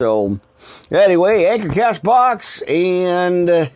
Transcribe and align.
So, 0.00 0.40
anyway, 0.90 1.44
Anchor 1.44 1.68
Castbox, 1.68 2.66
and 2.66 3.50
uh, 3.50 3.66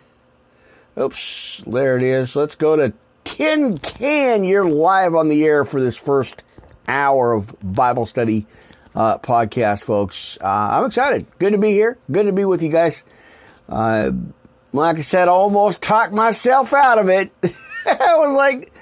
oops, 0.98 1.62
there 1.66 1.98
it 1.98 2.02
is. 2.02 2.34
Let's 2.34 2.54
go 2.54 2.76
to 2.76 2.94
Tin 3.24 3.76
Can. 3.76 4.42
You're 4.42 4.64
live 4.64 5.14
on 5.14 5.28
the 5.28 5.44
air 5.44 5.66
for 5.66 5.82
this 5.82 5.98
first 5.98 6.42
hour 6.88 7.34
of 7.34 7.54
Bible 7.62 8.06
study 8.06 8.46
uh, 8.94 9.18
podcast, 9.18 9.84
folks. 9.84 10.38
Uh, 10.40 10.46
I'm 10.46 10.86
excited. 10.86 11.26
Good 11.38 11.52
to 11.52 11.58
be 11.58 11.72
here. 11.72 11.98
Good 12.10 12.24
to 12.24 12.32
be 12.32 12.46
with 12.46 12.62
you 12.62 12.70
guys. 12.70 13.04
Uh, 13.68 14.10
like 14.72 14.96
I 14.96 15.00
said, 15.00 15.28
almost 15.28 15.82
talked 15.82 16.14
myself 16.14 16.72
out 16.72 16.96
of 16.96 17.10
it. 17.10 17.32
I 17.84 18.16
was 18.16 18.34
like, 18.34 18.72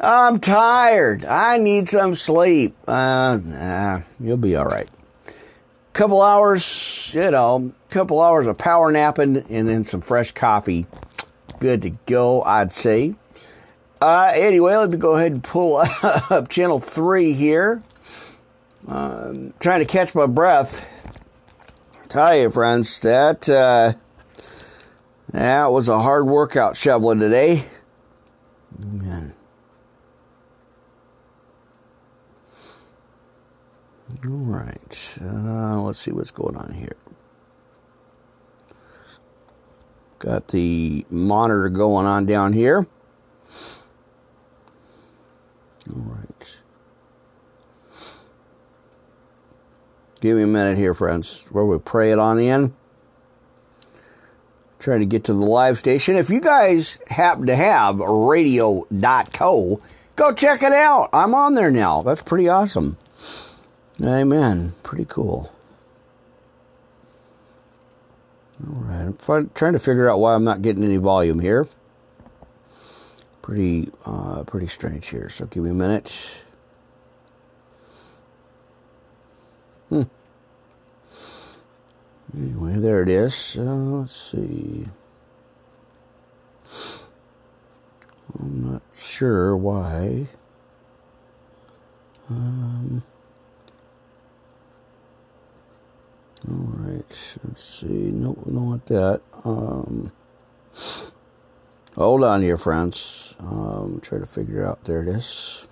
I'm 0.00 0.40
tired. 0.40 1.26
I 1.26 1.58
need 1.58 1.88
some 1.88 2.14
sleep. 2.14 2.74
Uh, 2.88 3.38
nah, 3.44 4.00
you'll 4.18 4.38
be 4.38 4.56
all 4.56 4.64
right 4.64 4.88
couple 5.96 6.20
hours, 6.20 7.14
you 7.14 7.30
know, 7.30 7.72
couple 7.88 8.20
hours 8.20 8.46
of 8.46 8.58
power 8.58 8.92
napping 8.92 9.38
and 9.50 9.66
then 9.66 9.82
some 9.82 10.02
fresh 10.02 10.30
coffee. 10.30 10.86
Good 11.58 11.82
to 11.82 11.90
go, 12.04 12.42
I'd 12.42 12.70
say. 12.70 13.14
Uh, 14.02 14.30
anyway, 14.34 14.76
let 14.76 14.90
me 14.90 14.98
go 14.98 15.16
ahead 15.16 15.32
and 15.32 15.42
pull 15.42 15.82
up 16.30 16.48
channel 16.48 16.78
three 16.80 17.32
here. 17.32 17.82
Um, 18.86 19.54
trying 19.58 19.80
to 19.80 19.90
catch 19.90 20.14
my 20.14 20.26
breath. 20.26 20.92
Tell 22.08 22.36
you, 22.36 22.50
friends, 22.50 23.00
that 23.00 23.48
uh, 23.48 23.94
that 25.32 25.72
was 25.72 25.88
a 25.88 25.98
hard 25.98 26.26
workout 26.26 26.76
shoveling 26.76 27.20
today. 27.20 27.62
Man. 28.78 29.35
All 34.24 34.30
right. 34.30 35.18
Uh, 35.20 35.80
let's 35.82 35.98
see 35.98 36.12
what's 36.12 36.30
going 36.30 36.56
on 36.56 36.72
here. 36.72 36.96
Got 40.18 40.48
the 40.48 41.04
monitor 41.10 41.68
going 41.68 42.06
on 42.06 42.24
down 42.24 42.52
here. 42.52 42.86
All 45.94 46.02
right. 46.02 46.62
Give 50.20 50.36
me 50.36 50.44
a 50.44 50.46
minute 50.46 50.78
here, 50.78 50.94
friends, 50.94 51.46
where 51.50 51.64
we 51.64 51.78
pray 51.78 52.10
it 52.10 52.18
on 52.18 52.38
in. 52.38 52.74
Trying 54.78 55.00
to 55.00 55.06
get 55.06 55.24
to 55.24 55.34
the 55.34 55.40
live 55.40 55.76
station. 55.76 56.16
If 56.16 56.30
you 56.30 56.40
guys 56.40 56.98
happen 57.08 57.46
to 57.46 57.56
have 57.56 57.98
radio.co, 57.98 59.80
go 60.16 60.32
check 60.32 60.62
it 60.62 60.72
out. 60.72 61.10
I'm 61.12 61.34
on 61.34 61.54
there 61.54 61.70
now. 61.70 62.02
That's 62.02 62.22
pretty 62.22 62.48
awesome. 62.48 62.96
Amen. 64.02 64.74
Pretty 64.82 65.06
cool. 65.06 65.50
All 68.66 68.74
right. 68.82 69.14
I'm 69.28 69.50
trying 69.54 69.72
to 69.72 69.78
figure 69.78 70.08
out 70.08 70.20
why 70.20 70.34
I'm 70.34 70.44
not 70.44 70.62
getting 70.62 70.84
any 70.84 70.98
volume 70.98 71.40
here. 71.40 71.66
Pretty, 73.42 73.90
uh, 74.04 74.44
pretty 74.46 74.66
strange 74.66 75.08
here. 75.08 75.28
So 75.28 75.46
give 75.46 75.62
me 75.62 75.70
a 75.70 75.74
minute. 75.74 76.44
Hmm. 79.88 80.02
Anyway, 82.36 82.74
there 82.80 83.02
it 83.02 83.08
is. 83.08 83.56
Uh, 83.58 83.62
let's 83.62 84.12
see. 84.12 84.86
I'm 88.38 88.72
not 88.72 88.82
sure 88.92 89.56
why. 89.56 90.26
Um. 92.28 93.02
All 96.48 96.74
right, 96.78 97.38
let's 97.44 97.60
see. 97.60 98.12
Nope, 98.12 98.38
we 98.44 98.54
don't 98.54 98.66
want 98.66 98.86
that. 98.86 99.20
Um, 99.44 100.12
hold 101.96 102.22
on 102.22 102.40
here, 102.40 102.56
friends. 102.56 103.34
Um, 103.40 103.98
try 104.00 104.20
to 104.20 104.26
figure 104.26 104.64
out. 104.64 104.84
There 104.84 105.02
it 105.02 105.08
is. 105.08 105.66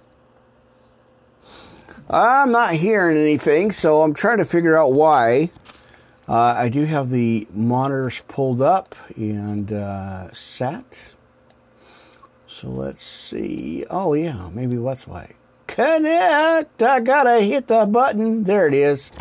I'm 2.10 2.50
not 2.50 2.74
hearing 2.74 3.16
anything, 3.16 3.70
so 3.70 4.02
I'm 4.02 4.14
trying 4.14 4.38
to 4.38 4.44
figure 4.44 4.76
out 4.76 4.92
why. 4.92 5.50
Uh, 6.26 6.54
I 6.58 6.70
do 6.70 6.84
have 6.84 7.10
the 7.10 7.46
monitors 7.52 8.24
pulled 8.26 8.60
up 8.60 8.96
and 9.16 9.70
uh, 9.72 10.32
set. 10.32 11.14
So 12.46 12.68
let's 12.68 13.02
see. 13.02 13.84
Oh, 13.90 14.14
yeah, 14.14 14.50
maybe 14.52 14.76
that's 14.76 15.06
why. 15.06 15.34
Connect! 15.68 16.82
I 16.82 17.00
gotta 17.00 17.40
hit 17.40 17.68
the 17.68 17.86
button. 17.86 18.42
There 18.42 18.66
it 18.66 18.74
is 18.74 19.12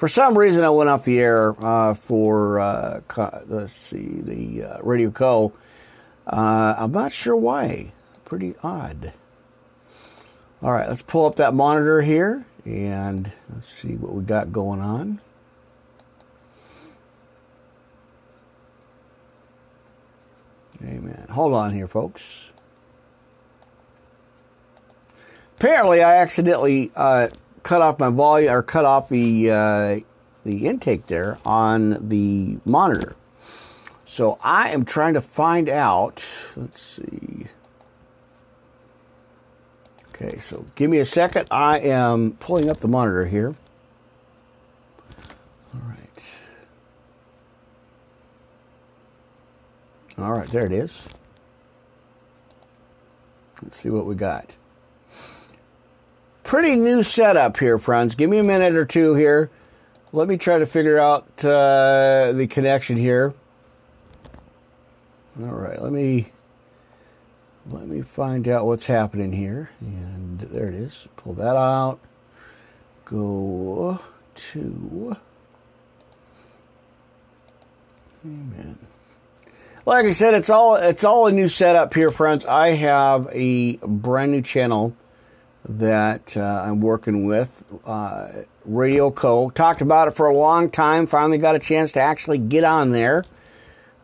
for 0.00 0.08
some 0.08 0.38
reason, 0.38 0.64
I 0.64 0.70
went 0.70 0.88
off 0.88 1.04
the 1.04 1.20
air 1.20 1.54
uh, 1.62 1.92
for 1.92 2.58
uh, 2.58 3.02
let's 3.48 3.74
see 3.74 4.22
the 4.22 4.64
uh, 4.64 4.78
Radio 4.82 5.10
Co. 5.10 5.52
Uh, 6.26 6.74
I'm 6.78 6.90
not 6.90 7.12
sure 7.12 7.36
why. 7.36 7.92
Pretty 8.24 8.54
odd. 8.62 9.12
All 10.62 10.72
right, 10.72 10.88
let's 10.88 11.02
pull 11.02 11.26
up 11.26 11.34
that 11.34 11.52
monitor 11.52 12.00
here 12.00 12.46
and 12.64 13.30
let's 13.50 13.66
see 13.66 13.96
what 13.96 14.14
we 14.14 14.24
got 14.24 14.50
going 14.50 14.80
on. 14.80 15.20
Amen. 20.82 21.26
Hold 21.28 21.52
on 21.52 21.72
here, 21.72 21.88
folks. 21.88 22.54
Apparently, 25.58 26.02
I 26.02 26.16
accidentally 26.22 26.90
uh, 26.96 27.28
cut 27.62 27.82
off 27.82 27.98
my 27.98 28.10
volume 28.10 28.52
or 28.52 28.62
cut 28.62 28.84
off 28.84 29.08
the 29.08 29.50
uh, 29.50 30.00
the 30.44 30.66
intake 30.66 31.06
there 31.06 31.38
on 31.44 32.08
the 32.08 32.58
monitor. 32.64 33.16
So 34.04 34.38
I 34.42 34.70
am 34.70 34.84
trying 34.84 35.14
to 35.14 35.20
find 35.20 35.68
out. 35.68 36.16
Let's 36.56 36.80
see. 36.80 37.46
Okay, 40.08 40.36
so 40.38 40.64
give 40.74 40.90
me 40.90 40.98
a 40.98 41.04
second. 41.04 41.46
I 41.50 41.78
am 41.78 42.32
pulling 42.32 42.68
up 42.68 42.78
the 42.78 42.88
monitor 42.88 43.24
here. 43.26 43.54
All 45.74 45.80
right. 45.88 46.38
All 50.18 50.32
right, 50.32 50.48
there 50.48 50.66
it 50.66 50.72
is. 50.72 51.08
Let's 53.62 53.76
see 53.76 53.90
what 53.90 54.06
we 54.06 54.14
got 54.14 54.56
pretty 56.50 56.74
new 56.74 57.00
setup 57.00 57.56
here, 57.58 57.78
friends. 57.78 58.16
Give 58.16 58.28
me 58.28 58.38
a 58.38 58.42
minute 58.42 58.74
or 58.74 58.84
two 58.84 59.14
here. 59.14 59.52
Let 60.12 60.26
me 60.26 60.36
try 60.36 60.58
to 60.58 60.66
figure 60.66 60.98
out 60.98 61.44
uh, 61.44 62.32
the 62.32 62.48
connection 62.50 62.96
here. 62.96 63.32
All 65.38 65.54
right, 65.54 65.80
let 65.80 65.92
me 65.92 66.26
let 67.66 67.86
me 67.86 68.02
find 68.02 68.48
out 68.48 68.66
what's 68.66 68.86
happening 68.86 69.30
here. 69.30 69.70
And 69.80 70.40
there 70.40 70.66
it 70.66 70.74
is. 70.74 71.08
Pull 71.14 71.34
that 71.34 71.54
out. 71.54 72.00
Go 73.04 74.00
to 74.34 75.16
Amen. 78.24 78.76
Like 79.86 80.04
I 80.04 80.10
said, 80.10 80.34
it's 80.34 80.50
all 80.50 80.74
it's 80.74 81.04
all 81.04 81.28
a 81.28 81.32
new 81.32 81.46
setup 81.46 81.94
here, 81.94 82.10
friends. 82.10 82.44
I 82.44 82.70
have 82.70 83.28
a 83.30 83.76
brand 83.76 84.32
new 84.32 84.42
channel 84.42 84.96
that 85.68 86.36
uh, 86.36 86.62
I'm 86.64 86.80
working 86.80 87.26
with. 87.26 87.64
Uh, 87.84 88.28
Radio 88.64 89.10
Co. 89.10 89.50
Talked 89.50 89.80
about 89.80 90.08
it 90.08 90.12
for 90.12 90.26
a 90.26 90.36
long 90.36 90.70
time. 90.70 91.06
Finally 91.06 91.38
got 91.38 91.54
a 91.54 91.58
chance 91.58 91.92
to 91.92 92.00
actually 92.00 92.38
get 92.38 92.64
on 92.64 92.90
there. 92.90 93.24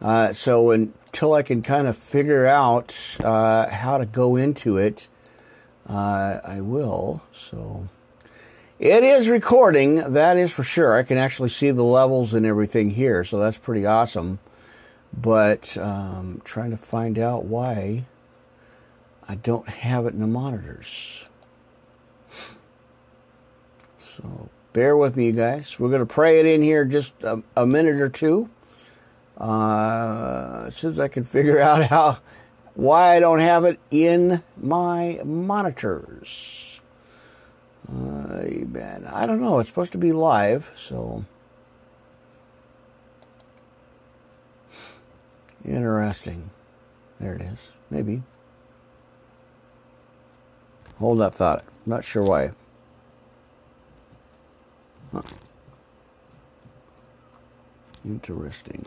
Uh, 0.00 0.32
so 0.32 0.70
until 0.70 1.34
I 1.34 1.42
can 1.42 1.62
kind 1.62 1.86
of 1.86 1.96
figure 1.96 2.46
out 2.46 3.18
uh, 3.22 3.68
how 3.68 3.98
to 3.98 4.06
go 4.06 4.36
into 4.36 4.76
it, 4.76 5.08
uh, 5.88 6.38
I 6.46 6.60
will. 6.60 7.22
So 7.30 7.88
it 8.78 9.04
is 9.04 9.28
recording, 9.28 10.12
that 10.12 10.36
is 10.36 10.52
for 10.52 10.62
sure. 10.62 10.96
I 10.96 11.02
can 11.02 11.16
actually 11.16 11.48
see 11.48 11.70
the 11.70 11.84
levels 11.84 12.34
and 12.34 12.44
everything 12.44 12.90
here, 12.90 13.24
so 13.24 13.38
that's 13.38 13.58
pretty 13.58 13.86
awesome. 13.86 14.38
But 15.16 15.78
um, 15.78 16.42
trying 16.44 16.72
to 16.72 16.76
find 16.76 17.18
out 17.18 17.44
why 17.46 18.04
I 19.26 19.36
don't 19.36 19.66
have 19.66 20.04
it 20.04 20.12
in 20.12 20.20
the 20.20 20.26
monitors. 20.26 21.30
So 24.16 24.48
bear 24.72 24.96
with 24.96 25.14
me, 25.14 25.26
you 25.26 25.32
guys. 25.32 25.78
We're 25.78 25.90
going 25.90 26.00
to 26.00 26.06
pray 26.06 26.40
it 26.40 26.46
in 26.46 26.62
here 26.62 26.86
just 26.86 27.22
a, 27.22 27.42
a 27.54 27.66
minute 27.66 27.96
or 27.96 28.08
two. 28.08 28.48
Uh, 29.36 30.64
as 30.68 30.76
soon 30.76 30.88
as 30.88 30.98
I 30.98 31.08
can 31.08 31.22
figure 31.22 31.60
out 31.60 31.84
how 31.84 32.16
why 32.72 33.14
I 33.14 33.20
don't 33.20 33.40
have 33.40 33.66
it 33.66 33.78
in 33.90 34.42
my 34.56 35.20
monitors. 35.22 36.80
Uh, 37.86 38.44
man, 38.68 39.04
I 39.12 39.26
don't 39.26 39.42
know. 39.42 39.58
It's 39.58 39.68
supposed 39.68 39.92
to 39.92 39.98
be 39.98 40.12
live, 40.12 40.72
so 40.74 41.26
interesting. 45.62 46.48
There 47.20 47.34
it 47.34 47.42
is. 47.42 47.76
Maybe. 47.90 48.22
Hold 50.96 51.20
that 51.20 51.34
thought. 51.34 51.66
not 51.84 52.02
sure 52.02 52.22
why. 52.22 52.52
Interesting. 58.04 58.84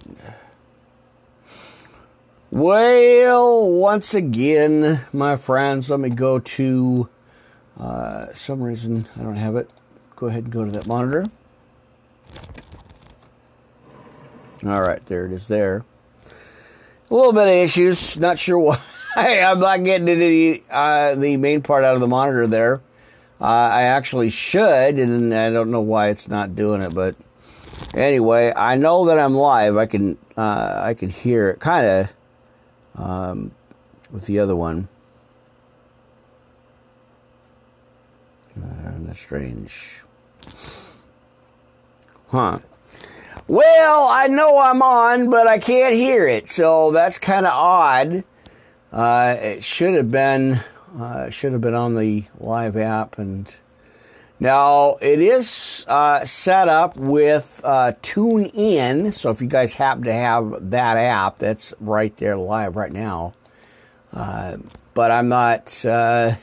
Well, 2.52 3.70
once 3.70 4.16
again, 4.16 5.02
my 5.14 5.36
friends, 5.36 5.90
let 5.90 6.00
me 6.00 6.10
go 6.10 6.40
to 6.40 7.10
uh, 7.80 8.28
some 8.34 8.62
reason 8.62 9.06
I 9.18 9.24
don't 9.24 9.36
have 9.36 9.56
it. 9.56 9.72
Go 10.16 10.28
ahead 10.28 10.46
and 10.46 10.52
go 10.52 10.66
to 10.66 10.72
that 10.72 10.88
monitor. 10.88 11.28
All 14.66 14.82
right, 14.82 15.06
there 15.06 15.26
it 15.26 15.32
is 15.32 15.48
there. 15.48 15.86
A 17.10 17.14
little 17.14 17.34
bit 17.34 17.48
of 17.48 17.54
issues. 17.54 18.18
Not 18.18 18.38
sure 18.38 18.58
why. 18.60 18.80
I'm 19.16 19.60
not 19.60 19.84
getting 19.84 20.06
the, 20.06 20.64
uh, 20.72 21.16
the 21.16 21.38
main 21.38 21.62
part 21.62 21.84
out 21.84 21.96
of 21.96 22.02
the 22.02 22.08
monitor 22.08 22.48
there. 22.48 22.82
Uh, 23.42 23.46
I 23.46 23.84
actually 23.84 24.30
should, 24.30 25.00
and 25.00 25.34
I 25.34 25.50
don't 25.50 25.72
know 25.72 25.82
why 25.82 26.10
it's 26.10 26.28
not 26.28 26.56
doing 26.56 26.82
it. 26.82 26.94
But 26.94 27.16
anyway, 27.94 28.52
I 28.56 28.76
know 28.76 29.06
that 29.06 29.18
I'm 29.18 29.34
live. 29.34 29.78
I 29.78 29.86
can 29.86 30.18
uh, 30.36 30.82
I 30.84 30.94
can 30.94 31.10
hear 31.10 31.50
it 31.50 31.60
kind 31.60 31.88
of 32.98 33.02
um, 33.02 33.52
with 34.12 34.26
the 34.26 34.40
other 34.40 34.56
one. 34.56 34.90
Uh, 38.58 38.98
that's 39.02 39.22
strange. 39.22 40.04
Huh. 42.30 42.60
Well, 43.48 44.08
I 44.10 44.28
know 44.28 44.60
I'm 44.60 44.82
on, 44.82 45.30
but 45.30 45.48
I 45.48 45.58
can't 45.58 45.96
hear 45.96 46.28
it, 46.28 46.48
so 46.48 46.92
that's 46.92 47.18
kind 47.18 47.46
of 47.46 47.54
odd. 47.54 48.24
Uh, 48.92 49.36
it 49.40 49.64
should 49.64 49.96
have 49.96 50.12
been 50.12 50.60
uh, 50.98 51.30
should 51.30 51.54
have 51.54 51.62
been 51.62 51.74
on 51.74 51.96
the 51.96 52.26
live 52.38 52.78
app, 52.78 53.18
and 53.18 53.54
now 54.40 54.96
it 55.02 55.20
is 55.20 55.86
uh, 55.88 56.24
set 56.26 56.68
up 56.68 56.96
with 56.96 57.62
uh, 57.64 57.94
TuneIn. 58.02 59.14
So 59.14 59.30
if 59.32 59.42
you 59.42 59.48
guys 59.48 59.74
happen 59.74 60.04
to 60.04 60.14
have 60.14 60.72
that 60.72 60.98
app, 60.98 61.40
that's 61.40 61.74
right 61.80 62.16
there 62.18 62.38
live 62.38 62.76
right 62.76 62.92
now. 62.92 63.34
Uh, 64.14 64.58
but 64.94 65.12
I'm 65.12 65.30
not. 65.30 65.86
Uh, 65.86 66.34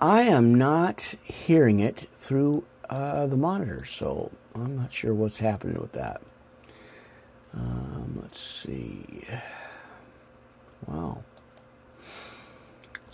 I 0.00 0.22
am 0.22 0.54
not 0.54 1.14
hearing 1.24 1.80
it 1.80 1.96
through 1.96 2.64
uh, 2.90 3.26
the 3.26 3.36
monitor, 3.36 3.84
so 3.84 4.30
I'm 4.54 4.76
not 4.76 4.92
sure 4.92 5.14
what's 5.14 5.38
happening 5.38 5.80
with 5.80 5.92
that. 5.92 6.20
Um, 7.56 8.18
let's 8.20 8.40
see. 8.40 9.24
Wow. 10.86 11.24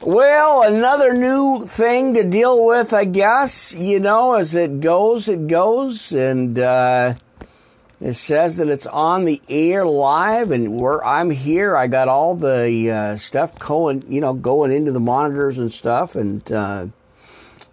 Well, 0.02 0.62
another 0.62 1.12
new 1.12 1.66
thing 1.66 2.14
to 2.14 2.24
deal 2.24 2.64
with, 2.64 2.94
I 2.94 3.04
guess. 3.04 3.76
You 3.76 4.00
know, 4.00 4.32
as 4.32 4.54
it 4.54 4.80
goes, 4.80 5.28
it 5.28 5.46
goes, 5.46 6.12
and 6.12 6.58
uh, 6.58 7.16
it 8.00 8.14
says 8.14 8.56
that 8.56 8.68
it's 8.68 8.86
on 8.86 9.26
the 9.26 9.42
air 9.50 9.84
live, 9.84 10.52
and 10.52 10.80
where 10.80 11.06
I'm 11.06 11.28
here, 11.28 11.76
I 11.76 11.86
got 11.86 12.08
all 12.08 12.34
the 12.34 12.90
uh, 12.90 13.16
stuff 13.16 13.58
going, 13.58 14.02
you 14.10 14.22
know, 14.22 14.32
going 14.32 14.72
into 14.72 14.90
the 14.90 15.00
monitors 15.00 15.58
and 15.58 15.70
stuff, 15.70 16.14
and 16.14 16.50
uh, 16.50 16.86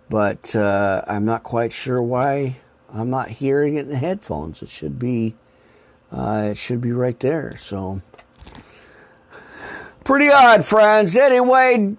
but 0.09 0.53
uh, 0.53 1.03
I'm 1.07 1.23
not 1.23 1.43
quite 1.43 1.71
sure 1.71 2.01
why 2.01 2.57
I'm 2.93 3.09
not 3.09 3.29
hearing 3.29 3.75
it 3.75 3.85
in 3.85 3.89
the 3.89 3.95
headphones. 3.95 4.61
It 4.61 4.67
should 4.67 4.99
be, 4.99 5.33
uh, 6.11 6.49
it 6.51 6.57
should 6.57 6.81
be 6.81 6.91
right 6.91 7.17
there. 7.21 7.55
So, 7.55 8.01
pretty 10.03 10.29
odd, 10.29 10.65
friends. 10.65 11.15
Anyway, 11.15 11.95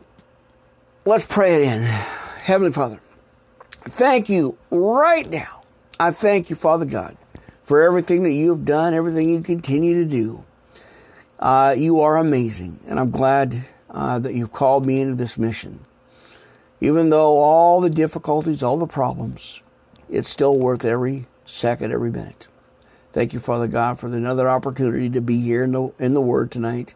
let's 1.04 1.26
pray 1.26 1.56
it 1.56 1.72
in. 1.72 1.82
Heavenly 1.82 2.72
Father, 2.72 2.98
thank 3.70 4.28
you 4.28 4.56
right 4.70 5.28
now. 5.28 5.62
I 6.00 6.10
thank 6.10 6.50
you, 6.50 6.56
Father 6.56 6.84
God, 6.84 7.16
for 7.64 7.82
everything 7.82 8.22
that 8.22 8.32
you 8.32 8.50
have 8.50 8.64
done, 8.64 8.94
everything 8.94 9.28
you 9.28 9.40
continue 9.40 10.04
to 10.04 10.10
do. 10.10 10.44
Uh, 11.38 11.74
you 11.76 12.00
are 12.00 12.16
amazing, 12.16 12.78
and 12.88 12.98
I'm 12.98 13.10
glad 13.10 13.54
uh, 13.90 14.18
that 14.18 14.34
you've 14.34 14.52
called 14.52 14.86
me 14.86 15.00
into 15.00 15.14
this 15.14 15.38
mission. 15.38 15.80
Even 16.80 17.10
though 17.10 17.38
all 17.38 17.80
the 17.80 17.90
difficulties, 17.90 18.62
all 18.62 18.76
the 18.76 18.86
problems, 18.86 19.62
it's 20.08 20.28
still 20.28 20.58
worth 20.58 20.84
every 20.84 21.26
second, 21.44 21.92
every 21.92 22.10
minute. 22.10 22.48
Thank 23.12 23.32
you, 23.32 23.40
Father 23.40 23.66
God, 23.66 23.98
for 23.98 24.06
another 24.06 24.48
opportunity 24.48 25.10
to 25.10 25.20
be 25.20 25.40
here 25.40 25.64
in 25.64 25.72
the, 25.72 25.92
in 25.98 26.14
the 26.14 26.20
Word 26.20 26.50
tonight. 26.50 26.94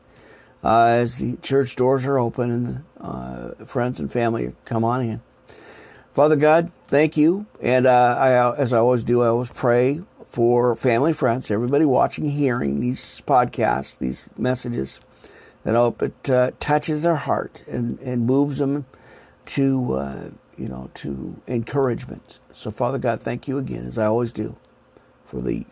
Uh, 0.63 0.99
as 1.01 1.19
the 1.19 1.37
church 1.39 1.75
doors 1.75 2.07
are 2.07 2.19
open 2.19 2.51
and 2.51 2.67
the 2.67 2.83
uh, 3.03 3.51
friends 3.67 4.01
and 4.01 4.11
family 4.11 4.55
come 4.65 4.85
on 4.85 5.03
in. 5.03 5.21
Father 6.15 6.37
God, 6.37 6.71
thank 6.87 7.17
you. 7.17 7.47
And 7.61 7.87
uh, 7.87 8.17
I, 8.19 8.57
as 8.57 8.73
I 8.73 8.79
always 8.79 9.05
do, 9.05 9.23
I 9.23 9.29
always 9.29 9.53
pray 9.53 10.01
for 10.27 10.77
family, 10.77 11.13
friends, 11.13 11.51
everybody 11.51 11.85
watching, 11.85 12.27
hearing 12.27 12.81
these 12.81 13.23
podcasts, 13.27 13.99
these 13.99 14.31
messages, 14.39 15.01
that 15.63 15.75
I 15.75 15.79
hope 15.79 16.03
it 16.03 16.31
uh, 16.31 16.51
touches 16.61 17.03
their 17.03 17.17
heart 17.17 17.63
and, 17.69 17.99
and 18.01 18.27
moves 18.27 18.59
them 18.59 18.87
to 19.45 19.95
uh, 19.95 20.31
you 20.57 20.69
know, 20.69 20.91
to 20.95 21.41
encouragement. 21.49 22.39
So, 22.53 22.71
Father 22.71 22.99
God, 22.99 23.21
thank 23.21 23.49
you 23.49 23.59
again, 23.59 23.87
as 23.87 23.99
I 23.99 24.07
always 24.07 24.33
do, 24.33 24.57
for 25.25 25.41
the 25.41 25.65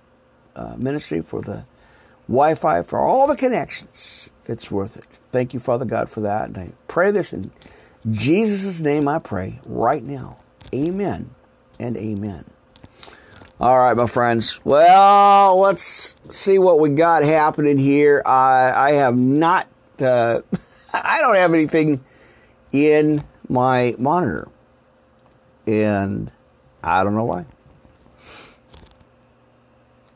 uh, 0.56 0.76
ministry, 0.78 1.20
for 1.22 1.42
the 1.42 1.64
Wi 2.30 2.54
Fi, 2.54 2.82
for 2.82 3.00
all 3.00 3.26
the 3.26 3.34
connections. 3.34 4.30
It's 4.46 4.70
worth 4.70 4.96
it. 4.96 5.04
Thank 5.04 5.52
you, 5.52 5.58
Father 5.58 5.84
God, 5.84 6.08
for 6.08 6.20
that. 6.20 6.48
And 6.48 6.58
I 6.58 6.70
pray 6.86 7.10
this 7.10 7.32
in 7.32 7.50
Jesus' 8.08 8.80
name, 8.80 9.08
I 9.08 9.18
pray 9.18 9.58
right 9.66 10.02
now. 10.02 10.38
Amen 10.72 11.30
and 11.80 11.96
amen. 11.96 12.44
All 13.58 13.76
right, 13.76 13.96
my 13.96 14.06
friends. 14.06 14.64
Well, 14.64 15.58
let's 15.58 16.18
see 16.28 16.58
what 16.58 16.78
we 16.78 16.90
got 16.90 17.24
happening 17.24 17.76
here. 17.76 18.22
I, 18.24 18.72
I 18.74 18.92
have 18.92 19.16
not, 19.16 19.66
uh, 20.00 20.40
I 20.94 21.18
don't 21.20 21.34
have 21.34 21.52
anything 21.52 22.00
in 22.72 23.24
my 23.48 23.96
monitor 23.98 24.48
and 25.66 26.30
I 26.82 27.02
don't 27.02 27.14
know 27.16 27.24
why. 27.24 27.44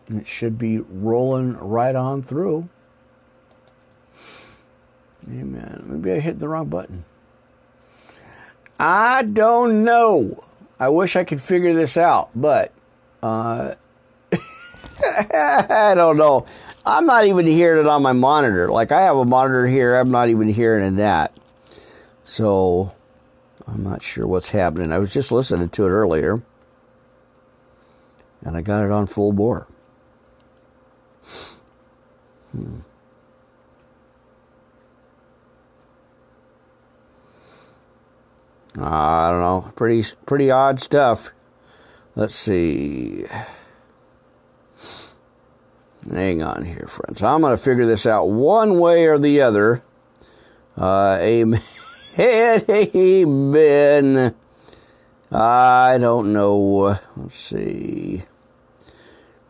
It 0.09 0.27
should 0.27 0.59
be 0.59 0.79
rolling 0.79 1.57
right 1.57 1.95
on 1.95 2.23
through. 2.23 2.69
Amen. 5.31 5.85
Maybe 5.87 6.13
I 6.13 6.21
hit 6.21 6.39
the 6.39 6.49
wrong 6.49 6.69
button. 6.69 7.05
I 8.79 9.23
don't 9.23 9.85
know. 9.85 10.45
I 10.79 10.89
wish 10.89 11.17
I 11.17 11.25
could 11.25 11.41
figure 11.41 11.73
this 11.73 11.97
out, 11.97 12.31
but 12.35 12.73
uh, 13.23 13.75
I 15.33 15.95
don't 15.95 16.17
know. 16.17 16.45
I'm 16.85 17.07
not 17.07 17.25
even 17.25 17.47
hearing 17.47 17.81
it 17.81 17.87
on 17.87 18.03
my 18.03 18.13
monitor. 18.13 18.69
Like 18.69 18.93
I 18.93 19.03
have 19.03 19.17
a 19.17 19.25
monitor 19.25 19.67
here, 19.67 19.95
I'm 19.95 20.11
not 20.11 20.29
even 20.29 20.49
hearing 20.49 20.97
that. 20.97 21.35
So 22.25 22.93
I'm 23.67 23.83
not 23.83 24.03
sure 24.03 24.27
what's 24.27 24.51
happening. 24.51 24.93
I 24.93 24.99
was 24.99 25.15
just 25.15 25.33
listening 25.33 25.71
to 25.71 25.87
it 25.87 25.91
earlier, 25.91 26.43
and 28.43 28.57
I 28.57 28.61
got 28.63 28.85
it 28.85 28.91
on 28.91 29.07
full 29.07 29.33
bore. 29.33 29.67
Hmm. 32.53 32.81
I 38.81 39.31
don't 39.31 39.41
know. 39.41 39.73
Pretty 39.77 40.03
pretty 40.27 40.51
odd 40.51 40.81
stuff. 40.81 41.31
Let's 42.17 42.35
see. 42.35 43.25
Hang 46.11 46.43
on 46.43 46.65
here, 46.65 46.87
friends. 46.87 47.23
I'm 47.23 47.41
going 47.41 47.57
to 47.57 47.63
figure 47.63 47.87
this 47.87 48.05
out 48.07 48.27
one 48.29 48.79
way 48.79 49.07
or 49.07 49.19
the 49.19 49.41
other. 49.41 49.83
Uh, 50.77 51.19
amen. 51.21 51.61
Amen. 52.97 54.35
I 55.33 55.99
don't 56.01 56.33
know. 56.33 56.99
Let's 57.17 57.35
see. 57.35 58.23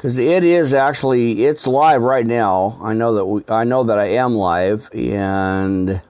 Because 0.04 0.18
it 0.18 0.44
is 0.44 0.74
actually 0.74 1.44
it's 1.46 1.66
live 1.66 2.02
right 2.02 2.26
now. 2.26 2.76
I 2.82 2.92
know 2.92 3.14
that 3.14 3.24
we, 3.24 3.42
I 3.48 3.64
know 3.64 3.84
that 3.84 3.98
I 3.98 4.08
am 4.08 4.34
live, 4.34 4.90
and 4.92 6.02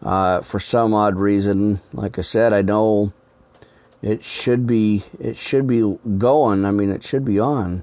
uh, 0.00 0.40
for 0.42 0.60
some 0.60 0.94
odd 0.94 1.16
reason, 1.16 1.80
like 1.92 2.16
I 2.16 2.22
said, 2.22 2.52
I 2.52 2.62
know 2.62 3.12
it 4.02 4.22
should 4.22 4.68
be 4.68 5.02
it 5.18 5.36
should 5.36 5.66
be 5.66 5.98
going. 6.16 6.64
I 6.64 6.70
mean, 6.70 6.90
it 6.90 7.02
should 7.02 7.24
be 7.24 7.40
on. 7.40 7.82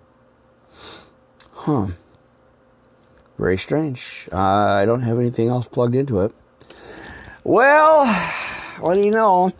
Huh. 1.54 1.88
Very 3.38 3.58
strange. 3.58 4.30
I 4.32 4.86
don't 4.86 5.02
have 5.02 5.20
anything 5.20 5.50
else 5.50 5.68
plugged 5.68 5.96
into 5.96 6.22
it. 6.22 6.32
Well, 7.44 8.08
what 8.80 8.94
do 8.96 9.02
you 9.02 9.12
know? 9.12 9.52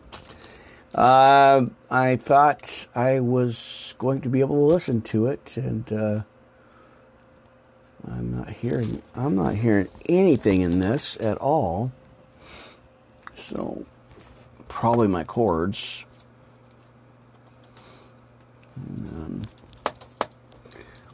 Uh, 0.94 1.68
I 1.92 2.16
thought 2.16 2.88
I 2.96 3.20
was 3.20 3.96
going 4.00 4.22
to 4.22 4.30
be 4.30 4.40
able 4.40 4.56
to 4.56 4.74
listen 4.74 5.02
to 5.04 5.28
it, 5.28 5.56
and 5.58 5.92
uh, 5.94 6.22
I'm 8.08 8.32
not 8.32 8.50
hearing. 8.50 9.02
I'm 9.16 9.36
not 9.36 9.56
hearing 9.56 9.88
anything 10.08 10.62
in 10.62 10.80
this 10.80 11.20
at 11.20 11.38
all. 11.38 11.92
So, 13.34 13.86
probably 14.68 15.08
my 15.08 15.24
cords. 15.24 16.06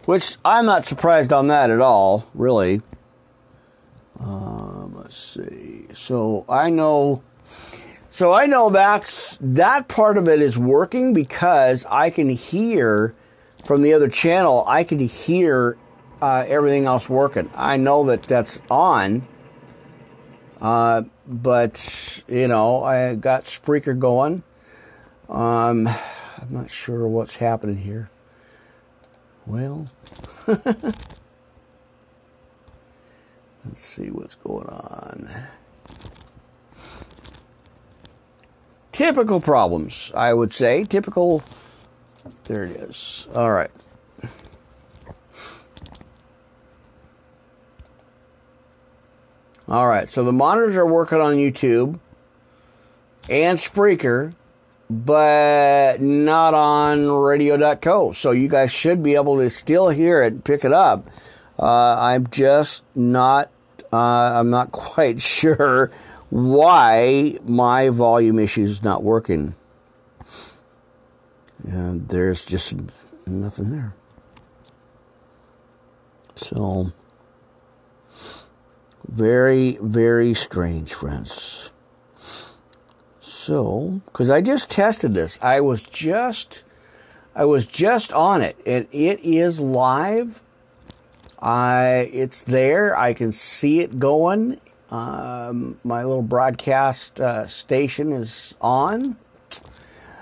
which 0.05 0.38
I'm 0.46 0.65
not 0.65 0.86
surprised 0.86 1.34
on 1.34 1.48
that 1.48 1.70
at 1.70 1.82
all, 1.82 2.25
really. 2.34 2.82
Um, 4.20 4.94
let's 4.96 5.15
see. 5.15 5.88
So 5.94 6.46
I 6.48 6.70
know. 6.70 7.24
So 8.15 8.31
I 8.31 8.45
know 8.45 8.69
that's 8.69 9.38
that 9.41 9.89
part 9.89 10.17
of 10.17 10.29
it 10.29 10.41
is 10.41 10.57
working 10.57 11.12
because 11.12 11.86
I 11.91 12.10
can 12.10 12.29
hear 12.29 13.13
from 13.65 13.81
the 13.81 13.91
other 13.91 14.07
channel. 14.07 14.63
I 14.67 14.86
can 14.86 15.00
hear 15.00 15.75
uh, 16.22 16.45
everything 16.48 16.86
else 16.86 17.10
working. 17.10 17.50
I 17.57 17.75
know 17.75 18.05
that 18.05 18.24
that's 18.24 18.62
on. 18.72 19.27
Uh, 20.62 21.01
but 21.27 22.24
you 22.29 22.48
know, 22.48 22.86
I 22.86 23.15
got 23.15 23.41
Spreaker 23.41 24.00
going. 24.00 24.43
Um, 25.27 25.86
I'm 25.86 26.51
not 26.51 26.69
sure 26.69 27.10
what's 27.10 27.36
happening 27.36 27.79
here. 27.79 28.10
Well, 29.45 29.91
let's 30.48 31.03
see 33.74 34.07
what's 34.10 34.36
going 34.36 34.67
on. 34.67 35.27
Typical 38.96 39.42
problems, 39.42 40.14
I 40.16 40.34
would 40.34 40.54
say. 40.54 40.86
Typical. 40.86 41.44
There 42.46 42.64
it 42.64 42.78
is. 42.78 43.28
All 43.36 43.52
right. 43.52 43.70
All 49.68 49.86
right. 49.86 50.08
So 50.08 50.24
the 50.24 50.32
monitors 50.32 50.78
are 50.78 50.86
working 50.86 51.20
on 51.20 51.34
YouTube 51.34 52.00
and 53.30 53.58
Spreaker 53.58 54.34
but 54.90 56.00
not 56.00 56.54
on 56.54 57.12
radio.co. 57.12 58.14
So 58.14 58.32
you 58.32 58.48
guys 58.48 58.72
should 58.72 59.04
be 59.04 59.16
able 59.16 59.40
to 59.40 59.50
still 59.50 59.90
hear 59.90 60.22
it 60.22 60.32
and 60.32 60.46
pick 60.46 60.64
it 60.64 60.72
up. 60.72 61.06
Uh, 61.60 61.98
I'm 62.00 62.28
just 62.28 62.86
not, 62.96 63.52
uh, 63.92 64.40
I'm 64.40 64.52
not 64.52 64.72
quite 64.72 65.20
sure 65.20 65.92
why 66.29 67.38
my 67.46 67.89
volume 67.89 68.39
issue 68.39 68.63
is 68.63 68.84
not 68.84 69.03
working. 69.03 69.55
And 71.63 72.08
there's 72.10 72.46
just 72.46 72.75
nothing 73.27 73.72
there. 73.72 73.96
So, 76.36 76.91
very, 79.08 79.77
very 79.82 80.34
strange, 80.34 80.94
friends. 80.94 81.72
So, 83.20 84.01
because 84.05 84.29
I 84.29 84.41
just 84.41 84.70
tested 84.70 85.13
this, 85.13 85.39
I 85.41 85.62
was 85.62 85.84
just, 85.84 86.63
I 87.34 87.46
was 87.46 87.65
just 87.65 88.12
on 88.12 88.41
it, 88.41 88.58
and 88.65 88.88
it 88.91 89.20
is 89.22 89.60
live. 89.60 90.41
I, 91.41 92.10
it's 92.12 92.44
there. 92.44 92.98
I 92.98 93.13
can 93.13 93.32
see 93.32 93.79
it 93.79 94.00
going. 94.00 94.60
Um, 94.92 95.77
my 95.84 96.04
little 96.04 96.22
broadcast 96.22 97.20
uh, 97.20 97.46
station 97.48 98.12
is 98.12 98.56
on. 98.62 99.18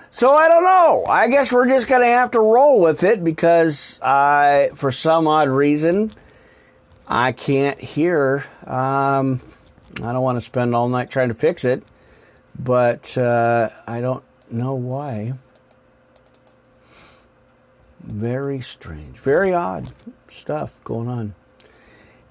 So 0.10 0.32
I 0.32 0.48
don't 0.48 0.63
know. 0.63 1.05
I 1.08 1.27
guess 1.27 1.51
we're 1.51 1.67
just 1.67 1.88
gonna 1.88 2.05
have 2.05 2.32
to 2.32 2.39
roll 2.39 2.82
with 2.82 3.03
it 3.03 3.24
because 3.24 4.00
I, 4.01 4.70
for 4.75 4.91
some 4.91 5.27
odd 5.27 5.50
reason, 5.50 6.12
I 7.08 7.32
can't 7.32 7.79
hear. 7.79 8.46
Um, 8.65 9.41
I 9.98 10.13
don't 10.13 10.24
want 10.24 10.38
to 10.38 10.41
spend 10.41 10.75
all 10.75 10.88
night 10.88 11.10
trying 11.10 11.29
to 11.29 11.36
fix 11.36 11.65
it 11.65 11.84
but 12.58 13.17
uh, 13.17 13.70
I 13.88 14.01
don't 14.01 14.24
know 14.51 14.75
why. 14.75 15.34
Very 18.01 18.60
strange, 18.60 19.20
very 19.20 19.53
odd 19.53 19.89
stuff 20.27 20.79
going 20.84 21.08
on. 21.08 21.36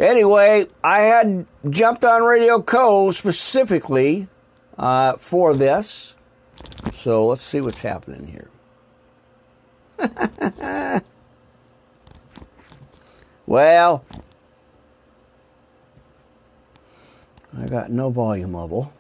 Anyway, 0.02 0.66
I 0.82 1.02
had 1.02 1.46
jumped 1.70 2.04
on 2.04 2.24
Radio 2.24 2.60
Co 2.60 3.12
specifically 3.12 4.26
uh, 4.76 5.12
for 5.12 5.54
this. 5.54 6.16
So 6.90 7.28
let's 7.28 7.42
see 7.42 7.60
what's 7.60 7.82
happening 7.82 8.26
here. 8.26 8.50
well, 13.46 14.02
I 17.56 17.68
got 17.68 17.90
no 17.90 18.10
volume 18.10 18.54
level. 18.54 18.92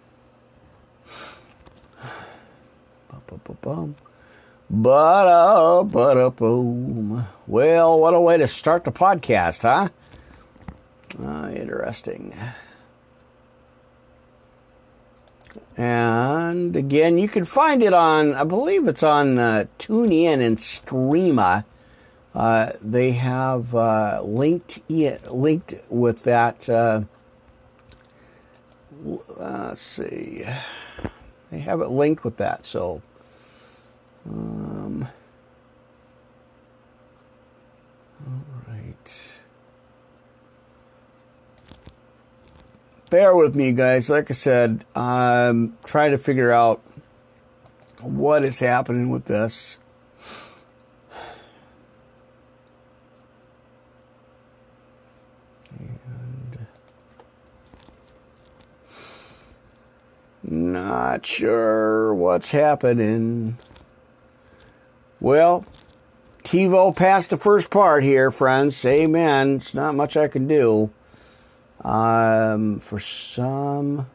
Ba-ba-bum. 3.26 3.96
Ba-da-ba-da-boom. 4.70 7.24
Well, 7.48 7.98
what 7.98 8.14
a 8.14 8.20
way 8.20 8.38
to 8.38 8.46
start 8.46 8.84
the 8.84 8.92
podcast, 8.92 9.62
huh? 9.62 9.88
Uh, 11.20 11.50
interesting. 11.54 12.34
And 15.76 16.76
again, 16.76 17.18
you 17.18 17.28
can 17.28 17.44
find 17.44 17.82
it 17.82 17.94
on, 17.94 18.34
I 18.34 18.44
believe 18.44 18.88
it's 18.88 19.02
on 19.02 19.38
uh, 19.38 19.64
TuneIn 19.78 20.40
and 20.40 20.56
Streema. 20.56 21.64
Uh, 22.34 22.70
they 22.82 23.12
have 23.12 23.74
uh, 23.74 24.22
linked 24.22 24.80
linked 24.88 25.74
with 25.90 26.22
that. 26.24 26.68
Uh, 26.68 27.02
let's 29.38 29.80
see, 29.80 30.42
they 31.50 31.58
have 31.58 31.82
it 31.82 31.88
linked 31.88 32.24
with 32.24 32.38
that. 32.38 32.64
So 32.64 33.02
um, 34.26 35.08
Bear 43.12 43.36
with 43.36 43.54
me, 43.54 43.72
guys. 43.72 44.08
Like 44.08 44.30
I 44.30 44.32
said, 44.32 44.86
I'm 44.96 45.76
trying 45.84 46.12
to 46.12 46.18
figure 46.18 46.50
out 46.50 46.80
what 48.00 48.42
is 48.42 48.58
happening 48.58 49.10
with 49.10 49.26
this. 49.26 49.78
And 55.78 56.66
not 60.42 61.26
sure 61.26 62.14
what's 62.14 62.50
happening. 62.50 63.58
Well, 65.20 65.66
TiVo 66.44 66.96
passed 66.96 67.28
the 67.28 67.36
first 67.36 67.70
part 67.70 68.02
here, 68.02 68.30
friends. 68.30 68.82
Amen. 68.86 69.56
It's 69.56 69.74
not 69.74 69.94
much 69.94 70.16
I 70.16 70.28
can 70.28 70.48
do. 70.48 70.90
Um, 71.82 72.78
for 72.78 73.00
some, 73.00 74.08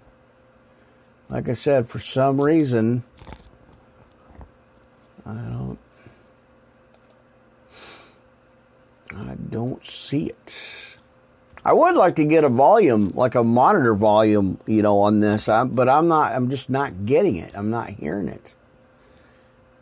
like 1.30 1.50
I 1.50 1.54
said, 1.54 1.88
for 1.88 2.00
some 2.00 2.40
reason, 2.40 3.04
I 5.26 5.34
don't, 5.34 5.80
I 9.18 9.36
don't 9.50 9.84
see 9.84 10.28
it. 10.28 11.00
I 11.66 11.74
would 11.74 11.96
like 11.96 12.16
to 12.16 12.24
get 12.24 12.46
a 12.46 12.50
volume, 12.50 13.12
like 13.14 13.36
a 13.36 13.44
monitor 13.44 13.94
volume, 13.94 14.58
you 14.66 14.82
know, 14.82 15.00
on 15.00 15.20
this, 15.20 15.50
I, 15.50 15.66
but 15.66 15.90
I'm 15.90 16.08
not. 16.08 16.32
I'm 16.32 16.50
just 16.50 16.70
not 16.70 17.06
getting 17.06 17.36
it. 17.36 17.52
I'm 17.54 17.70
not 17.70 17.90
hearing 17.90 18.30
it. 18.30 18.56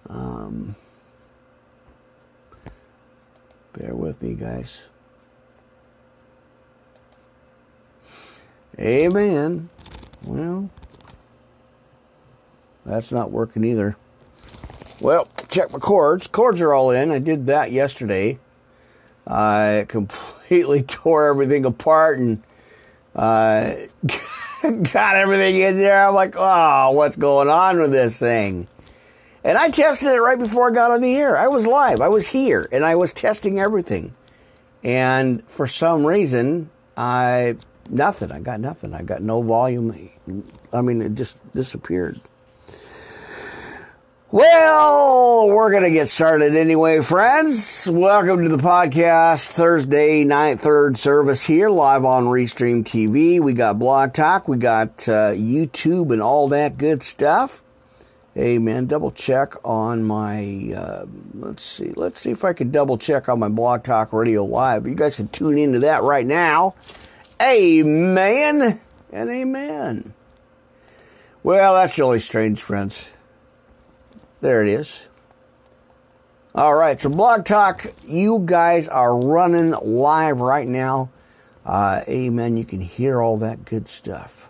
Um. 0.10 0.76
Bear 3.74 3.94
with 3.94 4.24
me, 4.24 4.34
guys. 4.34 4.90
Amen. 8.80 9.70
Well, 10.24 10.70
that's 12.86 13.12
not 13.12 13.32
working 13.32 13.64
either. 13.64 13.96
Well, 15.02 15.28
check 15.50 15.72
my 15.72 15.80
cords. 15.80 16.28
Cords 16.28 16.62
are 16.62 16.74
all 16.74 16.92
in. 16.92 17.12
I 17.12 17.20
did 17.20 17.48
that 17.48 17.72
yesterday. 17.72 18.40
I 19.28 19.86
completely 19.90 20.82
tore 20.82 21.30
everything 21.30 21.66
apart 21.66 22.20
and 22.20 22.44
uh, 23.16 23.72
got 24.94 25.16
everything 25.16 25.62
in 25.62 25.78
there. 25.78 26.08
I'm 26.08 26.14
like, 26.14 26.36
oh, 26.38 26.92
what's 26.92 27.16
going 27.16 27.50
on 27.50 27.80
with 27.80 27.92
this 27.92 28.20
thing? 28.20 28.68
And 29.44 29.58
I 29.58 29.70
tested 29.70 30.10
it 30.10 30.20
right 30.20 30.40
before 30.40 30.72
I 30.72 30.74
got 30.74 30.92
on 30.92 31.02
the 31.02 31.16
air. 31.16 31.38
I 31.38 31.48
was 31.48 31.68
live. 31.68 32.02
I 32.02 32.08
was 32.08 32.28
here 32.28 32.68
and 32.72 32.84
I 32.84 32.96
was 32.96 33.14
testing 33.14 33.60
everything. 33.60 34.14
And 34.84 35.44
for 35.44 35.68
some 35.68 36.06
reason, 36.06 36.70
I 36.98 37.58
nothing. 37.90 38.32
I 38.32 38.40
got 38.40 38.60
nothing. 38.60 38.94
I 38.94 39.04
got 39.04 39.22
no 39.22 39.42
volume. 39.42 39.94
I 40.74 40.82
mean, 40.82 41.02
it 41.02 41.14
just 41.14 41.38
disappeared. 41.54 42.18
Well, 44.32 45.48
we're 45.50 45.72
going 45.72 45.84
to 45.84 45.92
get 45.92 46.08
started 46.08 46.56
anyway, 46.56 47.00
friends. 47.02 47.88
Welcome 47.90 48.44
to 48.44 48.50
the 48.50 48.62
podcast, 48.62 49.52
Thursday 49.52 50.26
night, 50.26 50.60
third 50.60 50.98
service 50.98 51.46
here, 51.46 51.70
live 51.70 52.04
on 52.04 52.26
Restream 52.26 52.84
TV. 52.84 53.40
We 53.40 53.54
got 53.54 53.80
Blog 53.80 54.14
Talk, 54.14 54.48
we 54.48 54.58
got 54.58 55.08
uh, 55.08 55.32
YouTube, 55.32 56.12
and 56.12 56.22
all 56.22 56.50
that 56.50 56.78
good 56.78 57.02
stuff. 57.02 57.64
Amen. 58.38 58.88
Double 58.88 59.12
check 59.12 59.54
on 59.64 60.04
my. 60.04 60.74
Uh, 60.76 61.06
let's 61.36 61.64
see. 61.64 61.94
Let's 61.96 62.20
see 62.20 62.32
if 62.32 62.44
I 62.44 62.52
could 62.52 62.74
double 62.74 62.98
check 62.98 63.30
on 63.30 63.40
my 63.40 63.48
Blog 63.48 63.84
Talk 63.84 64.12
Radio 64.12 64.44
Live. 64.44 64.86
You 64.86 64.96
guys 64.96 65.16
can 65.16 65.30
tune 65.30 65.58
into 65.58 65.80
that 65.80 66.04
right 66.04 66.26
now. 66.26 66.76
Amen 67.42 68.80
and 69.12 69.30
amen. 69.30 70.14
Well, 71.44 71.76
that's 71.76 72.00
really 72.00 72.20
strange, 72.20 72.62
friends. 72.62 73.14
There 74.42 74.62
it 74.62 74.70
is. 74.70 75.10
All 76.54 76.74
right, 76.74 77.00
so 77.00 77.10
Blog 77.10 77.44
Talk, 77.44 77.86
you 78.08 78.42
guys 78.46 78.88
are 78.88 79.18
running 79.18 79.72
live 79.72 80.40
right 80.40 80.68
now. 80.68 81.10
Uh, 81.66 82.02
amen. 82.08 82.56
You 82.56 82.64
can 82.64 82.80
hear 82.80 83.22
all 83.22 83.38
that 83.40 83.66
good 83.66 83.88
stuff. 83.88 84.50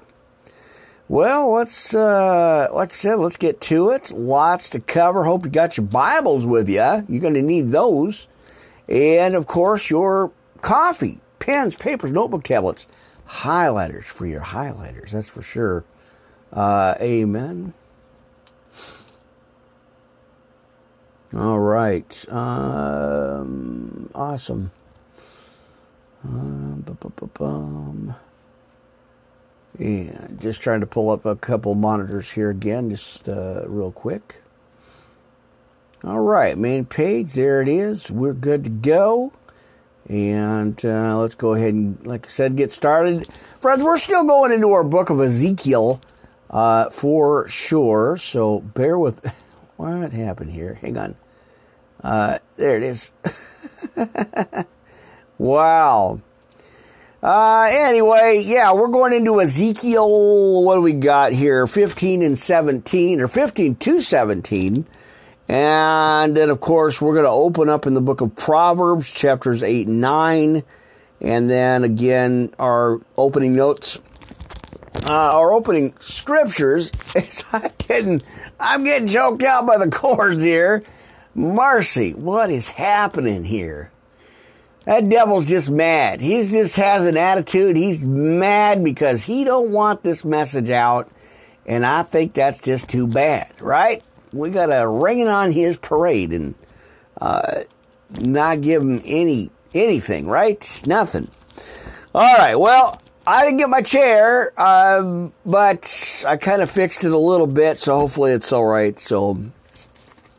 Well, 1.08 1.54
let's, 1.54 1.96
uh, 1.96 2.68
like 2.74 2.90
I 2.90 2.94
said, 2.94 3.16
let's 3.16 3.38
get 3.38 3.62
to 3.62 3.92
it. 3.92 4.12
Lots 4.12 4.70
to 4.72 4.80
cover. 4.80 5.24
Hope 5.24 5.46
you 5.46 5.52
got 5.52 5.78
your 5.78 5.86
Bibles 5.86 6.46
with 6.46 6.68
you. 6.68 7.04
You're 7.08 7.22
going 7.22 7.36
to 7.36 7.42
need 7.42 7.72
those. 7.72 8.28
And, 8.88 9.34
of 9.34 9.48
course, 9.48 9.90
your 9.90 10.32
coffee, 10.62 11.20
pens, 11.46 11.76
papers, 11.78 12.12
notebook 12.12 12.44
tablets, 12.44 12.88
highlighters 13.28 14.06
for 14.06 14.26
your 14.26 14.42
highlighters. 14.42 15.12
That's 15.12 15.30
for 15.30 15.44
sure. 15.44 15.86
Uh, 16.52 16.96
amen. 17.00 17.74
All 21.36 21.60
right. 21.60 22.26
Um, 22.32 24.10
awesome. 24.16 24.72
Um, 26.24 28.16
and 29.78 30.42
just 30.42 30.64
trying 30.64 30.80
to 30.80 30.88
pull 30.88 31.12
up 31.12 31.26
a 31.26 31.36
couple 31.36 31.76
monitors 31.76 32.32
here 32.32 32.50
again, 32.50 32.90
just 32.90 33.30
uh, 33.30 33.66
real 33.68 33.92
quick. 33.92 34.42
All 36.04 36.22
right, 36.22 36.58
main 36.58 36.86
page, 36.86 37.34
there 37.34 37.62
it 37.62 37.68
is. 37.68 38.12
We're 38.12 38.34
good 38.34 38.64
to 38.64 38.70
go. 38.70 39.34
And 40.08 40.84
uh, 40.86 41.18
let's 41.18 41.36
go 41.36 41.54
ahead 41.54 41.74
and, 41.74 42.06
like 42.06 42.26
I 42.26 42.30
said, 42.30 42.56
get 42.56 42.72
started. 42.72 43.32
Friends, 43.34 43.84
we're 43.84 43.98
still 43.98 44.24
going 44.24 44.52
into 44.52 44.70
our 44.72 44.84
book 44.84 45.10
of 45.10 45.20
Ezekiel 45.20 46.00
uh, 46.50 46.90
for 46.90 47.48
sure. 47.48 48.18
So 48.18 48.62
bear 48.62 48.98
with. 48.98 49.44
What 49.78 50.14
happened 50.14 50.52
here? 50.52 50.76
Hang 50.76 50.98
on. 50.98 51.16
Uh, 52.02 52.38
there 52.58 52.78
it 52.78 52.84
is. 52.84 53.12
wow. 55.38 56.22
Uh, 57.22 57.68
anyway, 57.70 58.42
yeah, 58.46 58.74
we're 58.74 58.88
going 58.88 59.12
into 59.12 59.42
Ezekiel. 59.42 60.64
What 60.64 60.76
do 60.76 60.82
we 60.82 60.94
got 60.94 61.34
here? 61.34 61.68
15 61.68 62.22
and 62.22 62.38
17, 62.38 63.20
or 63.20 63.28
15 63.28 63.76
to 63.76 64.00
17. 64.00 64.86
And 65.48 66.36
then, 66.36 66.50
of 66.50 66.60
course, 66.60 67.02
we're 67.02 67.14
going 67.14 67.26
to 67.26 67.32
open 67.32 67.70
up 67.70 67.86
in 67.86 67.94
the 67.94 68.02
book 68.02 68.22
of 68.22 68.36
Proverbs, 68.36 69.14
chapters 69.14 69.62
8 69.62 69.88
and 69.88 70.02
9. 70.02 70.64
And 71.22 71.50
then 71.50 71.84
again, 71.84 72.54
our 72.60 73.00
opening 73.18 73.56
notes, 73.56 74.00
uh, 75.06 75.12
our 75.12 75.54
opening 75.54 75.94
scriptures. 76.00 76.92
I'm 77.54 77.72
getting, 77.78 78.22
I'm 78.60 78.84
getting 78.84 79.08
choked 79.08 79.44
out 79.44 79.68
by 79.68 79.78
the 79.78 79.92
cords 79.92 80.44
here. 80.44 80.84
Mercy, 81.36 82.12
what 82.14 82.50
is 82.50 82.70
happening 82.70 83.44
here? 83.44 83.92
That 84.86 85.10
devil's 85.10 85.50
just 85.50 85.72
mad. 85.72 86.22
He 86.22 86.42
just 86.44 86.76
has 86.78 87.06
an 87.06 87.18
attitude. 87.18 87.76
He's 87.76 88.06
mad 88.06 88.84
because 88.84 89.24
he 89.24 89.44
don't 89.44 89.72
want 89.72 90.04
this 90.04 90.24
message 90.24 90.70
out. 90.70 91.10
And 91.66 91.86
I 91.86 92.04
think 92.04 92.34
that's 92.34 92.62
just 92.62 92.88
too 92.88 93.08
bad, 93.08 93.52
right? 93.62 94.04
We 94.36 94.50
got 94.50 94.68
to 94.68 94.88
rain 94.88 95.28
on 95.28 95.52
his 95.52 95.78
parade 95.78 96.32
and 96.32 96.56
uh, 97.20 97.42
not 98.20 98.62
give 98.62 98.82
him 98.82 99.02
any 99.06 99.50
anything, 99.74 100.28
right? 100.28 100.82
Nothing. 100.86 101.28
All 102.14 102.38
right. 102.38 102.56
Well, 102.56 103.02
I 103.28 103.44
didn't 103.44 103.58
get 103.58 103.70
my 103.70 103.82
chair, 103.82 104.52
um, 104.60 105.34
but 105.46 106.24
I 106.28 106.38
kind 106.38 106.62
of 106.62 106.70
fixed 106.70 107.04
it 107.04 107.12
a 107.12 107.18
little 107.18 107.48
bit, 107.48 107.78
so 107.78 107.98
hopefully 107.98 108.32
it's 108.32 108.54
all 108.54 108.66
right. 108.66 108.98
So, 109.00 109.38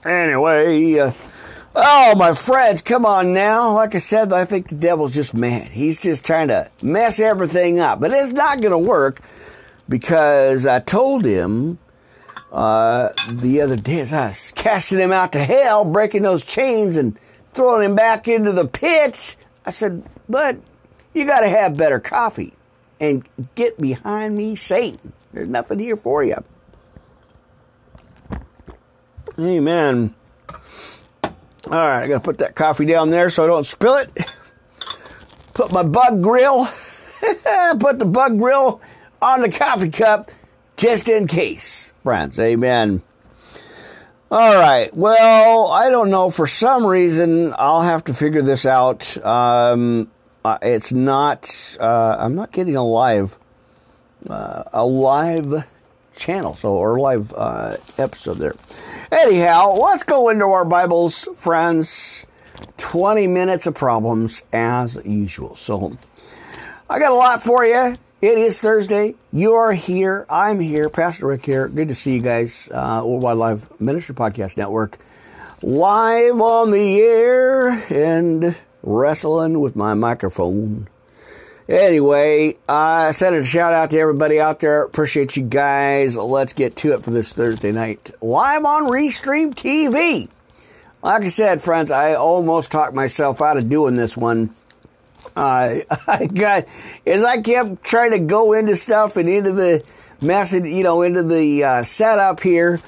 anyway. 0.04 0.98
Uh, 0.98 1.12
Oh, 1.78 2.14
my 2.16 2.32
friends, 2.32 2.80
come 2.80 3.04
on 3.04 3.34
now. 3.34 3.74
Like 3.74 3.94
I 3.94 3.98
said, 3.98 4.32
I 4.32 4.46
think 4.46 4.68
the 4.68 4.76
devil's 4.76 5.12
just 5.12 5.34
mad. 5.34 5.68
He's 5.68 6.00
just 6.00 6.24
trying 6.24 6.48
to 6.48 6.70
mess 6.82 7.20
everything 7.20 7.80
up. 7.80 8.00
But 8.00 8.14
it's 8.14 8.32
not 8.32 8.62
going 8.62 8.72
to 8.72 8.78
work 8.78 9.20
because 9.86 10.66
I 10.66 10.80
told 10.80 11.26
him 11.26 11.78
uh, 12.52 13.08
the 13.30 13.60
other 13.60 13.76
day 13.76 14.00
as 14.00 14.12
I 14.12 14.26
was 14.26 14.52
casting 14.52 14.98
him 14.98 15.12
out 15.12 15.32
to 15.32 15.38
hell, 15.38 15.84
breaking 15.84 16.22
those 16.22 16.44
chains 16.44 16.96
and 16.96 17.18
throwing 17.18 17.90
him 17.90 17.96
back 17.96 18.28
into 18.28 18.52
the 18.52 18.66
pit. 18.66 19.36
I 19.64 19.70
said, 19.70 20.02
but 20.28 20.56
you 21.12 21.26
got 21.26 21.40
to 21.40 21.48
have 21.48 21.76
better 21.76 21.98
coffee 21.98 22.54
and 23.00 23.26
get 23.54 23.78
behind 23.78 24.36
me, 24.36 24.54
Satan. 24.54 25.12
There's 25.32 25.48
nothing 25.48 25.78
here 25.78 25.96
for 25.96 26.22
you. 26.24 26.36
Amen. 29.38 30.14
All 31.68 31.72
right, 31.72 32.04
I 32.04 32.08
got 32.08 32.14
to 32.14 32.20
put 32.20 32.38
that 32.38 32.54
coffee 32.54 32.86
down 32.86 33.10
there 33.10 33.28
so 33.28 33.44
I 33.44 33.46
don't 33.48 33.66
spill 33.66 33.96
it. 33.96 34.08
Put 35.52 35.72
my 35.72 35.82
bug 35.82 36.22
grill, 36.22 36.64
put 37.80 37.98
the 37.98 38.08
bug 38.08 38.38
grill 38.38 38.80
on 39.22 39.40
the 39.40 39.50
coffee 39.50 39.90
cup 39.90 40.30
just 40.76 41.08
in 41.08 41.26
case, 41.26 41.92
friends. 42.02 42.38
Amen. 42.38 43.02
All 44.30 44.56
right. 44.56 44.94
Well, 44.94 45.70
I 45.70 45.88
don't 45.88 46.10
know. 46.10 46.30
For 46.30 46.46
some 46.46 46.84
reason, 46.84 47.54
I'll 47.58 47.82
have 47.82 48.04
to 48.04 48.14
figure 48.14 48.42
this 48.42 48.66
out. 48.66 49.16
Um, 49.24 50.10
uh, 50.44 50.58
it's 50.62 50.92
not. 50.92 51.76
Uh, 51.80 52.16
I'm 52.18 52.34
not 52.34 52.52
getting 52.52 52.76
a 52.76 52.84
live, 52.84 53.38
uh, 54.28 54.64
a 54.72 54.84
live 54.84 55.66
channel, 56.16 56.54
so 56.54 56.74
or 56.74 56.98
live 56.98 57.32
uh, 57.36 57.74
episode 57.98 58.38
there. 58.38 58.54
Anyhow, 59.12 59.74
let's 59.74 60.02
go 60.02 60.28
into 60.28 60.44
our 60.46 60.64
Bibles, 60.64 61.28
friends. 61.36 62.26
20 62.78 63.26
minutes 63.26 63.66
of 63.66 63.74
problems 63.74 64.42
as 64.52 64.98
usual. 65.04 65.54
So, 65.54 65.92
I 66.88 66.98
got 66.98 67.12
a 67.12 67.14
lot 67.14 67.42
for 67.42 67.64
you. 67.64 67.96
It 68.26 68.38
is 68.38 68.60
Thursday. 68.60 69.14
You're 69.32 69.70
here. 69.70 70.26
I'm 70.28 70.58
here. 70.58 70.90
Pastor 70.90 71.28
Rick 71.28 71.44
here. 71.44 71.68
Good 71.68 71.86
to 71.86 71.94
see 71.94 72.14
you 72.14 72.20
guys. 72.20 72.68
Uh, 72.74 73.02
Worldwide 73.04 73.36
Live 73.36 73.80
Ministry 73.80 74.16
Podcast 74.16 74.56
Network. 74.56 74.98
Live 75.62 76.40
on 76.40 76.72
the 76.72 76.98
air 76.98 77.68
and 77.88 78.60
wrestling 78.82 79.60
with 79.60 79.76
my 79.76 79.94
microphone. 79.94 80.88
Anyway, 81.68 82.56
I 82.68 83.10
uh, 83.10 83.12
sent 83.12 83.36
a 83.36 83.44
shout 83.44 83.72
out 83.72 83.92
to 83.92 83.98
everybody 84.00 84.40
out 84.40 84.58
there. 84.58 84.82
Appreciate 84.82 85.36
you 85.36 85.44
guys. 85.44 86.16
Let's 86.16 86.52
get 86.52 86.74
to 86.78 86.94
it 86.94 87.04
for 87.04 87.12
this 87.12 87.32
Thursday 87.32 87.70
night. 87.70 88.10
Live 88.20 88.64
on 88.64 88.90
Restream 88.90 89.54
TV. 89.54 90.28
Like 91.00 91.22
I 91.22 91.28
said, 91.28 91.62
friends, 91.62 91.92
I 91.92 92.14
almost 92.14 92.72
talked 92.72 92.92
myself 92.92 93.40
out 93.40 93.56
of 93.56 93.68
doing 93.68 93.94
this 93.94 94.16
one. 94.16 94.50
Uh, 95.36 95.76
I 96.08 96.26
got, 96.26 96.64
as 97.06 97.24
I 97.24 97.40
kept 97.40 97.84
trying 97.84 98.12
to 98.12 98.18
go 98.20 98.54
into 98.54 98.74
stuff 98.74 99.16
and 99.16 99.28
into 99.28 99.52
the 99.52 99.84
message, 100.20 100.66
you 100.66 100.82
know, 100.82 101.02
into 101.02 101.22
the 101.22 101.62
uh, 101.62 101.82
setup 101.82 102.40
here, 102.40 102.80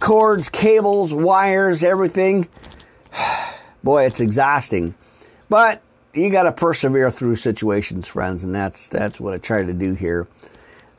cords, 0.00 0.48
cables, 0.48 1.14
wires, 1.14 1.84
everything. 1.84 2.48
Boy, 3.84 4.04
it's 4.04 4.20
exhausting. 4.20 4.94
But 5.48 5.82
you 6.14 6.30
got 6.30 6.44
to 6.44 6.52
persevere 6.52 7.10
through 7.10 7.36
situations, 7.36 8.08
friends, 8.08 8.44
and 8.44 8.54
that's 8.54 8.88
that's 8.88 9.20
what 9.20 9.34
I 9.34 9.38
try 9.38 9.64
to 9.64 9.74
do 9.74 9.94
here. 9.94 10.26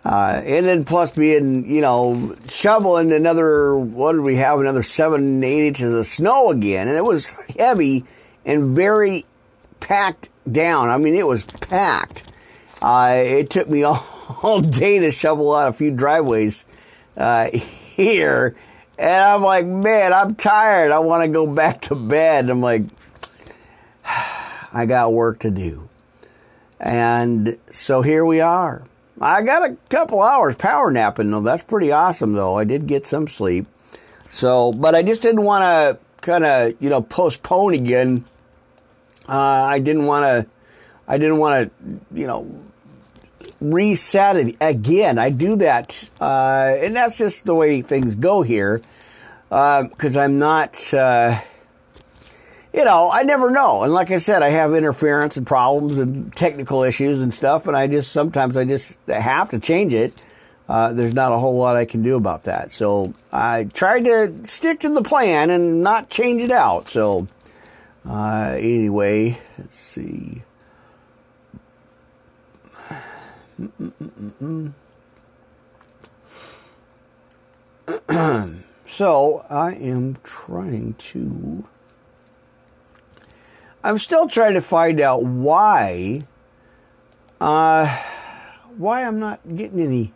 Uh, 0.05 0.39
and 0.45 0.67
then 0.67 0.85
plus 0.85 1.11
being, 1.15 1.67
you 1.67 1.81
know, 1.81 2.35
shoveling 2.47 3.11
another, 3.11 3.75
what 3.75 4.13
did 4.13 4.21
we 4.21 4.35
have? 4.35 4.59
Another 4.59 4.83
seven, 4.83 5.43
eight 5.43 5.67
inches 5.69 5.91
of 5.95 6.05
snow 6.05 6.51
again. 6.51 6.87
And 6.87 6.95
it 6.95 7.03
was 7.03 7.35
heavy 7.57 8.05
and 8.45 8.75
very 8.75 9.25
packed 9.85 10.29
down. 10.51 10.89
I 10.89 10.97
mean, 10.97 11.13
it 11.13 11.27
was 11.27 11.45
packed. 11.45 12.23
Uh, 12.81 13.13
it 13.17 13.49
took 13.51 13.69
me 13.69 13.83
all, 13.83 14.03
all, 14.43 14.59
day 14.59 14.99
to 14.99 15.11
shovel 15.11 15.53
out 15.53 15.69
a 15.69 15.73
few 15.73 15.91
driveways 15.91 17.05
uh, 17.15 17.49
here. 17.51 18.55
And 18.97 19.23
I'm 19.23 19.43
like, 19.43 19.65
man, 19.65 20.11
I'm 20.11 20.35
tired. 20.35 20.91
I 20.91 20.99
want 20.99 21.23
to 21.23 21.29
go 21.29 21.45
back 21.45 21.81
to 21.81 21.95
bed. 21.95 22.45
And 22.45 22.51
I'm 22.51 22.61
like, 22.61 22.83
I 24.73 24.85
got 24.87 25.13
work 25.13 25.39
to 25.39 25.51
do. 25.51 25.87
And 26.79 27.57
so 27.67 28.01
here 28.01 28.25
we 28.25 28.41
are. 28.41 28.83
I 29.21 29.43
got 29.43 29.69
a 29.69 29.77
couple 29.89 30.21
hours 30.21 30.55
power 30.55 30.91
napping 30.91 31.31
though. 31.31 31.41
That's 31.41 31.63
pretty 31.63 31.91
awesome 31.91 32.33
though. 32.33 32.57
I 32.57 32.63
did 32.65 32.87
get 32.87 33.05
some 33.05 33.27
sleep. 33.27 33.67
So, 34.29 34.73
but 34.73 34.95
I 34.95 35.03
just 35.03 35.21
didn't 35.21 35.43
want 35.43 35.61
to 35.61 35.99
kind 36.21 36.43
of, 36.43 36.73
you 36.81 36.89
know, 36.89 37.01
postpone 37.01 37.75
again. 37.75 38.25
Uh, 39.27 39.31
I 39.31 39.79
didn't 39.79 40.05
want 40.05 40.23
to, 40.23 40.51
I 41.07 41.17
didn't 41.17 41.39
want 41.39 41.69
to, 41.69 41.99
you 42.19 42.27
know, 42.27 42.61
reset 43.61 44.35
it 44.35 44.55
again. 44.61 45.17
I 45.17 45.29
do 45.29 45.55
that, 45.57 46.09
uh, 46.19 46.75
and 46.77 46.95
that's 46.95 47.17
just 47.17 47.45
the 47.45 47.55
way 47.55 47.81
things 47.81 48.15
go 48.15 48.41
here. 48.41 48.81
Because 49.49 50.17
uh, 50.17 50.21
I'm 50.21 50.39
not, 50.39 50.93
uh, 50.93 51.39
you 52.73 52.83
know, 52.83 53.09
I 53.13 53.23
never 53.23 53.51
know. 53.51 53.83
And 53.83 53.93
like 53.93 54.11
I 54.11 54.17
said, 54.17 54.41
I 54.41 54.49
have 54.49 54.73
interference 54.73 55.37
and 55.37 55.47
problems 55.47 55.97
and 55.99 56.35
technical 56.35 56.83
issues 56.83 57.21
and 57.21 57.33
stuff, 57.33 57.67
and 57.67 57.75
I 57.75 57.87
just 57.87 58.11
sometimes 58.11 58.57
I 58.57 58.65
just 58.65 58.99
have 59.07 59.51
to 59.51 59.59
change 59.59 59.93
it. 59.93 60.13
Uh, 60.67 60.93
there's 60.93 61.13
not 61.13 61.31
a 61.31 61.37
whole 61.37 61.55
lot 61.57 61.75
I 61.75 61.85
can 61.85 62.01
do 62.01 62.15
about 62.15 62.45
that. 62.45 62.71
So 62.71 63.13
I 63.31 63.65
tried 63.65 64.05
to 64.05 64.45
stick 64.45 64.79
to 64.79 64.89
the 64.89 65.03
plan 65.03 65.51
and 65.51 65.83
not 65.83 66.09
change 66.09 66.41
it 66.41 66.51
out. 66.51 66.89
So 66.89 67.27
uh, 68.07 68.55
anyway, 68.57 69.37
let's 69.57 69.75
see. 69.75 70.43
so 78.85 79.45
I 79.49 79.73
am 79.73 80.17
trying 80.23 80.93
to. 80.93 81.65
I'm 83.83 83.97
still 83.97 84.27
trying 84.27 84.55
to 84.55 84.61
find 84.61 84.99
out 84.99 85.23
why. 85.23 86.27
Uh, 87.39 87.87
why 88.77 89.05
I'm 89.05 89.19
not 89.19 89.39
getting 89.55 89.79
any. 89.79 90.11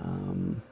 Um, 0.00 0.62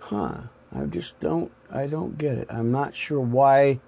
huh. 0.00 0.42
I 0.74 0.86
just 0.86 1.20
don't. 1.20 1.52
I 1.70 1.86
don't 1.86 2.18
get 2.18 2.38
it. 2.38 2.48
I'm 2.50 2.72
not 2.72 2.94
sure 2.94 3.20
why 3.20 3.80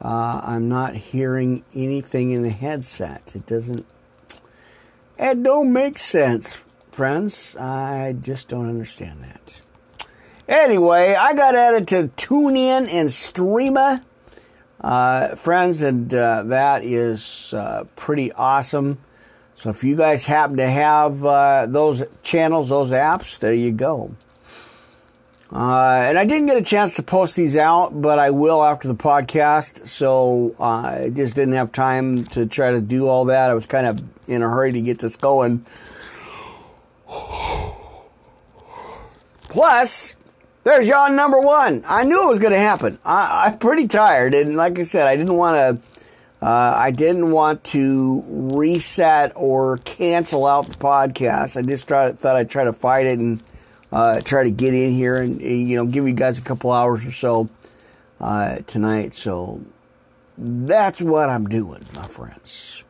uh, 0.00 0.40
I'm 0.44 0.68
not 0.68 0.94
hearing 0.94 1.64
anything 1.74 2.30
in 2.30 2.42
the 2.42 2.50
headset. 2.50 3.34
It 3.34 3.46
doesn't. 3.46 3.86
It 5.18 5.42
don't 5.42 5.72
make 5.72 5.98
sense, 5.98 6.64
friends. 6.92 7.56
I 7.56 8.14
just 8.20 8.48
don't 8.48 8.68
understand 8.68 9.20
that. 9.22 9.62
Anyway, 10.46 11.14
I 11.14 11.34
got 11.34 11.54
added 11.54 11.88
to 11.88 12.08
TuneIn 12.16 12.92
and 12.92 13.08
Streema, 13.08 14.04
uh, 14.80 15.34
friends, 15.36 15.82
and 15.82 16.12
uh, 16.12 16.42
that 16.44 16.84
is 16.84 17.54
uh, 17.54 17.84
pretty 17.96 18.30
awesome. 18.32 18.98
So 19.54 19.70
if 19.70 19.84
you 19.84 19.96
guys 19.96 20.26
happen 20.26 20.58
to 20.58 20.68
have 20.68 21.24
uh, 21.24 21.66
those 21.66 22.04
channels, 22.22 22.68
those 22.68 22.90
apps, 22.90 23.38
there 23.38 23.54
you 23.54 23.72
go. 23.72 24.14
Uh, 25.52 26.06
and 26.08 26.18
I 26.18 26.24
didn't 26.24 26.46
get 26.46 26.56
a 26.56 26.62
chance 26.62 26.96
to 26.96 27.02
post 27.02 27.36
these 27.36 27.56
out, 27.56 27.90
but 28.00 28.18
I 28.18 28.30
will 28.30 28.64
after 28.64 28.88
the 28.88 28.94
podcast. 28.94 29.86
So 29.86 30.54
uh, 30.58 30.64
I 30.64 31.10
just 31.12 31.36
didn't 31.36 31.54
have 31.54 31.70
time 31.70 32.24
to 32.26 32.46
try 32.46 32.70
to 32.70 32.80
do 32.80 33.06
all 33.06 33.26
that. 33.26 33.50
I 33.50 33.54
was 33.54 33.66
kind 33.66 33.86
of 33.86 34.02
in 34.28 34.42
a 34.42 34.48
hurry 34.48 34.72
to 34.72 34.80
get 34.80 34.98
this 34.98 35.16
going. 35.16 35.64
Plus, 39.48 40.16
there's 40.64 40.88
yawn 40.88 41.14
number 41.14 41.38
one. 41.38 41.82
I 41.86 42.04
knew 42.04 42.24
it 42.24 42.28
was 42.28 42.38
going 42.38 42.54
to 42.54 42.58
happen. 42.58 42.98
I, 43.04 43.50
am 43.52 43.58
pretty 43.58 43.86
tired, 43.86 44.34
and 44.34 44.56
like 44.56 44.78
I 44.78 44.82
said, 44.82 45.06
I 45.06 45.16
didn't 45.16 45.36
want 45.36 45.80
to. 45.80 45.94
Uh, 46.44 46.74
I 46.76 46.90
didn't 46.90 47.30
want 47.30 47.64
to 47.64 48.22
reset 48.28 49.32
or 49.34 49.78
cancel 49.78 50.44
out 50.46 50.68
the 50.68 50.76
podcast. 50.76 51.56
I 51.56 51.62
just 51.62 51.88
tried, 51.88 52.18
thought 52.18 52.36
I'd 52.36 52.50
try 52.50 52.64
to 52.64 52.72
fight 52.72 53.06
it 53.06 53.18
and 53.18 53.42
uh, 53.94 54.20
try 54.20 54.42
to 54.42 54.50
get 54.50 54.74
in 54.74 54.92
here 54.92 55.18
and 55.18 55.40
you 55.40 55.76
know 55.76 55.86
give 55.86 56.06
you 56.06 56.14
guys 56.14 56.38
a 56.38 56.42
couple 56.42 56.72
hours 56.72 57.06
or 57.06 57.12
so 57.12 57.48
uh, 58.20 58.56
tonight. 58.66 59.14
So 59.14 59.60
that's 60.36 61.00
what 61.00 61.28
I'm 61.30 61.46
doing, 61.46 61.86
my 61.94 62.06
friends. 62.06 62.84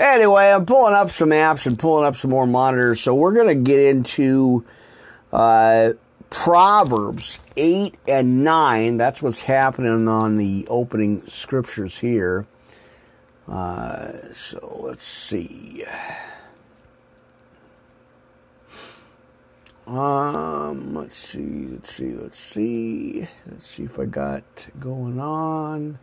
Anyway, 0.00 0.50
I'm 0.50 0.66
pulling 0.66 0.94
up 0.94 1.10
some 1.10 1.30
apps 1.30 1.68
and 1.68 1.78
pulling 1.78 2.04
up 2.04 2.16
some 2.16 2.32
more 2.32 2.46
monitors. 2.46 3.00
So 3.00 3.14
we're 3.14 3.34
gonna 3.34 3.54
get 3.54 3.78
into 3.78 4.64
uh, 5.32 5.90
Proverbs 6.28 7.38
eight 7.56 7.94
and 8.08 8.42
nine. 8.42 8.96
That's 8.96 9.22
what's 9.22 9.44
happening 9.44 10.08
on 10.08 10.38
the 10.38 10.66
opening 10.68 11.20
scriptures 11.20 12.00
here. 12.00 12.46
Uh, 13.46 14.08
so 14.32 14.80
let's 14.82 15.04
see. 15.04 15.84
Um, 19.86 20.94
let's 20.94 21.16
see, 21.16 21.66
let's 21.66 21.92
see, 21.92 22.14
let's 22.14 22.38
see. 22.38 23.26
Let's 23.46 23.66
see 23.66 23.82
if 23.82 23.98
I 23.98 24.04
got 24.04 24.68
going 24.78 25.18
on. 25.18 25.98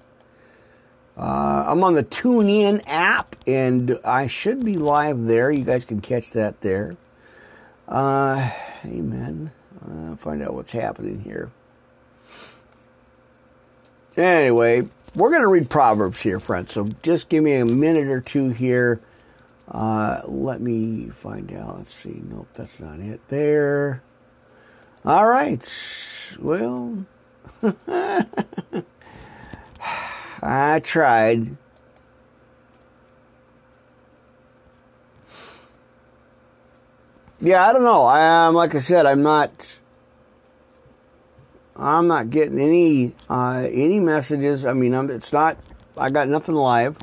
Uh, 1.18 1.66
I'm 1.68 1.84
on 1.84 1.96
the 1.96 2.04
TuneIn 2.04 2.84
app, 2.88 3.36
and 3.48 3.92
I 4.06 4.28
should 4.28 4.64
be 4.64 4.78
live 4.78 5.26
there. 5.26 5.52
You 5.52 5.64
guys 5.64 5.86
can 5.86 6.02
catch 6.02 6.32
that 6.34 6.62
there. 6.62 6.98
Uh, 7.88 8.52
amen. 8.86 9.52
Uh, 9.86 10.16
find 10.16 10.44
out 10.44 10.54
what's 10.54 10.72
happening 10.72 11.22
here. 11.22 11.52
Anyway, 14.18 14.84
we're 15.16 15.30
going 15.30 15.42
to 15.42 15.48
read 15.48 15.70
Proverbs 15.70 16.22
here, 16.22 16.40
friends. 16.40 16.72
So 16.72 16.90
just 17.02 17.30
give 17.30 17.44
me 17.44 17.56
a 17.56 17.66
minute 17.66 18.08
or 18.08 18.20
two 18.20 18.50
here 18.50 19.02
uh, 19.70 20.22
let 20.28 20.62
me 20.62 21.10
find 21.10 21.54
out. 21.54 21.78
Let's 21.78 21.94
see. 21.94 22.22
Nope, 22.24 22.48
that's 22.54 22.82
not 22.82 23.00
it 23.00 23.22
there. 23.28 24.02
All 25.06 25.28
right. 25.28 26.38
Well, 26.42 27.06
I 30.42 30.80
tried. 30.84 31.46
Yeah, 37.42 37.66
I 37.66 37.72
don't 37.72 37.84
know. 37.84 38.04
I 38.04 38.48
um, 38.48 38.56
like 38.56 38.74
I 38.76 38.80
said, 38.80 39.06
I'm 39.06 39.22
not. 39.22 39.80
I'm 41.76 42.08
not 42.08 42.30
getting 42.30 42.60
any 42.60 43.14
uh, 43.30 43.68
any 43.72 44.00
messages. 44.00 44.66
I 44.66 44.74
mean, 44.74 44.94
I'm, 44.94 45.10
it's 45.12 45.32
not. 45.32 45.58
I 45.96 46.10
got 46.10 46.28
nothing 46.28 46.56
live 46.56 46.98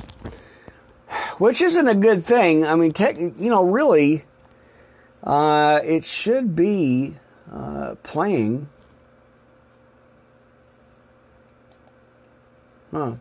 which 1.39 1.61
isn't 1.61 1.87
a 1.87 1.95
good 1.95 2.23
thing. 2.23 2.65
I 2.65 2.75
mean, 2.75 2.91
tech, 2.91 3.17
you 3.17 3.49
know, 3.49 3.63
really, 3.63 4.23
uh, 5.23 5.79
it 5.83 6.03
should 6.03 6.55
be 6.55 7.15
uh, 7.51 7.95
playing. 8.03 8.69
Huh. 12.91 13.15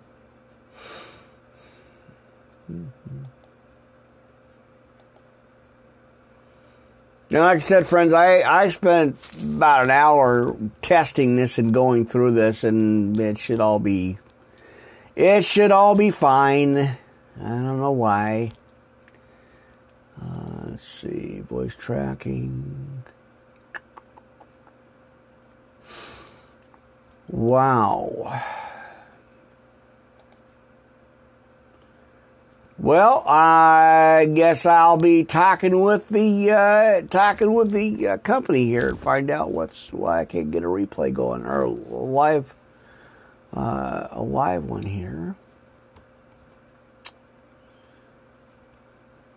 And 7.29 7.40
like 7.40 7.57
I 7.57 7.59
said, 7.59 7.87
friends, 7.87 8.14
I, 8.14 8.42
I 8.42 8.68
spent 8.68 9.16
about 9.42 9.83
an 9.85 9.90
hour 9.90 10.57
testing 10.81 11.35
this 11.35 11.59
and 11.59 11.74
going 11.74 12.07
through 12.07 12.33
this, 12.33 12.62
and 12.62 13.18
it 13.18 13.37
should 13.37 13.61
all 13.61 13.81
be 13.81 14.18
it 15.16 15.44
should 15.44 15.72
all 15.72 15.96
be 15.96 16.11
fine. 16.11 16.96
I 17.40 17.49
don't 17.49 17.79
know 17.79 17.92
why. 17.92 18.53
Uh, 20.20 20.68
let's 20.70 20.83
see, 20.83 21.40
voice 21.40 21.77
tracking. 21.77 23.05
Wow. 27.29 28.40
Well, 32.79 33.25
I 33.27 34.31
guess 34.35 34.66
I'll 34.66 34.99
be 34.99 35.25
talking 35.25 35.81
with 35.81 36.09
the 36.09 36.51
uh, 36.51 37.03
talking 37.09 37.55
with 37.55 37.72
the 37.72 38.07
uh, 38.07 38.18
company 38.18 38.66
here 38.66 38.90
and 38.90 38.99
find 38.99 39.31
out 39.31 39.51
what's 39.51 39.92
why 39.92 40.20
I 40.20 40.25
can't 40.27 40.51
get 40.51 40.62
a 40.62 40.66
replay 40.66 41.12
going 41.12 41.44
or 41.44 41.62
a 41.62 41.70
live 41.70 42.55
uh, 43.55 44.09
a 44.11 44.22
live 44.22 44.64
one 44.64 44.83
here. 44.83 45.37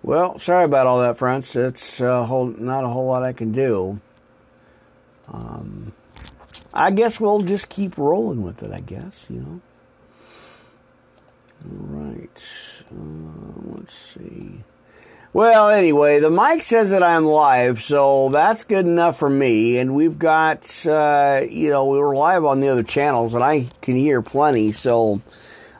Well, 0.02 0.38
sorry 0.38 0.64
about 0.66 0.88
all 0.88 1.00
that, 1.00 1.18
friends. 1.18 1.56
It's 1.56 2.00
a 2.02 2.26
whole, 2.26 2.46
not 2.46 2.86
a 2.86 2.90
whole 2.90 3.08
lot 3.08 3.24
I 3.24 3.34
can 3.34 3.52
do. 3.52 4.00
Um, 5.32 5.94
I 6.74 6.92
guess 6.92 7.20
we'll 7.20 7.42
just 7.42 7.70
keep 7.70 7.98
rolling 7.98 8.42
with 8.42 8.64
it, 8.64 8.72
I 8.72 8.80
guess, 8.80 9.28
you 9.30 9.40
know. 9.42 9.62
All 11.66 11.86
right. 11.88 12.84
Uh, 12.92 13.76
let's 13.76 13.94
see. 13.94 14.64
Well, 15.32 15.70
anyway, 15.70 16.20
the 16.20 16.32
mic 16.32 16.64
says 16.64 16.90
that 16.92 17.04
I'm 17.04 17.26
live, 17.26 17.80
so 17.82 18.30
that's 18.30 18.64
good 18.64 18.88
enough 18.88 19.20
for 19.20 19.30
me. 19.30 19.78
And 19.78 19.94
we've 19.94 20.18
got, 20.18 20.88
uh, 20.88 21.42
you 21.48 21.70
know, 21.70 21.86
we 21.86 22.00
were 22.00 22.16
live 22.16 22.46
on 22.46 22.62
the 22.62 22.70
other 22.70 22.82
channels, 22.82 23.36
and 23.36 23.44
I 23.44 23.66
can 23.82 23.96
hear 23.96 24.24
plenty, 24.24 24.72
so 24.72 25.22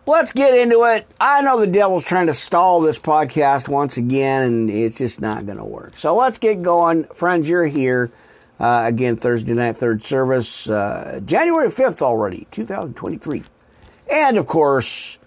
let's 0.10 0.34
get 0.34 0.58
into 0.58 0.84
it. 0.86 1.06
I 1.22 1.44
know 1.44 1.60
the 1.60 1.68
devil's 1.68 2.04
trying 2.04 2.28
to 2.28 2.34
stall 2.34 2.82
this 2.82 2.98
podcast 2.98 3.70
once 3.70 3.98
again, 3.98 4.44
and 4.44 4.70
it's 4.70 4.98
just 4.98 5.22
not 5.22 5.46
going 5.46 5.60
to 5.60 5.64
work. 5.64 5.96
So 5.96 6.16
let's 6.16 6.40
get 6.40 6.64
going. 6.64 7.04
Friends, 7.04 7.48
you're 7.48 7.68
here. 7.68 8.10
Uh, 8.60 8.86
again, 8.88 9.16
Thursday 9.16 9.54
night, 9.54 9.78
third 9.78 10.02
service, 10.02 10.70
uh, 10.70 11.22
January 11.24 11.70
5th 11.70 12.02
already, 12.02 12.48
2023. 12.52 13.44
And 14.12 14.38
of 14.38 14.48
course, 14.48 15.20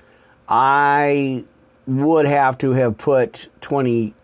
I 0.49 1.45
would 1.87 2.27
have 2.27 2.59
to 2.59 2.73
have 2.73 2.99
put 2.99 3.49
20, 3.61 4.15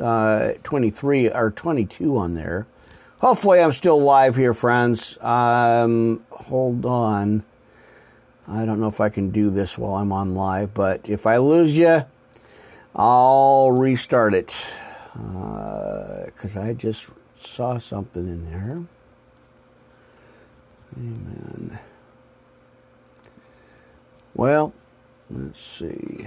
uh, 0.00 0.50
23 0.64 1.30
or 1.30 1.52
22 1.52 2.18
on 2.18 2.34
there. 2.34 2.66
Hopefully, 3.20 3.60
I'm 3.60 3.72
still 3.72 4.00
live 4.00 4.34
here, 4.36 4.52
friends. 4.52 5.16
Um, 5.22 6.24
hold 6.30 6.84
on. 6.84 7.44
I 8.50 8.64
don't 8.64 8.80
know 8.80 8.88
if 8.88 9.00
I 9.00 9.10
can 9.10 9.30
do 9.30 9.50
this 9.50 9.76
while 9.76 9.96
I'm 9.96 10.12
on 10.12 10.34
live, 10.34 10.72
but 10.72 11.08
if 11.08 11.26
I 11.26 11.36
lose 11.36 11.76
you, 11.76 12.02
I'll 12.96 13.70
restart 13.70 14.32
it 14.32 14.74
because 15.12 16.56
uh, 16.56 16.62
I 16.62 16.72
just 16.72 17.12
saw 17.34 17.76
something 17.76 18.26
in 18.26 18.50
there. 18.50 18.82
Amen. 20.96 21.78
Well, 24.34 24.72
let's 25.30 25.58
see. 25.58 26.26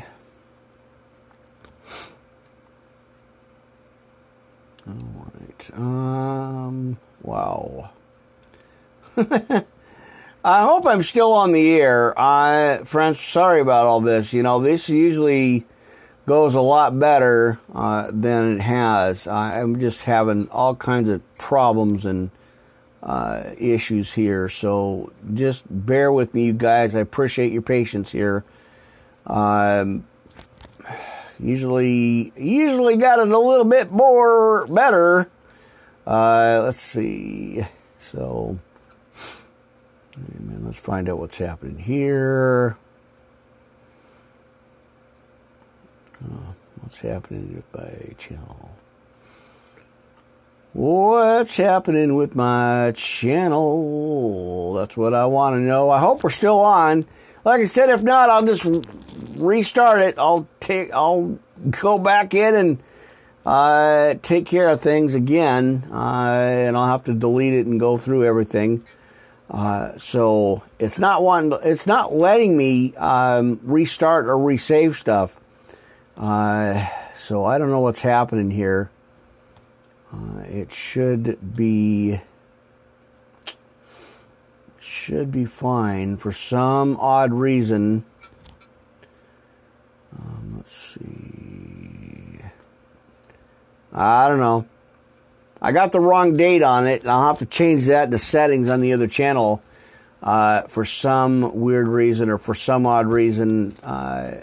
All 4.88 4.96
right. 5.40 5.72
Um. 5.80 6.98
Wow. 7.24 7.92
I 10.44 10.64
hope 10.64 10.88
I'm 10.88 11.04
still 11.04 11.34
on 11.34 11.52
the 11.52 11.80
air. 11.80 12.20
I, 12.20 12.80
friends, 12.84 13.20
sorry 13.20 13.62
about 13.62 13.86
all 13.86 14.02
this. 14.02 14.34
You 14.34 14.42
know, 14.42 14.60
this 14.60 14.90
usually 14.90 15.66
goes 16.26 16.56
a 16.56 16.62
lot 16.62 16.98
better 16.98 17.60
uh, 17.76 18.10
than 18.12 18.56
it 18.56 18.62
has. 18.62 19.28
I'm 19.28 19.80
just 19.80 20.06
having 20.06 20.50
all 20.50 20.76
kinds 20.76 21.10
of 21.10 21.22
problems 21.38 22.08
and 22.08 22.32
uh, 23.04 23.44
issues 23.60 24.14
here. 24.14 24.48
So 24.48 25.12
just 25.34 25.66
bear 25.70 26.12
with 26.12 26.34
me, 26.34 26.46
you 26.46 26.54
guys. 26.54 26.96
I 26.96 27.00
appreciate 27.02 27.52
your 27.52 27.62
patience 27.62 28.12
here. 28.12 28.44
Um, 29.28 30.08
usually, 31.40 32.32
usually 32.36 32.98
got 32.98 33.20
it 33.20 33.28
a 33.28 33.38
little 33.38 33.66
bit 33.66 33.92
more 33.92 34.66
better. 34.66 35.30
Uh, 36.08 36.62
let's 36.64 36.80
see. 36.80 37.62
So, 38.00 38.58
let's 40.62 40.80
find 40.80 41.10
out 41.10 41.20
what's 41.20 41.38
happening 41.38 41.78
here. 41.78 42.78
Oh, 46.24 46.56
what's 46.82 47.02
happening 47.02 47.56
with 47.56 47.66
my 47.74 48.14
channel? 48.18 48.78
What's 50.74 51.58
happening 51.58 52.16
with 52.16 52.36
my 52.36 52.94
channel? 52.96 54.74
That's 54.74 54.96
what 54.96 55.14
I 55.14 55.26
want 55.26 55.56
to 55.56 55.60
know. 55.60 55.90
I 55.90 56.00
hope 56.00 56.24
we're 56.24 56.30
still 56.30 56.60
on. 56.60 57.06
Like 57.44 57.62
I 57.62 57.66
said, 57.66 57.90
if 57.90 58.04
not, 58.04 58.30
I'll 58.30 58.46
just 58.46 58.66
restart 59.36 60.02
it. 60.02 60.18
I'll 60.18 60.48
take, 60.60 60.94
I'll 60.94 61.40
go 61.82 62.00
back 62.00 62.34
in 62.34 62.56
and 62.56 62.80
uh, 63.46 64.14
take 64.22 64.46
care 64.46 64.70
of 64.70 64.80
things 64.80 65.16
again, 65.16 65.84
uh, 65.92 66.38
and 66.68 66.78
I'll 66.78 66.88
have 66.88 67.04
to 67.06 67.14
delete 67.14 67.54
it 67.54 67.66
and 67.66 67.80
go 67.80 67.98
through 67.98 68.26
everything. 68.26 68.84
Uh, 69.52 69.92
so 69.98 70.64
it's 70.80 70.98
not 70.98 71.24
wanting, 71.24 71.60
it's 71.66 71.86
not 71.86 72.14
letting 72.14 72.56
me 72.56 72.96
um, 72.96 73.60
restart 73.64 74.28
or 74.28 74.38
resave 74.38 74.94
stuff. 74.94 75.38
Uh, 76.16 76.88
so 77.12 77.44
I 77.44 77.58
don't 77.58 77.70
know 77.70 77.82
what's 77.82 78.02
happening 78.02 78.50
here. 78.50 78.90
Uh, 80.14 80.44
it 80.46 80.72
should 80.72 81.56
be 81.56 82.20
should 84.80 85.32
be 85.32 85.46
fine 85.46 86.18
for 86.18 86.32
some 86.32 86.98
odd 87.00 87.34
reason. 87.34 88.06
Um, 90.18 90.54
let's 90.56 90.72
see. 90.72 92.40
I 93.94 94.28
don't 94.30 94.40
know. 94.40 94.66
I 95.62 95.72
got 95.72 95.92
the 95.92 96.00
wrong 96.00 96.38
date 96.38 96.64
on 96.64 96.88
it, 96.88 97.02
and 97.02 97.10
I'll 97.10 97.28
have 97.28 97.40
to 97.40 97.46
change 97.46 97.88
that 97.88 98.12
to 98.12 98.18
settings 98.18 98.70
on 98.70 98.82
the 98.82 98.94
other 98.94 99.08
channel 99.08 99.62
uh, 100.24 100.64
for 100.64 100.86
some 100.86 101.60
weird 101.60 101.88
reason 101.88 102.30
or 102.30 102.38
for 102.38 102.56
some 102.56 102.86
odd 102.86 103.08
reason. 103.08 103.74
Uh, 103.84 104.42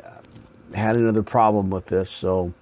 had 0.75 0.97
another 0.97 1.23
problem 1.23 1.71
with 1.71 1.87
this, 1.87 2.11
so 2.11 2.53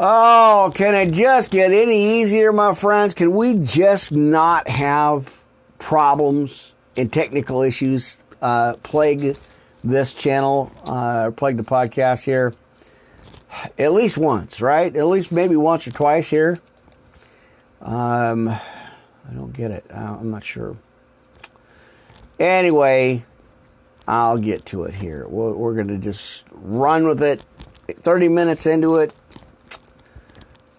Oh, 0.00 0.70
can 0.76 0.94
it 0.94 1.12
just 1.12 1.50
get 1.50 1.72
any 1.72 2.20
easier, 2.20 2.52
my 2.52 2.72
friends? 2.72 3.14
Can 3.14 3.34
we 3.34 3.54
just 3.54 4.12
not 4.12 4.68
have 4.68 5.42
problems 5.80 6.72
and 6.96 7.12
technical 7.12 7.62
issues 7.62 8.22
uh, 8.40 8.76
plague 8.84 9.36
this 9.82 10.14
channel 10.14 10.70
uh, 10.86 11.24
or 11.24 11.32
plague 11.32 11.56
the 11.56 11.64
podcast 11.64 12.24
here? 12.24 12.52
At 13.76 13.92
least 13.92 14.18
once, 14.18 14.60
right? 14.60 14.94
At 14.94 15.06
least 15.06 15.32
maybe 15.32 15.56
once 15.56 15.88
or 15.88 15.90
twice 15.90 16.30
here. 16.30 16.58
Um, 17.80 18.48
I 18.48 19.34
don't 19.34 19.52
get 19.52 19.70
it. 19.70 19.84
I'm 19.94 20.30
not 20.30 20.42
sure. 20.42 20.76
Anyway, 22.38 23.24
I'll 24.06 24.38
get 24.38 24.66
to 24.66 24.84
it 24.84 24.94
here. 24.94 25.26
We're, 25.28 25.74
going 25.74 25.88
to 25.88 25.98
just 25.98 26.46
run 26.52 27.06
with 27.06 27.22
it. 27.22 27.42
30 27.88 28.28
minutes 28.28 28.66
into 28.66 28.96
it, 28.96 29.14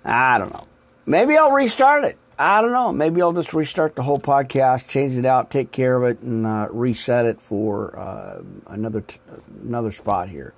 I 0.06 0.38
don't 0.38 0.54
know. 0.54 0.66
Maybe 1.06 1.38
I'll 1.38 1.52
restart 1.52 2.04
it. 2.04 2.18
I 2.38 2.62
don't 2.62 2.72
know. 2.72 2.92
Maybe 2.92 3.22
I'll 3.22 3.34
just 3.34 3.54
restart 3.54 3.96
the 3.96 4.04
whole 4.04 4.20
podcast, 4.20 4.90
change 4.90 5.18
it 5.18 5.26
out, 5.26 5.52
take 5.52 5.72
care 5.72 6.02
of 6.02 6.04
it, 6.10 6.24
and 6.24 6.46
uh, 6.46 6.68
reset 6.72 7.26
it 7.26 7.42
for 7.42 7.98
uh, 8.00 8.42
another 8.68 9.02
t- 9.02 9.20
another 9.62 9.92
spot 9.92 10.30
here. 10.30 10.54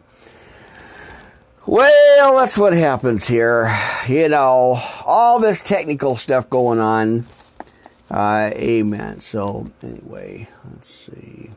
Well, 1.67 2.37
that's 2.37 2.57
what 2.57 2.73
happens 2.73 3.27
here. 3.27 3.71
You 4.07 4.29
know, 4.29 4.77
all 5.05 5.39
this 5.39 5.61
technical 5.61 6.15
stuff 6.15 6.49
going 6.49 6.79
on. 6.79 7.23
Uh, 8.09 8.49
amen. 8.55 9.19
So, 9.19 9.67
anyway, 9.83 10.47
let's 10.65 10.87
see. 10.87 11.51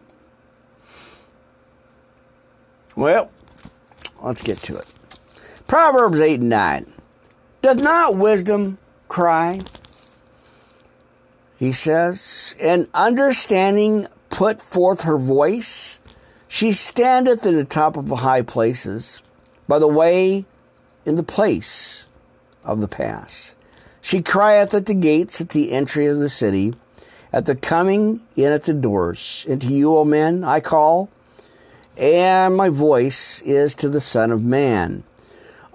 Well, 2.94 3.30
let's 4.22 4.42
get 4.42 4.58
to 4.58 4.76
it. 4.76 4.94
Proverbs 5.66 6.20
8 6.20 6.40
and 6.40 6.48
9. 6.50 6.86
Does 7.62 7.76
not 7.76 8.16
wisdom 8.16 8.76
cry? 9.08 9.62
He 11.58 11.72
says, 11.72 12.56
and 12.62 12.88
understanding 12.92 14.06
put 14.28 14.60
forth 14.60 15.02
her 15.02 15.16
voice. 15.16 16.00
She 16.46 16.72
standeth 16.72 17.46
in 17.46 17.54
the 17.54 17.64
top 17.64 17.96
of 17.96 18.08
high 18.10 18.42
places, 18.42 19.22
by 19.66 19.78
the 19.78 19.88
way 19.88 20.44
in 21.04 21.16
the 21.16 21.22
place 21.22 22.06
of 22.64 22.80
the 22.80 22.88
pass. 22.88 23.56
She 24.00 24.22
crieth 24.22 24.74
at 24.74 24.86
the 24.86 24.94
gates 24.94 25.40
at 25.40 25.50
the 25.50 25.72
entry 25.72 26.06
of 26.06 26.18
the 26.18 26.28
city, 26.28 26.74
at 27.32 27.46
the 27.46 27.54
coming 27.54 28.20
in 28.36 28.52
at 28.52 28.64
the 28.64 28.74
doors. 28.74 29.46
And 29.48 29.60
to 29.62 29.68
you, 29.68 29.96
O 29.96 30.04
men, 30.04 30.44
I 30.44 30.60
call, 30.60 31.08
and 31.96 32.56
my 32.56 32.68
voice 32.68 33.40
is 33.42 33.74
to 33.76 33.88
the 33.88 34.00
Son 34.00 34.30
of 34.30 34.42
Man. 34.42 35.04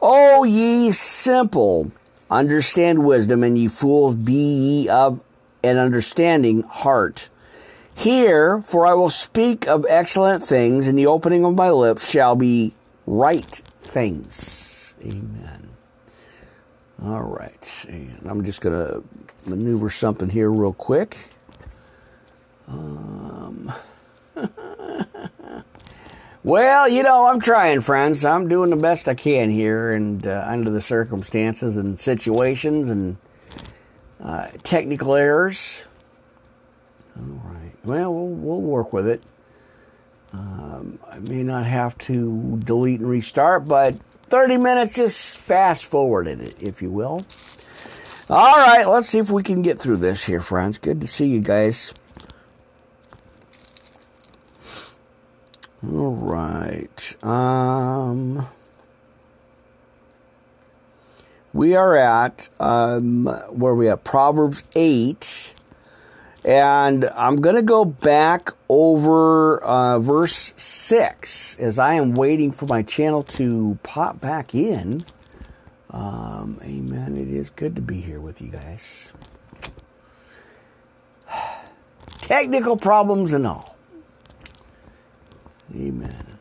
O 0.01 0.43
ye 0.43 0.91
simple, 0.91 1.91
understand 2.29 3.03
wisdom, 3.03 3.43
and 3.43 3.57
ye 3.57 3.67
fools, 3.67 4.15
be 4.15 4.33
ye 4.33 4.89
of 4.89 5.23
an 5.63 5.77
understanding 5.77 6.63
heart. 6.63 7.29
Hear, 7.95 8.61
for 8.61 8.85
I 8.85 8.93
will 8.93 9.09
speak 9.09 9.67
of 9.67 9.85
excellent 9.89 10.43
things, 10.43 10.87
and 10.87 10.97
the 10.97 11.07
opening 11.07 11.43
of 11.43 11.55
my 11.55 11.69
lips 11.69 12.09
shall 12.09 12.35
be 12.35 12.73
right 13.05 13.61
things. 13.89 14.95
Amen. 15.03 15.69
All 17.03 17.23
right. 17.23 17.85
And 17.89 18.27
I'm 18.27 18.43
just 18.43 18.61
going 18.61 18.75
to 18.75 19.03
maneuver 19.49 19.89
something 19.89 20.29
here 20.29 20.51
real 20.51 20.73
quick. 20.73 21.17
Um. 22.67 23.71
Well, 26.41 26.87
you 26.87 27.03
know, 27.03 27.27
I'm 27.27 27.41
trying, 27.41 27.81
friends. 27.81 28.23
I'm 28.23 28.47
doing 28.47 28.69
the 28.69 28.77
best 28.77 29.09
I 29.09 29.13
can 29.13 29.49
here, 29.49 29.91
and 29.91 30.25
uh, 30.25 30.45
under 30.47 30.69
the 30.69 30.79
circumstances 30.79 31.75
and 31.75 31.99
situations 31.99 32.89
and 32.89 33.17
uh, 34.21 34.47
technical 34.63 35.15
errors. 35.15 35.85
All 37.17 37.41
right. 37.43 37.73
Well, 37.83 38.13
we'll, 38.13 38.29
we'll 38.29 38.61
work 38.61 38.93
with 38.93 39.05
it. 39.05 39.21
Um, 40.31 40.99
I 41.11 41.19
may 41.19 41.43
not 41.43 41.65
have 41.65 41.97
to 41.99 42.59
delete 42.63 42.99
and 42.99 43.09
restart, 43.09 43.67
but 43.67 43.95
30 44.29 44.57
minutes, 44.57 44.95
just 44.95 45.39
fast 45.39 45.85
forwarded 45.85 46.39
it, 46.39 46.61
if 46.61 46.81
you 46.81 46.91
will. 46.91 47.25
All 48.29 48.57
right, 48.57 48.85
let's 48.85 49.07
see 49.07 49.17
if 49.17 49.31
we 49.31 49.41
can 49.41 49.63
get 49.63 49.79
through 49.79 49.97
this 49.97 50.25
here, 50.25 50.39
friends. 50.39 50.77
Good 50.77 51.01
to 51.01 51.07
see 51.07 51.25
you 51.25 51.41
guys. 51.41 51.95
All 55.83 56.13
right. 56.13 57.23
Um, 57.23 58.45
we 61.53 61.75
are 61.75 61.95
at 61.95 62.49
um, 62.59 63.25
where 63.51 63.73
we 63.73 63.87
have 63.87 64.03
Proverbs 64.03 64.63
eight, 64.75 65.55
And 66.45 67.05
I'm 67.15 67.35
going 67.35 67.55
to 67.55 67.61
go 67.61 67.83
back 67.83 68.49
over 68.69 69.61
uh, 69.63 69.99
verse 69.99 70.53
6 70.55 71.59
as 71.59 71.79
I 71.79 71.95
am 71.95 72.13
waiting 72.13 72.51
for 72.51 72.65
my 72.65 72.81
channel 72.81 73.23
to 73.23 73.77
pop 73.83 74.21
back 74.21 74.55
in. 74.55 75.05
Um, 75.91 76.57
amen. 76.63 77.17
It 77.17 77.27
is 77.29 77.49
good 77.49 77.75
to 77.75 77.81
be 77.81 77.99
here 77.99 78.21
with 78.21 78.41
you 78.41 78.51
guys. 78.51 79.13
Technical 82.21 82.77
problems 82.77 83.33
and 83.33 83.45
all. 83.45 83.77
Amen. 85.75 86.39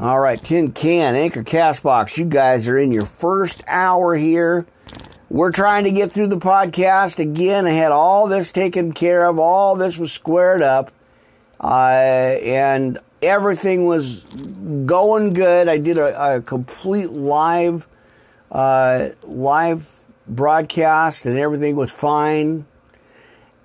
All 0.00 0.20
right, 0.20 0.42
Tin 0.42 0.70
Can, 0.70 1.16
Anchor 1.16 1.42
Castbox, 1.42 2.18
you 2.18 2.24
guys 2.24 2.68
are 2.68 2.78
in 2.78 2.92
your 2.92 3.04
first 3.04 3.64
hour 3.66 4.14
here. 4.14 4.64
We're 5.30 5.52
trying 5.52 5.84
to 5.84 5.90
get 5.90 6.10
through 6.10 6.28
the 6.28 6.38
podcast 6.38 7.18
again. 7.18 7.66
I 7.66 7.70
had 7.70 7.92
all 7.92 8.28
this 8.28 8.50
taken 8.50 8.92
care 8.92 9.26
of, 9.26 9.38
all 9.38 9.76
this 9.76 9.98
was 9.98 10.10
squared 10.10 10.62
up, 10.62 10.90
uh, 11.60 12.36
and 12.42 12.98
everything 13.20 13.86
was 13.86 14.24
going 14.24 15.34
good. 15.34 15.68
I 15.68 15.76
did 15.76 15.98
a, 15.98 16.36
a 16.36 16.40
complete 16.40 17.10
live, 17.10 17.86
uh, 18.50 19.08
live 19.26 19.90
broadcast, 20.26 21.26
and 21.26 21.38
everything 21.38 21.76
was 21.76 21.92
fine. 21.92 22.64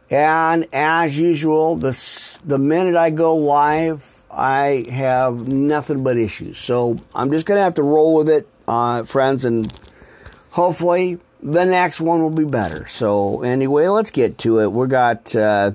And 0.09 0.67
as 0.73 1.17
usual, 1.17 1.77
the 1.77 2.41
the 2.43 2.57
minute 2.57 2.97
I 2.97 3.09
go 3.09 3.37
live, 3.37 4.21
I 4.29 4.85
have 4.91 5.47
nothing 5.47 6.03
but 6.03 6.17
issues. 6.17 6.57
So 6.57 6.99
I'm 7.15 7.31
just 7.31 7.45
going 7.45 7.57
to 7.57 7.63
have 7.63 7.75
to 7.75 7.83
roll 7.83 8.15
with 8.15 8.27
it, 8.27 8.49
uh, 8.67 9.03
friends, 9.03 9.45
and 9.45 9.71
hopefully 10.51 11.19
the 11.43 11.65
next 11.65 11.99
one 11.99 12.21
will 12.21 12.29
be 12.29 12.45
better. 12.45 12.87
So, 12.87 13.43
anyway, 13.43 13.87
let's 13.89 14.11
get 14.11 14.37
to 14.39 14.61
it. 14.61 14.71
We 14.71 14.87
got 14.87 15.35
uh, 15.35 15.71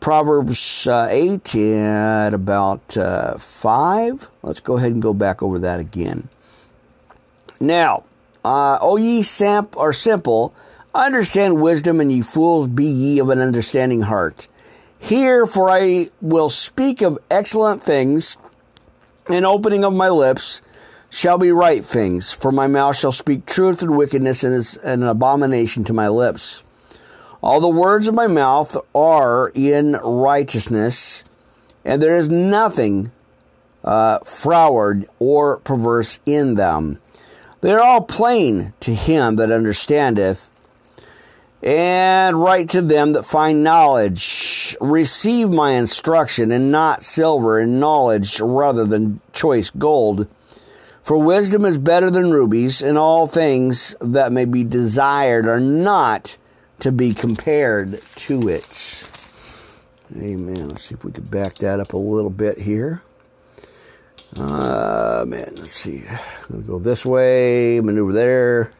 Proverbs 0.00 0.88
uh, 0.88 1.08
8 1.10 1.54
at 1.54 2.34
about 2.34 2.96
uh, 2.96 3.36
5. 3.36 4.28
Let's 4.42 4.60
go 4.60 4.78
ahead 4.78 4.92
and 4.92 5.02
go 5.02 5.12
back 5.12 5.42
over 5.42 5.58
that 5.58 5.78
again. 5.78 6.28
Now, 7.60 8.04
uh, 8.44 8.78
O 8.80 8.96
ye 8.96 9.22
samp 9.22 9.76
are 9.76 9.92
simple, 9.92 10.54
understand 10.94 11.60
wisdom, 11.60 12.00
and 12.00 12.10
ye 12.10 12.22
fools, 12.22 12.66
be 12.66 12.86
ye 12.86 13.18
of 13.18 13.28
an 13.28 13.40
understanding 13.40 14.02
heart. 14.02 14.48
Hear, 14.98 15.46
for 15.46 15.68
I 15.68 16.08
will 16.22 16.48
speak 16.48 17.02
of 17.02 17.18
excellent 17.30 17.82
things, 17.82 18.38
and 19.28 19.44
opening 19.44 19.84
of 19.84 19.92
my 19.92 20.08
lips 20.08 20.62
shall 21.12 21.36
be 21.36 21.52
right 21.52 21.84
things, 21.84 22.32
for 22.32 22.50
my 22.50 22.66
mouth 22.66 22.96
shall 22.96 23.12
speak 23.12 23.44
truth 23.44 23.82
and 23.82 23.98
wickedness, 23.98 24.42
and 24.42 24.54
is 24.54 24.82
an 24.82 25.02
abomination 25.02 25.84
to 25.84 25.92
my 25.92 26.08
lips. 26.08 26.62
All 27.42 27.60
the 27.60 27.68
words 27.68 28.08
of 28.08 28.14
my 28.14 28.26
mouth 28.26 28.78
are 28.94 29.52
in 29.54 29.92
righteousness, 29.92 31.26
and 31.84 32.00
there 32.00 32.16
is 32.16 32.30
nothing 32.30 33.12
uh, 33.84 34.20
froward 34.20 35.04
or 35.18 35.58
perverse 35.58 36.18
in 36.24 36.54
them. 36.54 36.98
They 37.60 37.72
are 37.72 37.80
all 37.80 38.00
plain 38.00 38.72
to 38.80 38.94
him 38.94 39.36
that 39.36 39.50
understandeth, 39.50 40.48
and 41.62 42.42
right 42.42 42.68
to 42.70 42.80
them 42.80 43.12
that 43.12 43.26
find 43.26 43.62
knowledge. 43.62 44.78
Receive 44.80 45.50
my 45.50 45.72
instruction, 45.72 46.50
and 46.50 46.72
not 46.72 47.02
silver, 47.02 47.58
and 47.58 47.78
knowledge 47.78 48.40
rather 48.40 48.86
than 48.86 49.20
choice 49.34 49.68
gold. 49.68 50.26
For 51.02 51.18
wisdom 51.18 51.64
is 51.64 51.78
better 51.78 52.10
than 52.10 52.30
rubies, 52.30 52.80
and 52.80 52.96
all 52.96 53.26
things 53.26 53.96
that 54.00 54.30
may 54.30 54.44
be 54.44 54.62
desired 54.62 55.48
are 55.48 55.58
not 55.58 56.38
to 56.78 56.92
be 56.92 57.12
compared 57.12 58.00
to 58.00 58.48
it. 58.48 59.08
Amen. 60.16 60.68
Let's 60.68 60.82
see 60.82 60.94
if 60.94 61.04
we 61.04 61.10
can 61.10 61.24
back 61.24 61.54
that 61.54 61.80
up 61.80 61.92
a 61.92 61.96
little 61.96 62.30
bit 62.30 62.58
here. 62.58 63.02
Uh, 64.38 65.24
man, 65.26 65.40
let's 65.40 65.72
see. 65.72 66.04
Go 66.66 66.78
this 66.78 67.04
way, 67.04 67.80
maneuver 67.80 68.12
there. 68.12 68.72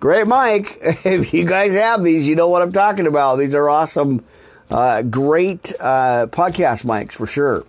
Great 0.00 0.26
mic. 0.26 0.76
If 1.04 1.32
you 1.32 1.46
guys 1.46 1.74
have 1.74 2.02
these, 2.02 2.28
you 2.28 2.34
know 2.34 2.48
what 2.48 2.60
I'm 2.60 2.72
talking 2.72 3.06
about. 3.06 3.36
These 3.36 3.54
are 3.54 3.70
awesome, 3.70 4.24
uh, 4.70 5.02
great 5.02 5.72
uh, 5.80 6.26
podcast 6.30 6.84
mics 6.84 7.12
for 7.12 7.26
sure. 7.26 7.64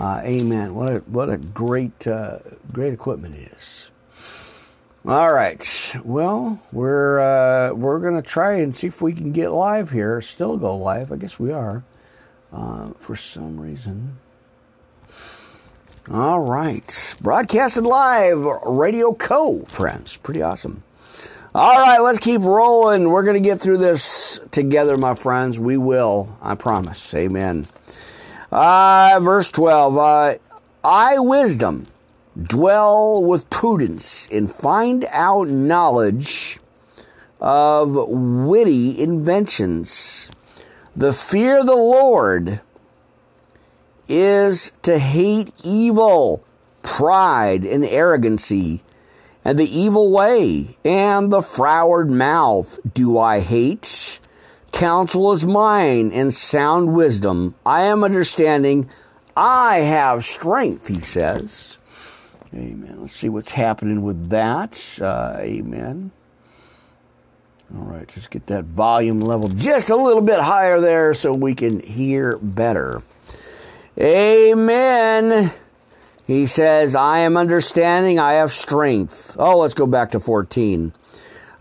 Uh, 0.00 0.22
amen. 0.24 0.74
What 0.74 0.88
a 0.88 0.98
what 1.00 1.28
a 1.28 1.36
great 1.36 2.06
uh, 2.06 2.38
great 2.72 2.94
equipment 2.94 3.34
it 3.34 3.52
is. 3.52 3.92
All 5.06 5.30
right. 5.30 5.62
Well, 6.06 6.58
we're 6.72 7.20
uh, 7.20 7.74
we're 7.74 7.98
gonna 7.98 8.22
try 8.22 8.54
and 8.54 8.74
see 8.74 8.86
if 8.86 9.02
we 9.02 9.12
can 9.12 9.30
get 9.32 9.50
live 9.50 9.90
here. 9.90 10.22
Still 10.22 10.56
go 10.56 10.74
live. 10.78 11.12
I 11.12 11.16
guess 11.16 11.38
we 11.38 11.52
are. 11.52 11.84
Uh, 12.50 12.92
for 12.94 13.14
some 13.14 13.60
reason. 13.60 14.16
All 16.10 16.40
right. 16.40 17.16
Broadcasted 17.20 17.84
live, 17.84 18.38
Radio 18.66 19.12
Co. 19.12 19.60
Friends. 19.66 20.16
Pretty 20.16 20.40
awesome. 20.40 20.82
All 21.54 21.78
right, 21.78 21.98
let's 21.98 22.18
keep 22.18 22.40
rolling. 22.42 23.10
We're 23.10 23.24
going 23.24 23.40
to 23.40 23.48
get 23.48 23.60
through 23.60 23.78
this 23.78 24.40
together, 24.50 24.96
my 24.96 25.14
friends. 25.14 25.58
We 25.58 25.76
will. 25.76 26.36
I 26.40 26.54
promise. 26.54 27.12
Amen. 27.14 27.66
Uh, 28.50 29.18
verse 29.22 29.50
12. 29.50 29.96
Uh, 29.96 30.34
I, 30.82 31.18
wisdom, 31.18 31.86
dwell 32.40 33.22
with 33.22 33.50
prudence 33.50 34.28
and 34.28 34.50
find 34.50 35.04
out 35.12 35.48
knowledge 35.48 36.58
of 37.40 37.94
witty 38.08 39.00
inventions. 39.00 40.30
The 40.96 41.12
fear 41.12 41.60
of 41.60 41.66
the 41.66 41.76
Lord 41.76 42.60
is 44.08 44.72
to 44.82 44.98
hate 44.98 45.52
evil, 45.62 46.44
pride, 46.82 47.64
and 47.64 47.84
arrogancy 47.84 48.82
and 49.44 49.58
the 49.58 49.64
evil 49.64 50.10
way, 50.10 50.76
and 50.84 51.32
the 51.32 51.42
froward 51.42 52.10
mouth 52.10 52.78
do 52.92 53.18
I 53.18 53.40
hate. 53.40 54.20
Counsel 54.72 55.32
is 55.32 55.46
mine, 55.46 56.10
and 56.12 56.32
sound 56.32 56.94
wisdom. 56.94 57.54
I 57.66 57.82
am 57.82 58.04
understanding. 58.04 58.88
I 59.36 59.78
have 59.78 60.24
strength, 60.24 60.88
he 60.88 61.00
says. 61.00 61.78
Amen. 62.54 62.96
Let's 63.00 63.12
see 63.12 63.28
what's 63.28 63.52
happening 63.52 64.02
with 64.02 64.30
that. 64.30 64.98
Uh, 65.00 65.36
amen. 65.38 66.10
All 67.74 67.84
right, 67.84 68.00
let's 68.00 68.26
get 68.26 68.48
that 68.48 68.64
volume 68.64 69.20
level 69.20 69.48
just 69.48 69.90
a 69.90 69.96
little 69.96 70.22
bit 70.22 70.40
higher 70.40 70.80
there 70.80 71.14
so 71.14 71.32
we 71.32 71.54
can 71.54 71.78
hear 71.78 72.38
better. 72.38 73.02
Amen. 73.98 75.52
He 76.26 76.46
says, 76.46 76.96
I 76.96 77.20
am 77.20 77.36
understanding, 77.36 78.18
I 78.18 78.34
have 78.34 78.50
strength. 78.50 79.36
Oh, 79.38 79.58
let's 79.58 79.74
go 79.74 79.86
back 79.86 80.10
to 80.10 80.20
14. 80.20 80.92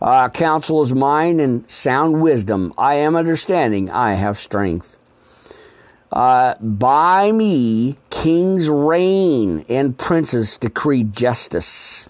Uh, 0.01 0.29
counsel 0.29 0.81
is 0.81 0.93
mine 0.93 1.39
and 1.39 1.69
sound 1.69 2.21
wisdom. 2.21 2.73
I 2.77 2.95
am 2.95 3.15
understanding, 3.15 3.89
I 3.89 4.13
have 4.13 4.37
strength. 4.37 4.97
Uh, 6.11 6.55
by 6.61 7.31
me, 7.31 7.97
kings 8.09 8.69
reign 8.69 9.63
and 9.69 9.97
princes 9.97 10.57
decree 10.57 11.03
justice. 11.03 12.07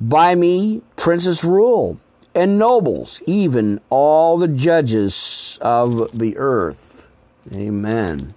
By 0.00 0.34
me, 0.34 0.82
princes 0.96 1.44
rule 1.44 1.98
and 2.34 2.58
nobles, 2.58 3.22
even 3.26 3.80
all 3.88 4.36
the 4.36 4.48
judges 4.48 5.58
of 5.62 6.18
the 6.18 6.36
earth. 6.36 7.08
Amen. 7.52 8.34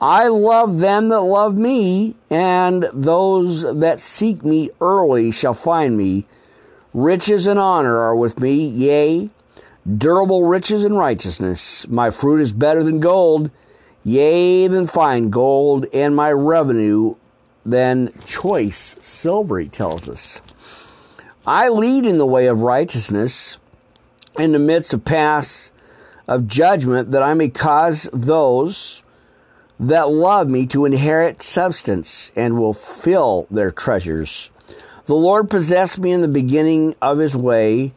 I 0.00 0.28
love 0.28 0.78
them 0.78 1.08
that 1.08 1.20
love 1.20 1.58
me, 1.58 2.14
and 2.30 2.84
those 2.94 3.78
that 3.80 3.98
seek 3.98 4.44
me 4.44 4.70
early 4.80 5.32
shall 5.32 5.54
find 5.54 5.98
me. 5.98 6.26
Riches 6.94 7.46
and 7.46 7.58
honor 7.58 7.98
are 7.98 8.16
with 8.16 8.40
me, 8.40 8.66
yea, 8.66 9.30
durable 9.96 10.44
riches 10.44 10.84
and 10.84 10.96
righteousness. 10.96 11.86
My 11.88 12.10
fruit 12.10 12.40
is 12.40 12.52
better 12.52 12.82
than 12.82 13.00
gold, 13.00 13.50
yea, 14.04 14.66
than 14.68 14.86
fine 14.86 15.28
gold, 15.28 15.86
and 15.92 16.16
my 16.16 16.32
revenue 16.32 17.14
than 17.64 18.08
choice 18.24 18.96
silver, 19.00 19.58
he 19.58 19.68
tells 19.68 20.08
us. 20.08 20.40
I 21.46 21.68
lead 21.68 22.06
in 22.06 22.18
the 22.18 22.26
way 22.26 22.46
of 22.46 22.62
righteousness 22.62 23.58
in 24.38 24.52
the 24.52 24.58
midst 24.58 24.94
of 24.94 25.04
paths 25.04 25.72
of 26.26 26.46
judgment, 26.46 27.10
that 27.10 27.22
I 27.22 27.34
may 27.34 27.48
cause 27.48 28.08
those 28.12 29.02
that 29.80 30.08
love 30.08 30.48
me 30.48 30.66
to 30.68 30.84
inherit 30.84 31.42
substance 31.42 32.32
and 32.36 32.58
will 32.58 32.74
fill 32.74 33.46
their 33.50 33.70
treasures. 33.70 34.50
The 35.08 35.14
Lord 35.14 35.48
possessed 35.48 35.98
me 35.98 36.12
in 36.12 36.20
the 36.20 36.28
beginning 36.28 36.94
of 37.00 37.16
his 37.16 37.34
way 37.34 37.94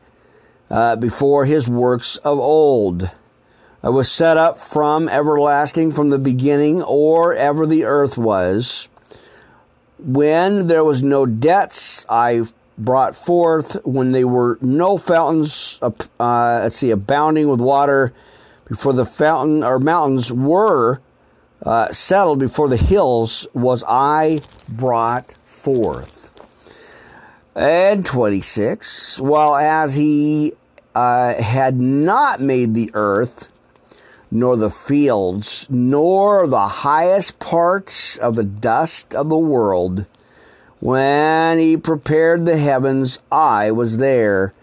uh, 0.69 0.95
before 0.95 1.43
his 1.43 1.67
works 1.67 2.15
of 2.15 2.39
old. 2.39 3.11
I 3.83 3.89
was 3.89 4.09
set 4.09 4.37
up 4.37 4.57
from 4.57 5.09
everlasting 5.09 5.91
from 5.91 6.09
the 6.09 6.17
beginning, 6.17 6.81
or 6.81 7.33
ever 7.33 7.65
the 7.65 7.83
earth 7.83 8.17
was. 8.17 8.87
When 9.99 10.67
there 10.67 10.85
was 10.85 11.03
no 11.03 11.25
debts, 11.25 12.05
I 12.09 12.43
brought 12.77 13.13
forth 13.13 13.85
when 13.85 14.13
they 14.13 14.23
were 14.23 14.57
no 14.61 14.97
fountains, 14.97 15.79
uh, 15.81 15.91
let's 16.63 16.77
see, 16.77 16.91
abounding 16.91 17.49
with 17.49 17.59
water 17.59 18.13
before 18.69 18.93
the 18.93 19.03
fountain 19.03 19.65
or 19.65 19.79
mountains 19.79 20.31
were 20.31 21.01
uh, 21.65 21.87
settled 21.87 22.39
before 22.39 22.69
the 22.69 22.77
hills 22.77 23.49
was 23.53 23.83
I 23.85 24.39
brought 24.69 25.33
forth. 25.33 26.20
And 27.55 28.05
26, 28.05 29.19
while 29.19 29.57
as 29.57 29.95
he 29.95 30.53
uh, 30.95 31.33
had 31.33 31.81
not 31.81 32.39
made 32.39 32.73
the 32.73 32.91
earth, 32.93 33.51
nor 34.31 34.55
the 34.55 34.69
fields, 34.69 35.69
nor 35.69 36.47
the 36.47 36.67
highest 36.67 37.39
parts 37.39 38.17
of 38.17 38.37
the 38.37 38.45
dust 38.45 39.13
of 39.13 39.27
the 39.27 39.37
world, 39.37 40.05
when 40.79 41.59
he 41.59 41.75
prepared 41.75 42.45
the 42.45 42.55
heavens, 42.55 43.19
I 43.29 43.71
was 43.71 43.97
there. 43.97 44.53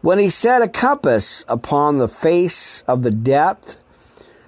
When 0.00 0.20
he 0.20 0.30
set 0.30 0.62
a 0.62 0.68
compass 0.68 1.44
upon 1.48 1.98
the 1.98 2.06
face 2.06 2.82
of 2.82 3.02
the 3.02 3.10
depth, 3.10 3.82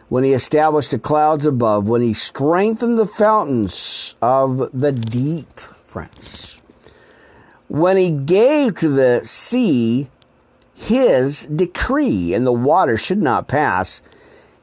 when 0.09 0.23
he 0.23 0.35
established 0.35 0.93
the 0.93 1.01
clouds 1.01 1.47
above, 1.47 1.89
when 1.89 2.03
he 2.03 2.13
strengthened 2.13 2.97
the 2.97 3.09
fountains 3.09 4.15
of 4.23 4.71
the 4.73 4.93
deep, 4.93 5.53
friends 5.59 6.63
when 7.69 7.97
he 7.97 8.11
gave 8.11 8.75
to 8.77 8.89
the 8.89 9.21
sea 9.21 10.09
his 10.75 11.47
decree, 11.47 12.35
and 12.35 12.47
the 12.47 12.53
water 12.53 12.97
should 12.97 13.23
not 13.23 13.49
pass 13.49 14.03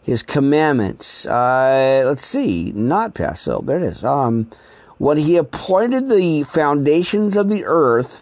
his 0.02 0.24
commandments. 0.24 1.26
Uh, 1.26 2.04
let's 2.06 2.26
see, 2.26 2.72
not 2.74 3.14
pass. 3.14 3.42
So 3.42 3.60
there 3.60 3.78
it 3.78 3.84
is. 3.84 4.04
Um, 4.04 4.50
when 4.98 5.18
he 5.18 5.36
appointed 5.36 6.08
the 6.08 6.44
foundations 6.44 7.36
of 7.36 7.50
the 7.50 7.66
earth, 7.66 8.22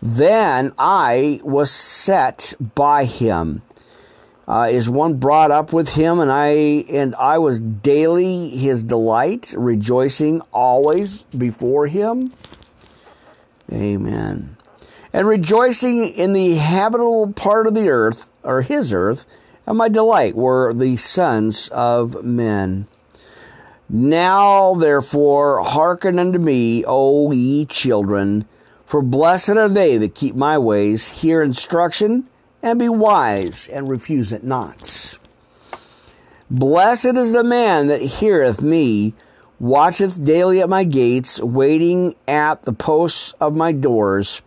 then 0.00 0.72
I 0.78 1.40
was 1.42 1.70
set 1.70 2.54
by 2.74 3.04
him. 3.04 3.62
Uh, 4.48 4.68
is 4.70 4.88
one 4.88 5.14
brought 5.16 5.50
up 5.50 5.72
with 5.72 5.96
him, 5.96 6.20
and 6.20 6.30
I 6.30 6.84
and 6.92 7.16
I 7.16 7.38
was 7.38 7.58
daily 7.60 8.50
his 8.50 8.84
delight, 8.84 9.52
rejoicing 9.56 10.40
always 10.52 11.24
before 11.24 11.88
him. 11.88 12.32
Amen. 13.72 14.56
And 15.12 15.26
rejoicing 15.26 16.08
in 16.08 16.32
the 16.32 16.56
habitable 16.56 17.32
part 17.32 17.66
of 17.66 17.74
the 17.74 17.88
earth, 17.88 18.28
or 18.42 18.62
his 18.62 18.92
earth, 18.92 19.24
and 19.66 19.78
my 19.78 19.88
delight 19.88 20.34
were 20.34 20.72
the 20.72 20.96
sons 20.96 21.68
of 21.70 22.24
men. 22.24 22.86
Now, 23.88 24.74
therefore, 24.74 25.62
hearken 25.62 26.18
unto 26.18 26.38
me, 26.38 26.84
O 26.86 27.30
ye 27.32 27.64
children, 27.66 28.46
for 28.84 29.02
blessed 29.02 29.50
are 29.56 29.68
they 29.68 29.96
that 29.96 30.14
keep 30.14 30.34
my 30.34 30.58
ways, 30.58 31.22
hear 31.22 31.42
instruction, 31.42 32.26
and 32.62 32.78
be 32.78 32.88
wise, 32.88 33.68
and 33.68 33.88
refuse 33.88 34.32
it 34.32 34.44
not. 34.44 35.18
Blessed 36.50 37.16
is 37.16 37.32
the 37.32 37.44
man 37.44 37.88
that 37.88 38.02
heareth 38.02 38.62
me, 38.62 39.14
watcheth 39.58 40.22
daily 40.22 40.60
at 40.60 40.68
my 40.68 40.84
gates, 40.84 41.40
waiting 41.40 42.14
at 42.28 42.62
the 42.62 42.72
posts 42.72 43.32
of 43.34 43.56
my 43.56 43.72
doors. 43.72 44.42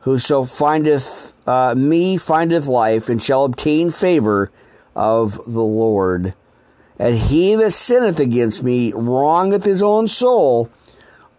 Whoso 0.00 0.44
findeth 0.44 1.40
uh, 1.46 1.74
me 1.76 2.16
findeth 2.16 2.66
life, 2.66 3.08
and 3.08 3.22
shall 3.22 3.44
obtain 3.44 3.90
favor 3.90 4.50
of 4.94 5.34
the 5.44 5.62
Lord. 5.62 6.34
And 6.98 7.16
he 7.16 7.54
that 7.56 7.72
sinneth 7.72 8.20
against 8.20 8.62
me 8.62 8.92
wrongeth 8.94 9.64
his 9.64 9.82
own 9.82 10.08
soul. 10.08 10.70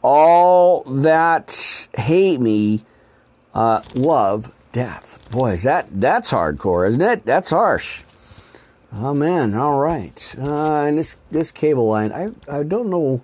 All 0.02 0.84
that 0.84 1.88
hate 1.96 2.42
me 2.42 2.82
uh, 3.54 3.82
love 3.96 4.54
death. 4.72 5.30
Boy, 5.32 5.52
is 5.52 5.64
that 5.64 5.88
that's 5.90 6.32
hardcore, 6.32 6.88
isn't 6.88 7.02
it? 7.02 7.26
That's 7.26 7.52
harsh. 7.52 8.04
Oh 8.96 9.14
man, 9.14 9.56
all 9.56 9.80
right. 9.80 10.36
Uh, 10.40 10.82
and 10.82 11.00
this 11.00 11.20
this 11.32 11.52
cable 11.52 11.88
line, 11.88 12.12
I 12.12 12.30
I 12.48 12.64
don't 12.64 12.92
know 12.92 13.24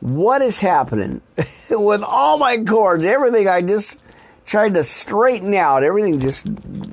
what 0.00 0.40
is 0.40 0.60
happening 0.60 1.20
with 1.70 2.02
all 2.02 2.38
my 2.38 2.58
cords. 2.64 3.04
Everything 3.04 3.46
I 3.46 3.60
just 3.60 4.00
tried 4.46 4.74
to 4.74 4.82
straighten 4.82 5.54
out. 5.54 5.84
Everything 5.84 6.20
just 6.20 6.48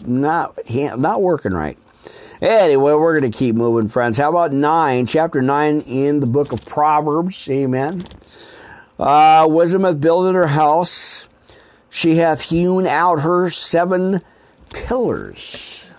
not 0.05 0.57
not 0.70 1.22
working 1.22 1.53
right. 1.53 1.78
Anyway, 2.41 2.93
we're 2.93 3.18
going 3.18 3.32
to 3.32 3.38
keep 3.38 3.55
moving, 3.55 3.88
friends. 3.88 4.18
How 4.18 4.30
about 4.30 4.51
nine, 4.51 5.05
chapter 5.05 5.41
nine 5.41 5.82
in 5.82 6.20
the 6.22 6.28
book 6.28 6.51
of 6.51 6.66
Proverbs? 6.66 7.49
Amen. 7.49 8.03
Uh, 8.99 9.47
wisdom 9.49 9.84
hath 9.84 10.01
builded 10.01 10.36
her 10.36 10.47
house; 10.47 11.30
she 11.89 12.16
hath 12.16 12.41
hewn 12.41 12.88
out 12.88 13.22
her 13.22 13.49
seven 13.49 14.22
pillars. 14.74 15.93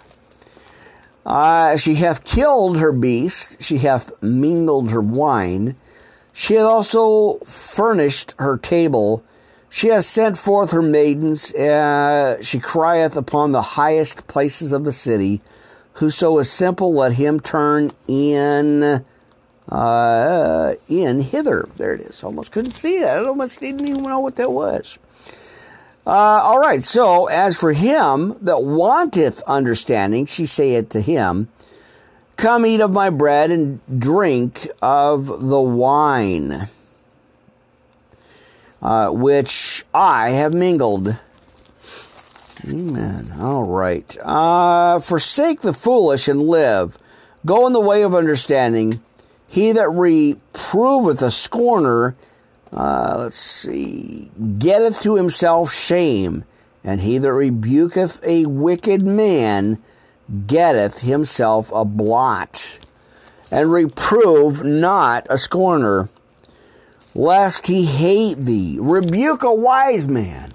Uh, 1.25 1.77
she 1.77 1.95
hath 1.95 2.25
killed 2.25 2.79
her 2.79 2.93
beast, 2.93 3.63
she 3.63 3.79
hath 3.79 4.11
mingled 4.23 4.91
her 4.91 5.01
wine, 5.01 5.77
she 6.33 6.55
hath 6.55 6.65
also 6.65 7.39
furnished 7.45 8.35
her 8.39 8.57
table, 8.57 9.23
she 9.71 9.89
hath 9.89 10.05
sent 10.05 10.37
forth 10.37 10.73
her 10.73 10.83
maidens, 10.83 11.55
uh, 11.55 12.43
she 12.43 12.59
crieth 12.59 13.17
upon 13.17 13.53
the 13.53 13.63
highest 13.63 14.27
places 14.27 14.73
of 14.73 14.85
the 14.85 14.93
city. 14.93 15.41
Whoso 15.95 16.39
is 16.39 16.51
simple, 16.51 16.93
let 16.95 17.13
him 17.13 17.39
turn 17.39 17.93
in 18.09 19.05
uh, 19.69 20.75
in 20.89 21.21
hither. 21.21 21.69
There 21.77 21.95
it 21.95 22.01
is. 22.01 22.25
Almost 22.25 22.53
couldn't 22.53 22.73
see 22.73 23.01
that. 23.01 23.19
I 23.19 23.25
almost 23.25 23.61
didn't 23.61 23.87
even 23.87 24.03
know 24.03 24.21
what 24.21 24.37
that 24.37 24.51
was. 24.51 24.99
Uh, 26.05 26.11
all 26.11 26.59
right, 26.59 26.83
so 26.83 27.27
as 27.27 27.57
for 27.57 27.73
him 27.73 28.37
that 28.41 28.65
wanteth 28.65 29.41
understanding, 29.45 30.27
she 30.27 30.47
saith 30.47 30.89
to 30.89 31.01
him, 31.01 31.49
Come 32.37 32.67
eat 32.67 32.81
of 32.81 32.93
my 32.93 33.09
bread 33.09 33.53
and 33.53 33.81
drink 34.01 34.67
of 34.81 35.27
the 35.27 35.63
wine, 35.63 36.53
uh, 38.81 39.11
which 39.11 39.85
I 39.95 40.31
have 40.31 40.53
mingled. 40.53 41.17
Amen. 42.69 43.25
All 43.41 43.65
right. 43.65 44.17
Uh, 44.25 44.99
forsake 44.99 45.61
the 45.61 45.73
foolish 45.73 46.27
and 46.27 46.43
live. 46.43 46.99
Go 47.47 47.67
in 47.67 47.73
the 47.73 47.81
way 47.81 48.03
of 48.03 48.15
understanding. 48.15 49.01
He 49.49 49.73
that 49.73 49.91
reproveth 49.91 51.23
a 51.23 51.31
scorner 51.31 52.17
uh, 52.73 53.17
let's 53.19 53.37
see. 53.37 54.31
Getteth 54.59 55.03
to 55.03 55.17
himself 55.17 55.73
shame, 55.73 56.45
and 56.83 57.01
he 57.01 57.19
that 57.19 57.29
rebuketh 57.29 58.25
a 58.27 58.47
wicked 58.47 59.07
man 59.07 59.79
getteth 60.47 61.01
himself 61.01 61.71
a 61.75 61.85
blot. 61.85 62.79
And 63.51 63.71
reprove 63.71 64.65
not 64.65 65.27
a 65.29 65.37
scorner, 65.37 66.09
lest 67.15 67.67
he 67.67 67.85
hate 67.85 68.39
thee. 68.39 68.79
Rebuke 68.81 69.43
a 69.43 69.55
wise 69.55 70.09
man, 70.09 70.55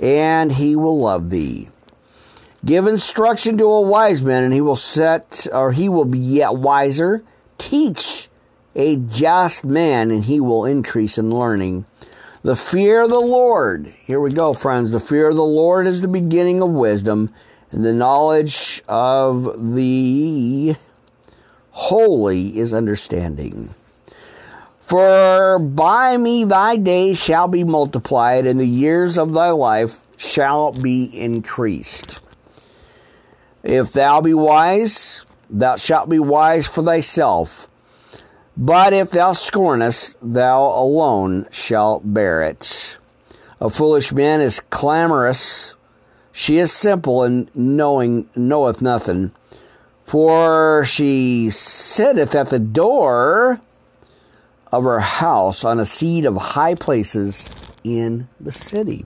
and 0.00 0.50
he 0.50 0.74
will 0.74 0.98
love 0.98 1.30
thee. 1.30 1.68
Give 2.64 2.88
instruction 2.88 3.58
to 3.58 3.64
a 3.64 3.80
wise 3.80 4.24
man, 4.24 4.42
and 4.42 4.52
he 4.52 4.60
will 4.60 4.74
set, 4.74 5.46
or 5.52 5.70
he 5.70 5.88
will 5.88 6.04
be 6.04 6.18
yet 6.18 6.54
wiser. 6.54 7.22
Teach 7.58 8.28
a 8.74 8.96
just 8.96 9.64
man, 9.64 10.10
and 10.10 10.24
he 10.24 10.40
will 10.40 10.64
increase 10.64 11.18
in 11.18 11.30
learning. 11.30 11.84
The 12.42 12.56
fear 12.56 13.02
of 13.02 13.10
the 13.10 13.20
Lord, 13.20 13.86
here 13.86 14.20
we 14.20 14.32
go, 14.32 14.52
friends. 14.52 14.92
The 14.92 15.00
fear 15.00 15.28
of 15.28 15.36
the 15.36 15.44
Lord 15.44 15.86
is 15.86 16.00
the 16.00 16.08
beginning 16.08 16.62
of 16.62 16.70
wisdom, 16.70 17.30
and 17.70 17.84
the 17.84 17.92
knowledge 17.92 18.82
of 18.88 19.74
the 19.74 20.74
holy 21.70 22.58
is 22.58 22.74
understanding. 22.74 23.70
For 24.80 25.58
by 25.58 26.16
me 26.16 26.44
thy 26.44 26.76
days 26.76 27.22
shall 27.22 27.48
be 27.48 27.64
multiplied, 27.64 28.46
and 28.46 28.58
the 28.58 28.66
years 28.66 29.18
of 29.18 29.32
thy 29.32 29.50
life 29.50 30.06
shall 30.18 30.72
be 30.72 31.04
increased. 31.04 32.22
If 33.62 33.92
thou 33.92 34.20
be 34.20 34.34
wise, 34.34 35.24
thou 35.48 35.76
shalt 35.76 36.08
be 36.08 36.18
wise 36.18 36.66
for 36.66 36.82
thyself 36.82 37.68
but 38.56 38.92
if 38.92 39.10
thou 39.10 39.32
scornest, 39.32 40.16
thou 40.20 40.62
alone 40.62 41.46
shalt 41.50 42.12
bear 42.12 42.42
it. 42.42 42.98
A 43.60 43.70
foolish 43.70 44.12
man 44.12 44.40
is 44.40 44.60
clamorous. 44.60 45.76
She 46.32 46.58
is 46.58 46.72
simple 46.72 47.22
and 47.22 47.54
knowing 47.54 48.28
knoweth 48.34 48.82
nothing. 48.82 49.32
For 50.04 50.84
she 50.84 51.48
sitteth 51.48 52.34
at 52.34 52.50
the 52.50 52.58
door 52.58 53.60
of 54.72 54.84
her 54.84 55.00
house 55.00 55.64
on 55.64 55.78
a 55.78 55.86
seat 55.86 56.24
of 56.24 56.36
high 56.36 56.74
places 56.74 57.50
in 57.84 58.28
the 58.40 58.52
city. 58.52 59.04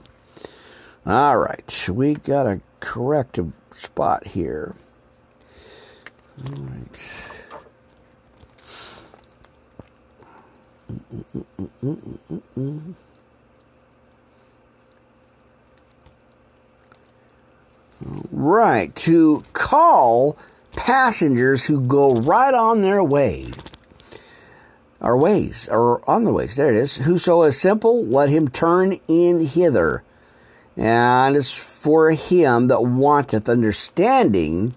All 1.04 1.38
right, 1.38 1.88
we 1.92 2.14
got 2.14 2.46
a 2.46 2.60
corrective 2.80 3.52
spot 3.72 4.26
here. 4.26 4.74
All 6.44 6.52
right. 6.52 7.45
Right, 18.30 18.94
to 18.96 19.42
call 19.52 20.36
passengers 20.76 21.66
who 21.66 21.80
go 21.80 22.14
right 22.14 22.54
on 22.54 22.82
their 22.82 23.02
way. 23.02 23.46
Our 25.00 25.16
ways, 25.16 25.68
or 25.70 26.08
on 26.08 26.24
the 26.24 26.32
ways, 26.32 26.56
there 26.56 26.70
it 26.70 26.76
is. 26.76 26.98
Whoso 26.98 27.42
is 27.42 27.60
simple, 27.60 28.04
let 28.04 28.30
him 28.30 28.48
turn 28.48 28.98
in 29.08 29.44
hither. 29.44 30.02
And 30.76 31.36
it's 31.36 31.56
for 31.56 32.10
him 32.10 32.68
that 32.68 32.82
wanteth 32.82 33.48
understanding, 33.48 34.74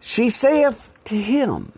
she 0.00 0.28
saith 0.28 0.90
to 1.04 1.16
him. 1.16 1.72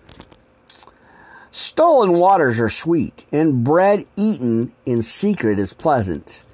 Stolen 1.56 2.18
waters 2.18 2.60
are 2.60 2.68
sweet, 2.68 3.24
and 3.32 3.64
bread 3.64 4.04
eaten 4.14 4.72
in 4.84 5.00
secret 5.00 5.58
is 5.58 5.72
pleasant. 5.72 6.44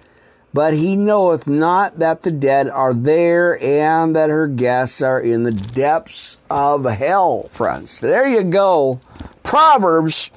But 0.54 0.74
he 0.74 0.94
knoweth 0.94 1.48
not 1.48 1.98
that 1.98 2.22
the 2.22 2.30
dead 2.30 2.68
are 2.68 2.94
there 2.94 3.60
and 3.60 4.14
that 4.14 4.30
her 4.30 4.46
guests 4.46 5.02
are 5.02 5.20
in 5.20 5.42
the 5.42 5.50
depths 5.50 6.38
of 6.48 6.84
hell, 6.84 7.48
friends. 7.48 7.98
There 7.98 8.28
you 8.28 8.44
go. 8.44 9.00
Proverbs. 9.42 10.30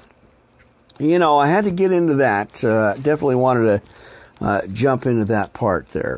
You 0.99 1.19
know, 1.19 1.37
I 1.37 1.45
had 1.45 1.65
to 1.65 1.71
get 1.71 1.91
into 1.91 2.15
that. 2.15 2.63
Uh, 2.65 2.95
definitely 2.95 3.35
wanted 3.35 3.65
to 3.65 4.43
uh, 4.43 4.61
jump 4.73 5.05
into 5.05 5.25
that 5.25 5.53
part 5.53 5.89
there. 5.89 6.17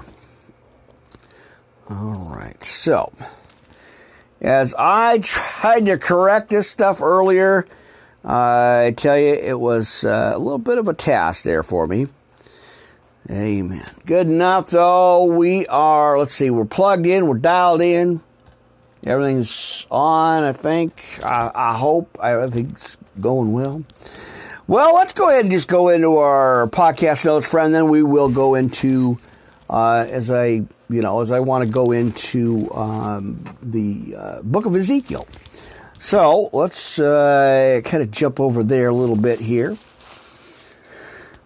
All 1.90 2.34
right. 2.34 2.64
So, 2.64 3.12
as 4.40 4.74
I 4.80 5.20
tried 5.22 5.88
to 5.88 5.98
correct 5.98 6.50
this 6.50 6.70
stuff 6.70 7.02
earlier, 7.02 7.68
I 8.30 8.94
tell 8.98 9.18
you, 9.18 9.34
it 9.34 9.58
was 9.58 10.04
uh, 10.04 10.34
a 10.36 10.38
little 10.38 10.58
bit 10.58 10.78
of 10.78 10.90
a 10.90 10.94
task 10.94 11.46
there 11.46 11.64
for 11.64 11.88
me. 11.88 12.08
Amen. 13.32 13.82
Good 14.06 14.28
enough, 14.28 14.70
though. 14.70 15.26
We 15.26 15.66
are, 15.68 16.20
let's 16.20 16.34
see, 16.34 16.50
we're 16.50 16.66
plugged 16.66 17.06
in, 17.06 17.28
we're 17.28 17.38
dialed 17.38 17.82
in. 17.82 18.22
Everything's 19.06 19.88
on, 19.90 20.44
I 20.44 20.52
think. 20.52 21.02
I, 21.24 21.52
I 21.56 21.74
hope. 21.78 22.18
It's 22.22 22.98
going 23.22 23.54
well. 23.54 23.84
Well, 24.68 24.94
let's 24.96 25.14
go 25.14 25.30
ahead 25.30 25.44
and 25.44 25.52
just 25.52 25.70
go 25.70 25.88
into 25.88 26.18
our 26.18 26.68
podcast 26.68 27.26
notes, 27.26 27.50
friend. 27.50 27.74
Then 27.74 27.88
we 27.88 28.04
will 28.04 28.30
go 28.30 28.56
into, 28.56 29.18
uh, 29.70 30.06
as 30.10 30.30
I, 30.30 30.66
you 30.90 31.02
know, 31.02 31.22
as 31.22 31.32
I 31.32 31.40
want 31.40 31.64
to 31.64 31.72
go 31.72 31.92
into 31.92 32.70
um, 32.74 33.42
the 33.62 34.16
uh, 34.20 34.42
book 34.42 34.66
of 34.66 34.76
Ezekiel. 34.76 35.26
So 36.00 36.50
let's 36.54 37.00
uh, 37.00 37.82
kind 37.84 38.04
of 38.04 38.12
jump 38.12 38.40
over 38.40 38.62
there 38.64 38.90
a 38.90 38.94
little 38.94 39.16
bit 39.16 39.40
here. 39.40 39.76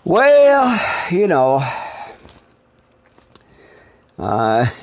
Well, 0.03 0.79
you 1.09 1.27
know, 1.27 1.61
uh, 4.19 4.65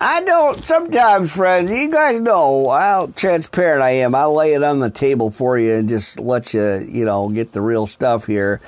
I 0.00 0.22
don't, 0.22 0.64
sometimes, 0.64 1.34
friends, 1.34 1.72
you 1.72 1.90
guys 1.90 2.20
know 2.20 2.70
how 2.70 3.12
transparent 3.16 3.82
I 3.82 3.90
am. 3.90 4.14
I'll 4.14 4.34
lay 4.34 4.54
it 4.54 4.62
on 4.62 4.78
the 4.78 4.90
table 4.90 5.30
for 5.30 5.58
you 5.58 5.74
and 5.74 5.88
just 5.88 6.20
let 6.20 6.54
you, 6.54 6.86
you 6.88 7.04
know, 7.04 7.30
get 7.30 7.52
the 7.52 7.60
real 7.60 7.86
stuff 7.86 8.26
here. 8.26 8.60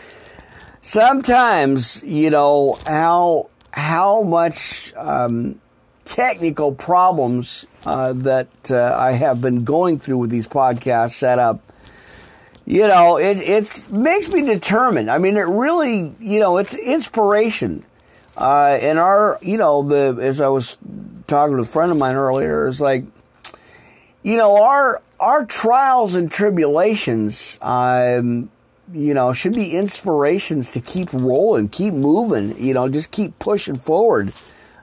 Sometimes, 0.80 2.02
you 2.04 2.30
know, 2.30 2.78
how, 2.86 3.48
how 3.72 4.22
much, 4.22 4.92
um, 4.96 5.60
technical 6.04 6.74
problems 6.74 7.66
uh, 7.84 8.12
that 8.12 8.70
uh, 8.70 8.96
I 8.98 9.12
have 9.12 9.40
been 9.40 9.64
going 9.64 9.98
through 9.98 10.18
with 10.18 10.30
these 10.30 10.48
podcasts 10.48 11.12
set 11.12 11.38
up, 11.38 11.60
you 12.64 12.86
know, 12.86 13.18
it 13.18 13.38
it 13.40 13.88
makes 13.90 14.28
me 14.28 14.42
determined. 14.42 15.10
I 15.10 15.18
mean, 15.18 15.36
it 15.36 15.46
really, 15.46 16.14
you 16.20 16.40
know, 16.40 16.58
it's 16.58 16.78
inspiration. 16.78 17.84
Uh, 18.36 18.78
and 18.80 18.98
our, 18.98 19.38
you 19.42 19.58
know, 19.58 19.82
the 19.82 20.18
as 20.22 20.40
I 20.40 20.48
was 20.48 20.78
talking 21.26 21.56
with 21.56 21.66
a 21.66 21.70
friend 21.70 21.92
of 21.92 21.98
mine 21.98 22.16
earlier, 22.16 22.66
it's 22.68 22.80
like, 22.80 23.04
you 24.22 24.36
know, 24.36 24.62
our 24.62 25.02
our 25.20 25.44
trials 25.44 26.14
and 26.14 26.30
tribulations, 26.30 27.58
um, 27.62 28.48
you 28.92 29.14
know, 29.14 29.32
should 29.32 29.54
be 29.54 29.76
inspirations 29.76 30.70
to 30.72 30.80
keep 30.80 31.12
rolling, 31.12 31.68
keep 31.68 31.94
moving, 31.94 32.54
you 32.58 32.74
know, 32.74 32.88
just 32.88 33.10
keep 33.10 33.38
pushing 33.38 33.74
forward 33.74 34.32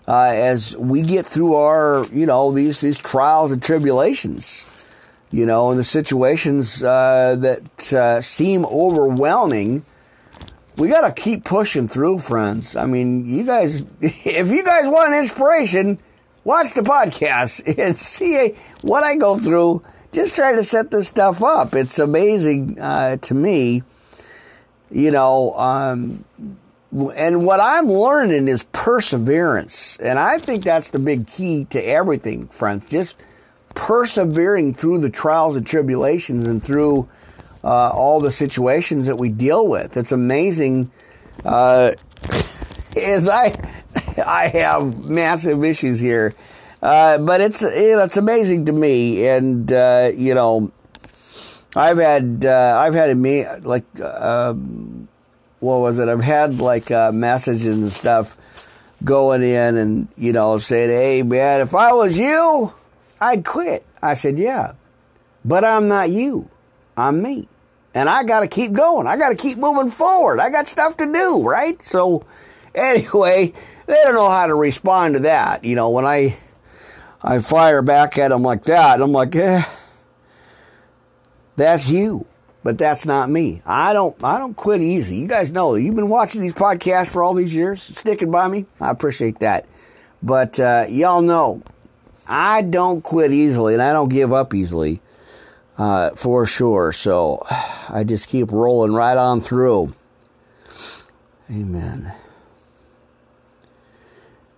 uh, 0.09 0.31
as 0.33 0.75
we 0.75 1.03
get 1.03 1.23
through 1.23 1.53
our, 1.53 2.03
you 2.11 2.25
know, 2.25 2.51
these 2.51 2.81
these 2.81 2.97
trials 2.97 3.51
and 3.51 3.61
tribulations, 3.61 4.65
you 5.29 5.45
know, 5.45 5.69
and 5.69 5.77
the 5.77 5.83
situations 5.83 6.83
uh, 6.83 7.35
that 7.39 7.93
uh, 7.93 8.19
seem 8.19 8.65
overwhelming. 8.65 9.83
We 10.77 10.87
got 10.87 11.01
to 11.01 11.21
keep 11.21 11.43
pushing 11.43 11.87
through, 11.87 12.19
friends. 12.19 12.75
I 12.75 12.87
mean, 12.87 13.29
you 13.29 13.45
guys, 13.45 13.81
if 14.01 14.47
you 14.47 14.63
guys 14.63 14.87
want 14.87 15.13
an 15.13 15.19
inspiration, 15.19 15.99
watch 16.43 16.73
the 16.73 16.81
podcast 16.81 17.67
and 17.77 17.95
see 17.95 18.55
what 18.81 19.03
I 19.03 19.15
go 19.15 19.37
through. 19.37 19.83
Just 20.11 20.35
trying 20.35 20.55
to 20.55 20.63
set 20.63 20.89
this 20.89 21.07
stuff 21.07 21.43
up. 21.43 21.75
It's 21.75 21.99
amazing 21.99 22.79
uh, 22.81 23.17
to 23.17 23.35
me. 23.35 23.83
You 24.89 25.11
know, 25.11 25.53
um, 25.53 26.25
and 26.91 27.45
what 27.45 27.59
I'm 27.59 27.85
learning 27.85 28.47
is 28.47 28.63
perseverance. 28.71 29.97
And 29.97 30.17
I 30.17 30.39
think 30.39 30.63
that's 30.63 30.89
the 30.89 30.99
big 30.99 31.27
key 31.27 31.65
to 31.65 31.79
everything, 31.79 32.47
friends. 32.47 32.89
Just 32.89 33.21
persevering 33.75 34.73
through 34.73 34.99
the 34.99 35.09
trials 35.09 35.55
and 35.55 35.65
tribulations 35.65 36.45
and 36.45 36.63
through 36.63 37.07
uh, 37.63 37.89
all 37.89 38.19
the 38.19 38.31
situations 38.31 39.07
that 39.07 39.17
we 39.17 39.29
deal 39.29 39.67
with. 39.67 39.97
It's 39.97 40.11
amazing. 40.11 40.91
Uh, 41.45 41.91
as 42.29 43.29
I, 43.29 43.53
I 44.25 44.49
have 44.53 45.05
massive 45.05 45.63
issues 45.63 45.99
here, 45.99 46.33
uh, 46.81 47.17
but 47.19 47.41
it's 47.41 47.61
you 47.61 47.97
know, 47.97 48.03
it's 48.03 48.17
amazing 48.17 48.65
to 48.65 48.71
me. 48.71 49.27
And 49.27 49.71
uh, 49.71 50.11
you 50.15 50.33
know, 50.33 50.71
I've 51.75 51.97
had 51.97 52.45
uh, 52.45 52.77
I've 52.79 52.93
had 52.93 53.09
a 53.09 53.15
me 53.15 53.45
like 53.61 53.85
um, 54.01 55.08
what 55.59 55.79
was 55.79 55.99
it? 55.99 56.07
I've 56.07 56.21
had 56.21 56.59
like 56.59 56.89
uh, 56.91 57.11
messages 57.11 57.77
and 57.77 57.91
stuff 57.91 58.37
going 59.03 59.41
in 59.41 59.77
and, 59.77 60.07
you 60.17 60.33
know, 60.33 60.57
said, 60.57 60.89
hey, 60.89 61.23
man, 61.23 61.61
if 61.61 61.75
I 61.75 61.93
was 61.93 62.17
you, 62.17 62.73
I'd 63.19 63.45
quit. 63.45 63.85
I 64.01 64.13
said, 64.13 64.39
yeah, 64.39 64.73
but 65.43 65.63
I'm 65.63 65.87
not 65.87 66.09
you. 66.09 66.49
I'm 66.95 67.21
me. 67.21 67.45
And 67.93 68.07
I 68.07 68.23
got 68.23 68.41
to 68.41 68.47
keep 68.47 68.71
going. 68.71 69.07
I 69.07 69.17
got 69.17 69.29
to 69.29 69.35
keep 69.35 69.57
moving 69.57 69.89
forward. 69.91 70.39
I 70.39 70.49
got 70.49 70.67
stuff 70.67 70.95
to 70.97 71.11
do, 71.11 71.43
right? 71.43 71.81
So, 71.81 72.25
anyway, 72.75 73.53
they 73.85 74.01
don't 74.03 74.13
know 74.13 74.29
how 74.29 74.47
to 74.47 74.55
respond 74.55 75.15
to 75.15 75.19
that. 75.21 75.65
You 75.65 75.75
know, 75.75 75.89
when 75.89 76.05
I 76.05 76.37
I 77.21 77.39
fire 77.39 77.81
back 77.81 78.17
at 78.17 78.29
them 78.29 78.43
like 78.43 78.63
that, 78.63 79.01
I'm 79.01 79.11
like, 79.11 79.35
eh, 79.35 79.61
that's 81.57 81.89
you 81.89 82.25
but 82.63 82.77
that's 82.77 83.05
not 83.05 83.29
me. 83.29 83.61
I 83.65 83.93
don't 83.93 84.21
I 84.23 84.37
don't 84.37 84.55
quit 84.55 84.81
easy. 84.81 85.17
You 85.17 85.27
guys 85.27 85.51
know 85.51 85.75
you've 85.75 85.95
been 85.95 86.09
watching 86.09 86.41
these 86.41 86.53
podcasts 86.53 87.11
for 87.11 87.23
all 87.23 87.33
these 87.33 87.55
years, 87.55 87.81
sticking 87.81 88.31
by 88.31 88.47
me. 88.47 88.65
I 88.79 88.89
appreciate 88.89 89.39
that. 89.39 89.65
But 90.21 90.59
uh, 90.59 90.85
y'all 90.89 91.21
know 91.21 91.63
I 92.27 92.61
don't 92.61 93.01
quit 93.01 93.31
easily 93.31 93.73
and 93.73 93.81
I 93.81 93.93
don't 93.93 94.09
give 94.09 94.33
up 94.33 94.53
easily 94.53 95.01
uh, 95.77 96.11
for 96.11 96.45
sure. 96.45 96.91
So 96.91 97.41
I 97.89 98.03
just 98.05 98.27
keep 98.27 98.51
rolling 98.51 98.93
right 98.93 99.17
on 99.17 99.41
through. 99.41 99.93
Amen. 101.49 102.13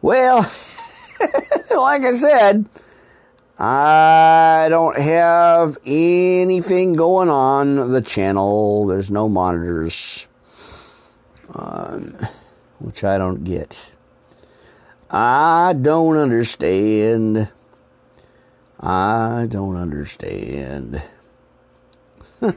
Well, 0.01 0.37
like 1.77 2.01
I 2.01 2.11
said, 2.11 2.67
I 3.63 4.69
don't 4.69 4.99
have 4.99 5.77
anything 5.85 6.93
going 6.93 7.29
on 7.29 7.91
the 7.91 8.01
channel. 8.01 8.87
There's 8.87 9.11
no 9.11 9.29
monitors, 9.29 10.27
um, 11.53 12.15
which 12.79 13.03
I 13.03 13.19
don't 13.19 13.43
get. 13.43 13.95
I 15.11 15.75
don't 15.79 16.17
understand. 16.17 17.51
I 18.79 19.45
don't 19.47 19.75
understand. 19.75 21.03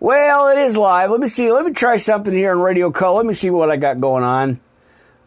well, 0.00 0.48
it 0.48 0.58
is 0.58 0.76
live. 0.76 1.10
Let 1.12 1.20
me 1.20 1.28
see. 1.28 1.52
Let 1.52 1.64
me 1.64 1.70
try 1.70 1.96
something 1.96 2.34
here 2.34 2.50
on 2.50 2.60
Radio 2.60 2.90
Co. 2.90 3.14
Let 3.14 3.24
me 3.24 3.34
see 3.34 3.50
what 3.50 3.70
I 3.70 3.76
got 3.76 4.00
going 4.00 4.24
on. 4.24 4.60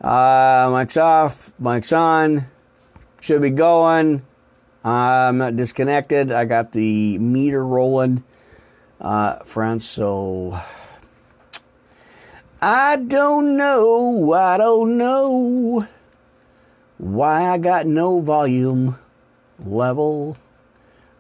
Uh, 0.02 0.70
mic's 0.78 0.98
off. 0.98 1.54
Mic's 1.58 1.94
on. 1.94 2.42
Should 3.22 3.42
be 3.42 3.50
going. 3.50 4.22
I'm 4.84 5.38
not 5.38 5.56
disconnected. 5.56 6.32
I 6.32 6.46
got 6.46 6.72
the 6.72 7.18
meter 7.20 7.66
rolling, 7.66 8.24
uh, 9.00 9.36
friends. 9.46 9.88
So 9.88 10.60
I 12.62 12.98
don't 12.98 13.58
know. 13.58 14.34
I 14.34 14.58
don't 14.58 14.98
know 14.98 15.88
why 16.98 17.50
I 17.50 17.58
got 17.58 17.86
no 17.86 18.20
volume 18.20 18.96
level. 19.60 20.38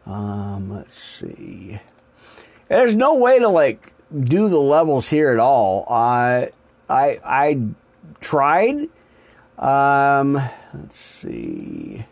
Um, 0.05 0.69
let's 0.69 0.93
see. 0.93 1.79
There's 2.67 2.95
no 2.95 3.15
way 3.15 3.39
to 3.39 3.47
like 3.47 3.91
do 4.13 4.49
the 4.49 4.59
levels 4.59 5.09
here 5.09 5.31
at 5.31 5.39
all. 5.39 5.85
I 5.89 6.49
I 6.89 7.17
I 7.25 7.61
tried 8.19 8.89
Um, 9.57 10.33
let's 10.73 10.97
see. 10.97 12.05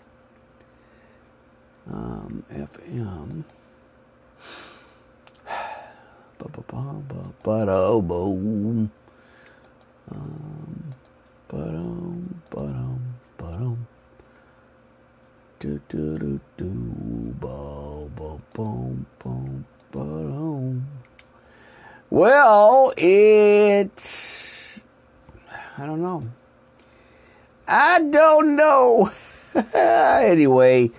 Um, 1.91 2.39
FM. 2.47 3.43
Ba-ba-ba-ba-ba-boom. 6.39 8.87
Um, 10.11 10.93
ba-dum, 11.51 12.41
ba-dum, 12.49 13.01
ba-dum. 13.37 13.87
Do 15.59 15.79
do 15.89 16.17
do 16.17 16.39
do 16.57 16.71
ba 17.37 18.07
ba 18.15 18.39
boom 18.55 19.05
boom 19.19 19.65
ba-dum. 19.91 20.87
Well, 22.09 22.93
it's 22.95 24.87
I 25.77 25.85
don't 25.85 26.01
know. 26.01 26.23
I 27.67 27.99
don't 27.99 28.55
know. 28.55 29.11
anyway, 29.75 30.89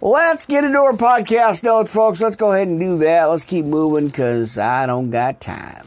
let's 0.00 0.46
get 0.46 0.64
into 0.64 0.78
our 0.78 0.92
podcast 0.92 1.62
notes, 1.64 1.94
folks. 1.94 2.22
Let's 2.22 2.36
go 2.36 2.52
ahead 2.52 2.68
and 2.68 2.78
do 2.78 2.98
that. 2.98 3.24
Let's 3.24 3.44
keep 3.44 3.64
moving 3.64 4.06
because 4.06 4.58
I 4.58 4.86
don't 4.86 5.10
got 5.10 5.40
time. 5.40 5.86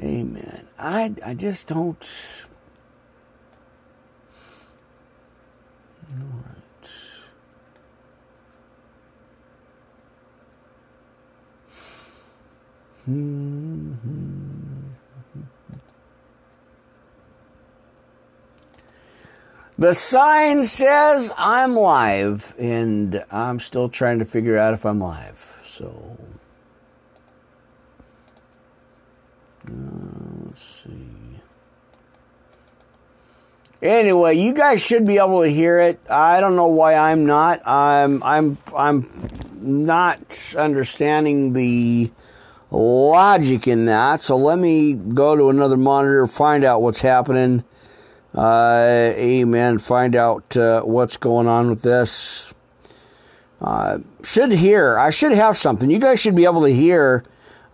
Amen. 0.00 0.64
I 0.78 1.14
I 1.24 1.34
just 1.34 1.68
don't. 1.68 2.46
All 6.20 6.26
right. 6.26 7.28
Hmm, 13.04 13.92
hmm. 13.92 14.47
The 19.78 19.94
sign 19.94 20.64
says 20.64 21.32
I'm 21.38 21.74
live, 21.74 22.52
and 22.58 23.24
I'm 23.30 23.60
still 23.60 23.88
trying 23.88 24.18
to 24.18 24.24
figure 24.24 24.58
out 24.58 24.74
if 24.74 24.84
I'm 24.84 24.98
live. 24.98 25.36
So, 25.62 26.18
uh, 29.68 29.72
let's 30.46 30.60
see. 30.60 31.40
Anyway, 33.80 34.34
you 34.36 34.52
guys 34.52 34.84
should 34.84 35.06
be 35.06 35.18
able 35.18 35.42
to 35.42 35.48
hear 35.48 35.78
it. 35.78 36.00
I 36.10 36.40
don't 36.40 36.56
know 36.56 36.66
why 36.66 36.94
I'm 36.94 37.24
not. 37.24 37.60
I'm 37.64 38.20
I'm 38.24 38.58
I'm 38.76 39.04
not 39.52 40.54
understanding 40.58 41.52
the 41.52 42.10
logic 42.72 43.68
in 43.68 43.86
that. 43.86 44.20
So 44.22 44.36
let 44.36 44.58
me 44.58 44.94
go 44.94 45.36
to 45.36 45.50
another 45.50 45.76
monitor, 45.76 46.26
find 46.26 46.64
out 46.64 46.82
what's 46.82 47.00
happening. 47.00 47.62
Uh, 48.38 49.12
amen. 49.16 49.80
Find 49.80 50.14
out 50.14 50.56
uh, 50.56 50.82
what's 50.82 51.16
going 51.16 51.48
on 51.48 51.70
with 51.70 51.82
this. 51.82 52.54
Uh, 53.60 53.98
should 54.22 54.52
hear. 54.52 54.96
I 54.96 55.10
should 55.10 55.32
have 55.32 55.56
something. 55.56 55.90
You 55.90 55.98
guys 55.98 56.20
should 56.20 56.36
be 56.36 56.44
able 56.44 56.62
to 56.62 56.72
hear 56.72 57.24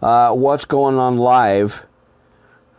uh, 0.00 0.32
what's 0.32 0.64
going 0.64 0.96
on 0.96 1.18
live. 1.18 1.86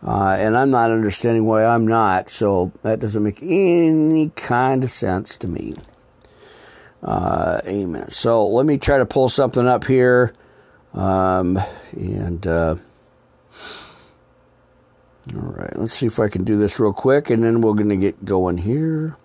Uh, 0.04 0.36
and 0.36 0.56
I'm 0.56 0.72
not 0.72 0.90
understanding 0.90 1.46
why 1.46 1.64
I'm 1.64 1.86
not. 1.86 2.28
So 2.28 2.72
that 2.82 2.98
doesn't 2.98 3.22
make 3.22 3.40
any 3.40 4.32
kind 4.34 4.82
of 4.82 4.90
sense 4.90 5.38
to 5.38 5.46
me. 5.46 5.76
Uh, 7.04 7.60
amen. 7.68 8.08
So 8.08 8.48
let 8.48 8.66
me 8.66 8.78
try 8.78 8.98
to 8.98 9.06
pull 9.06 9.28
something 9.28 9.64
up 9.64 9.84
here. 9.84 10.34
Um, 10.92 11.56
and 11.92 12.44
all 15.34 15.52
right, 15.52 15.76
let's 15.76 15.92
see 15.92 16.06
if 16.06 16.20
I 16.20 16.28
can 16.28 16.44
do 16.44 16.56
this 16.56 16.78
real 16.78 16.92
quick, 16.92 17.30
and 17.30 17.42
then 17.42 17.60
we're 17.60 17.74
going 17.74 17.88
to 17.88 17.96
get 17.96 18.24
going 18.24 18.58
here. 18.58 19.16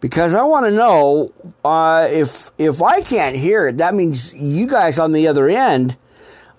Because 0.00 0.34
I 0.34 0.42
want 0.42 0.66
to 0.66 0.72
know 0.72 1.32
uh, 1.64 2.08
if 2.10 2.50
if 2.58 2.82
I 2.82 3.00
can't 3.00 3.36
hear 3.36 3.68
it, 3.68 3.78
that 3.78 3.94
means 3.94 4.34
you 4.34 4.66
guys 4.66 4.98
on 4.98 5.12
the 5.12 5.28
other 5.28 5.48
end 5.48 5.96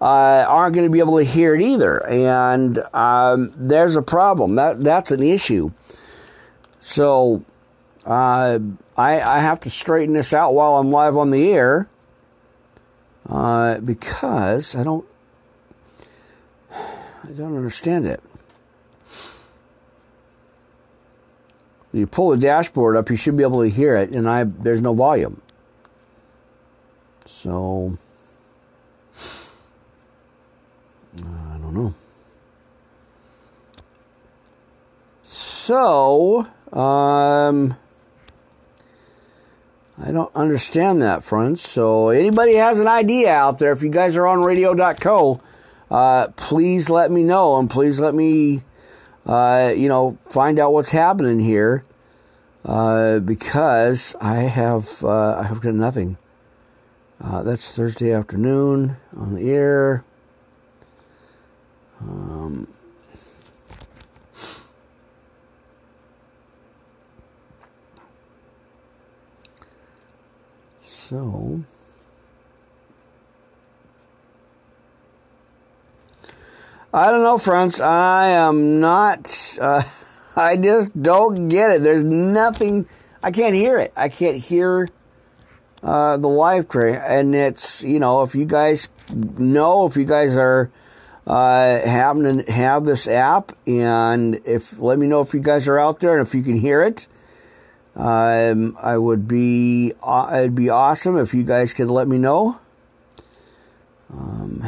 uh, 0.02 0.46
aren't 0.48 0.74
going 0.76 0.88
to 0.88 0.92
be 0.92 1.00
able 1.00 1.18
to 1.18 1.24
hear 1.24 1.54
it 1.54 1.62
either, 1.62 2.06
and 2.08 2.80
um, 2.94 3.54
there's 3.56 3.96
a 3.96 4.02
problem. 4.02 4.56
That 4.56 4.84
that's 4.84 5.12
an 5.12 5.22
issue. 5.22 5.70
So 6.80 7.46
uh, 8.06 8.60
I 8.98 9.22
I 9.22 9.40
have 9.40 9.60
to 9.62 9.70
straighten 9.70 10.14
this 10.14 10.34
out 10.34 10.54
while 10.54 10.78
I'm 10.78 10.92
live 10.92 11.18
on 11.18 11.32
the 11.32 11.52
air 11.52 11.90
uh, 13.30 13.80
because 13.82 14.76
I 14.76 14.84
don't 14.84 15.06
I 17.28 17.32
don't 17.34 17.58
understand 17.58 18.06
it. 18.06 18.22
You 21.92 22.08
pull 22.08 22.30
the 22.30 22.38
dashboard 22.38 22.96
up, 22.96 23.10
you 23.10 23.16
should 23.16 23.36
be 23.36 23.44
able 23.44 23.62
to 23.64 23.70
hear 23.70 23.98
it, 23.98 24.12
and 24.12 24.30
I 24.30 24.44
there's 24.44 24.82
no 24.82 24.94
volume. 24.94 25.42
So 27.26 27.98
I 31.18 31.58
don't 31.60 31.74
know. 31.74 31.94
So 35.24 36.46
um, 36.72 37.76
I 40.02 40.12
don't 40.12 40.34
understand 40.36 41.02
that, 41.02 41.24
friends. 41.24 41.62
So 41.62 42.10
anybody 42.10 42.54
has 42.54 42.80
an 42.80 42.88
idea 42.88 43.34
out 43.34 43.60
there, 43.60 43.72
if 43.72 43.82
you 43.82 43.90
guys 43.90 44.16
are 44.16 44.28
on 44.28 44.44
radio.co, 44.44 45.42
uh, 45.90 46.28
please 46.36 46.90
let 46.90 47.12
me 47.12 47.24
know 47.24 47.58
and 47.58 47.70
please 47.70 48.00
let 48.00 48.14
me, 48.14 48.62
uh, 49.26 49.74
you 49.76 49.88
know, 49.88 50.18
find 50.24 50.60
out 50.60 50.74
what's 50.74 50.92
happening 50.92 51.40
here. 51.40 51.84
Uh, 52.66 53.20
because 53.20 54.14
I 54.22 54.40
have 54.42 55.02
uh, 55.02 55.38
I 55.38 55.44
have 55.44 55.62
got 55.62 55.74
nothing. 55.74 56.18
Uh, 57.22 57.42
that's 57.44 57.76
Thursday 57.76 58.12
afternoon 58.12 58.98
on 59.16 59.36
the 59.36 59.50
air. 59.50 60.04
Um, 62.02 62.68
so. 70.80 71.64
I 76.94 77.12
don't 77.12 77.24
know, 77.24 77.38
friends. 77.38 77.82
I 77.82 78.28
am 78.30 78.80
not. 78.80 79.58
Uh, 79.60 79.82
I 80.36 80.56
just 80.56 81.02
don't 81.02 81.48
get 81.50 81.72
it. 81.72 81.82
There's 81.82 82.04
nothing. 82.04 82.88
I 83.22 83.32
can't 83.32 83.56
hear 83.56 83.80
it. 83.80 83.92
I 83.98 84.10
can't 84.10 84.38
hear 84.38 84.88
uh, 85.84 86.18
the 86.18 86.30
live 86.30 86.70
train. 86.70 86.96
And 86.96 87.36
it's 87.36 87.84
you 87.84 88.00
know, 88.00 88.22
if 88.22 88.36
you 88.36 88.46
guys 88.46 88.90
know, 89.10 89.86
if 89.86 89.98
you 89.98 90.06
guys 90.06 90.38
are 90.38 90.72
uh, 91.26 91.80
having 91.86 92.44
to 92.44 92.52
have 92.52 92.86
this 92.86 93.08
app, 93.08 93.52
and 93.66 94.36
if 94.46 94.80
let 94.80 94.98
me 94.98 95.08
know 95.08 95.20
if 95.20 95.34
you 95.34 95.42
guys 95.42 95.68
are 95.68 95.78
out 95.78 96.00
there 96.00 96.18
and 96.18 96.26
if 96.26 96.34
you 96.34 96.44
can 96.44 96.56
hear 96.56 96.82
it. 96.82 97.08
Um, 97.96 98.76
I 98.82 98.96
would 98.96 99.28
be. 99.28 99.92
Uh, 100.04 100.30
it'd 100.40 100.56
be 100.56 100.70
awesome 100.70 101.18
if 101.18 101.34
you 101.34 101.44
guys 101.44 101.74
could 101.74 101.88
let 101.88 102.08
me 102.08 102.20
know. 102.20 102.56
Um, 104.14 104.62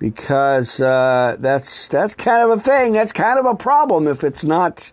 because 0.00 0.80
uh, 0.80 1.36
that's 1.38 1.86
that's 1.88 2.14
kind 2.14 2.50
of 2.50 2.58
a 2.58 2.60
thing. 2.60 2.94
That's 2.94 3.12
kind 3.12 3.38
of 3.38 3.44
a 3.44 3.54
problem 3.54 4.08
if 4.08 4.24
it's 4.24 4.44
not 4.44 4.90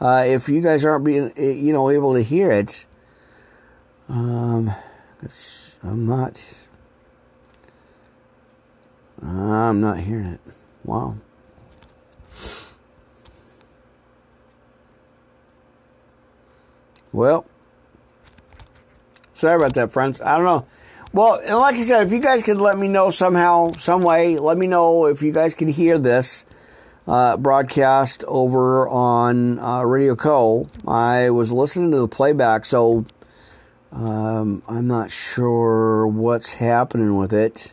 uh, 0.00 0.24
if 0.26 0.48
you 0.48 0.60
guys 0.60 0.84
aren't 0.84 1.04
being 1.04 1.30
you 1.36 1.72
know 1.72 1.90
able 1.90 2.14
to 2.14 2.22
hear 2.22 2.50
it. 2.50 2.86
Um, 4.08 4.70
I'm 5.84 6.06
not. 6.06 6.66
I'm 9.22 9.80
not 9.80 9.98
hearing 9.98 10.26
it. 10.26 10.40
Wow. 10.84 11.16
Well, 17.12 17.46
sorry 19.32 19.56
about 19.56 19.74
that, 19.74 19.92
friends. 19.92 20.20
I 20.20 20.36
don't 20.36 20.44
know. 20.44 20.66
Well, 21.16 21.40
and 21.42 21.56
like 21.56 21.76
I 21.76 21.80
said, 21.80 22.06
if 22.06 22.12
you 22.12 22.20
guys 22.20 22.42
could 22.42 22.58
let 22.58 22.76
me 22.76 22.88
know 22.88 23.08
somehow, 23.08 23.72
some 23.72 24.02
way, 24.02 24.38
let 24.38 24.58
me 24.58 24.66
know 24.66 25.06
if 25.06 25.22
you 25.22 25.32
guys 25.32 25.54
can 25.54 25.66
hear 25.66 25.96
this 25.96 26.44
uh, 27.06 27.38
broadcast 27.38 28.22
over 28.28 28.86
on 28.86 29.58
uh, 29.58 29.80
Radio 29.80 30.14
Co. 30.14 30.66
I 30.86 31.30
was 31.30 31.52
listening 31.52 31.92
to 31.92 32.00
the 32.00 32.06
playback, 32.06 32.66
so 32.66 33.06
um, 33.92 34.62
I'm 34.68 34.88
not 34.88 35.10
sure 35.10 36.06
what's 36.06 36.52
happening 36.52 37.16
with 37.16 37.32
it, 37.32 37.72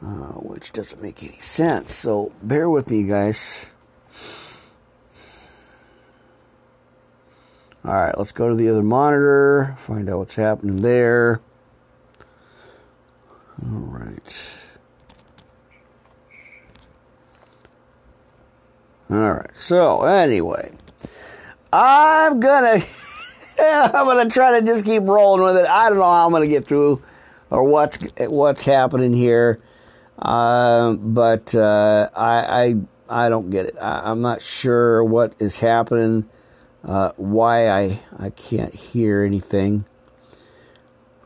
uh, 0.00 0.34
which 0.34 0.70
doesn't 0.70 1.02
make 1.02 1.24
any 1.24 1.32
sense. 1.32 1.92
So 1.92 2.32
bear 2.40 2.70
with 2.70 2.88
me, 2.88 3.02
guys. 3.02 3.72
All 7.84 7.94
right, 7.94 8.16
let's 8.16 8.30
go 8.30 8.48
to 8.48 8.54
the 8.54 8.68
other 8.68 8.84
monitor, 8.84 9.74
find 9.76 10.08
out 10.08 10.18
what's 10.18 10.36
happening 10.36 10.82
there. 10.82 11.40
All 13.64 13.80
right. 13.80 14.66
All 19.10 19.32
right. 19.32 19.56
So 19.56 20.02
anyway, 20.02 20.70
I'm 21.72 22.38
gonna 22.40 22.78
I'm 23.58 24.06
gonna 24.06 24.28
try 24.28 24.58
to 24.60 24.66
just 24.66 24.84
keep 24.84 25.04
rolling 25.04 25.42
with 25.42 25.56
it. 25.56 25.68
I 25.68 25.88
don't 25.88 25.98
know 25.98 26.04
how 26.04 26.26
I'm 26.26 26.32
gonna 26.32 26.46
get 26.46 26.66
through 26.66 27.00
or 27.50 27.62
what's 27.64 27.98
what's 28.20 28.64
happening 28.64 29.12
here, 29.12 29.60
uh, 30.18 30.94
but 30.96 31.54
uh, 31.54 32.08
I, 32.14 32.74
I 33.08 33.26
I 33.26 33.28
don't 33.28 33.50
get 33.50 33.66
it. 33.66 33.74
I, 33.80 34.10
am 34.10 34.20
not 34.20 34.42
sure 34.42 35.02
what 35.02 35.34
is 35.38 35.58
happening. 35.58 36.28
Uh, 36.84 37.12
why 37.16 37.68
I 37.68 37.98
I 38.18 38.30
can't 38.30 38.74
hear 38.74 39.22
anything. 39.22 39.86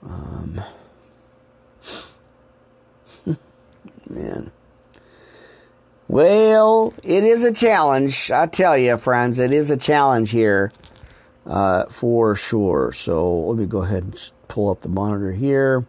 Um, 0.03 0.61
man. 4.11 4.51
Well, 6.09 6.93
it 7.05 7.23
is 7.23 7.45
a 7.45 7.53
challenge. 7.53 8.31
I 8.33 8.47
tell 8.47 8.77
you, 8.77 8.97
friends, 8.97 9.39
it 9.39 9.53
is 9.53 9.71
a 9.71 9.77
challenge 9.77 10.33
here 10.33 10.73
uh, 11.47 11.85
for 11.87 12.35
sure. 12.35 12.91
So 12.93 13.33
let 13.33 13.59
me 13.59 13.67
go 13.67 13.83
ahead 13.83 14.03
and 14.03 14.33
pull 14.49 14.71
up 14.71 14.81
the 14.81 14.89
monitor 14.89 15.33
here. 15.33 15.87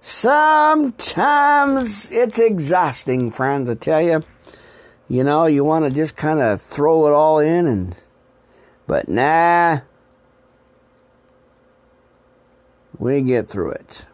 Sometimes 0.00 1.20
it's 2.10 2.38
exhausting, 2.38 3.30
friends, 3.30 3.68
I 3.68 3.74
tell 3.74 4.00
you. 4.00 4.22
You 5.06 5.24
know, 5.24 5.44
you 5.46 5.64
want 5.64 5.84
to 5.84 5.90
just 5.90 6.16
kind 6.16 6.40
of 6.40 6.62
throw 6.62 7.06
it 7.06 7.12
all 7.12 7.40
in 7.40 7.66
and 7.66 7.94
but 8.86 9.08
nah. 9.08 9.80
We 12.98 13.20
get 13.20 13.48
through 13.48 13.72
it. 13.72 14.06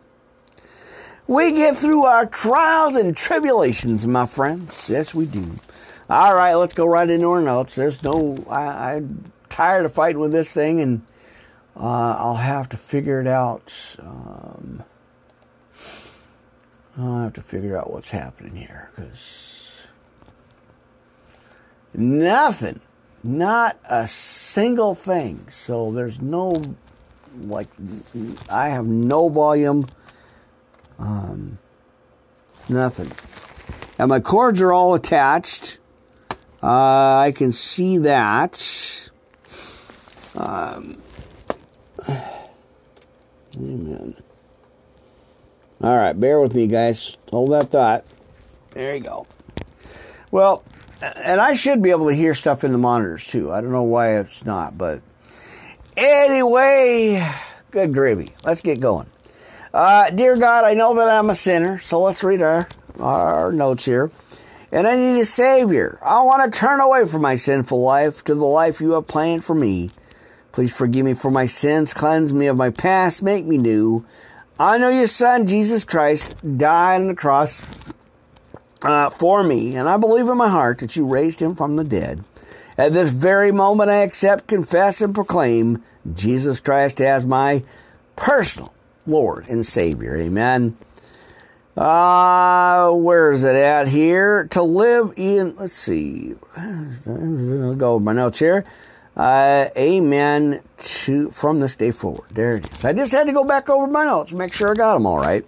We 1.26 1.52
get 1.52 1.76
through 1.76 2.04
our 2.04 2.26
trials 2.26 2.96
and 2.96 3.16
tribulations, 3.16 4.06
my 4.06 4.26
friends. 4.26 4.90
Yes, 4.90 5.14
we 5.14 5.24
do. 5.24 5.52
All 6.10 6.34
right, 6.34 6.54
let's 6.54 6.74
go 6.74 6.84
right 6.84 7.08
into 7.08 7.30
our 7.30 7.40
notes. 7.40 7.76
There's 7.76 8.02
no, 8.02 8.44
I, 8.50 8.96
am 8.96 9.32
tired 9.48 9.86
of 9.86 9.94
fighting 9.94 10.20
with 10.20 10.32
this 10.32 10.52
thing, 10.52 10.82
and 10.82 11.00
uh, 11.76 12.16
I'll 12.18 12.34
have 12.34 12.68
to 12.70 12.76
figure 12.76 13.22
it 13.22 13.26
out. 13.26 13.96
Um, 14.00 14.82
I'll 16.98 17.22
have 17.22 17.32
to 17.34 17.40
figure 17.40 17.76
out 17.76 17.90
what's 17.90 18.10
happening 18.10 18.54
here 18.54 18.90
because 18.94 19.88
nothing, 21.94 22.80
not 23.22 23.78
a 23.88 24.06
single 24.06 24.94
thing. 24.94 25.38
So 25.48 25.90
there's 25.90 26.20
no, 26.20 26.62
like, 27.34 27.68
I 28.52 28.68
have 28.68 28.84
no 28.84 29.30
volume 29.30 29.86
um, 30.98 31.58
nothing. 32.68 33.10
And 33.98 34.08
my 34.08 34.20
cords 34.20 34.60
are 34.60 34.72
all 34.72 34.94
attached. 34.94 35.78
Uh, 36.62 37.18
I 37.18 37.32
can 37.36 37.52
see 37.52 37.98
that. 37.98 39.10
Um, 40.36 40.96
amen. 43.56 44.14
All 45.80 45.96
right, 45.96 46.18
bear 46.18 46.40
with 46.40 46.54
me, 46.54 46.66
guys. 46.66 47.18
Hold 47.30 47.52
that 47.52 47.70
thought. 47.70 48.04
There 48.72 48.94
you 48.96 49.02
go. 49.02 49.26
Well, 50.30 50.64
and 51.24 51.40
I 51.40 51.52
should 51.52 51.82
be 51.82 51.90
able 51.90 52.08
to 52.08 52.14
hear 52.14 52.34
stuff 52.34 52.64
in 52.64 52.72
the 52.72 52.78
monitors 52.78 53.26
too. 53.26 53.52
I 53.52 53.60
don't 53.60 53.72
know 53.72 53.82
why 53.82 54.18
it's 54.18 54.44
not, 54.44 54.78
but 54.78 55.02
anyway, 55.96 57.24
good 57.70 57.92
gravy. 57.92 58.32
Let's 58.42 58.60
get 58.60 58.80
going. 58.80 59.08
Uh, 59.74 60.08
dear 60.10 60.36
God, 60.36 60.64
I 60.64 60.74
know 60.74 60.94
that 60.94 61.08
I'm 61.08 61.30
a 61.30 61.34
sinner, 61.34 61.78
so 61.78 62.00
let's 62.00 62.22
read 62.22 62.42
our, 62.42 62.68
our 63.00 63.50
notes 63.52 63.84
here. 63.84 64.08
And 64.70 64.86
I 64.86 64.94
need 64.94 65.18
a 65.18 65.24
Savior. 65.24 65.98
I 66.00 66.22
want 66.22 66.44
to 66.44 66.56
turn 66.56 66.78
away 66.78 67.06
from 67.06 67.22
my 67.22 67.34
sinful 67.34 67.80
life 67.80 68.22
to 68.24 68.36
the 68.36 68.44
life 68.44 68.80
you 68.80 68.92
have 68.92 69.08
planned 69.08 69.42
for 69.42 69.54
me. 69.56 69.90
Please 70.52 70.72
forgive 70.76 71.04
me 71.04 71.14
for 71.14 71.28
my 71.28 71.46
sins, 71.46 71.92
cleanse 71.92 72.32
me 72.32 72.46
of 72.46 72.56
my 72.56 72.70
past, 72.70 73.20
make 73.20 73.46
me 73.46 73.58
new. 73.58 74.06
I 74.60 74.78
know 74.78 74.90
your 74.90 75.08
Son, 75.08 75.44
Jesus 75.44 75.82
Christ, 75.84 76.36
died 76.56 77.00
on 77.00 77.08
the 77.08 77.16
cross 77.16 77.64
uh, 78.84 79.10
for 79.10 79.42
me, 79.42 79.74
and 79.74 79.88
I 79.88 79.96
believe 79.96 80.28
in 80.28 80.38
my 80.38 80.48
heart 80.48 80.78
that 80.78 80.94
you 80.94 81.04
raised 81.04 81.42
him 81.42 81.56
from 81.56 81.74
the 81.74 81.82
dead. 81.82 82.22
At 82.78 82.92
this 82.92 83.10
very 83.10 83.50
moment, 83.50 83.90
I 83.90 84.02
accept, 84.02 84.46
confess, 84.46 85.02
and 85.02 85.16
proclaim 85.16 85.82
Jesus 86.14 86.60
Christ 86.60 87.00
as 87.00 87.26
my 87.26 87.64
personal 88.14 88.73
Lord 89.06 89.46
and 89.48 89.64
Savior. 89.64 90.16
Amen. 90.16 90.76
Uh, 91.76 92.92
where 92.92 93.32
is 93.32 93.42
it 93.42 93.56
at 93.56 93.88
here? 93.88 94.44
To 94.52 94.62
live 94.62 95.12
in, 95.16 95.56
let's 95.56 95.72
see, 95.72 96.34
I'll 96.56 97.74
go 97.74 97.96
with 97.96 98.04
my 98.04 98.12
notes 98.12 98.38
here. 98.38 98.64
Uh, 99.16 99.66
amen 99.76 100.60
to 100.76 101.30
from 101.30 101.60
this 101.60 101.76
day 101.76 101.90
forward. 101.90 102.28
There 102.30 102.56
it 102.56 102.72
is. 102.72 102.84
I 102.84 102.92
just 102.92 103.12
had 103.12 103.26
to 103.26 103.32
go 103.32 103.44
back 103.44 103.68
over 103.68 103.86
my 103.86 104.04
notes, 104.04 104.30
to 104.30 104.36
make 104.36 104.52
sure 104.52 104.70
I 104.70 104.74
got 104.74 104.94
them 104.94 105.06
all 105.06 105.18
right. 105.18 105.44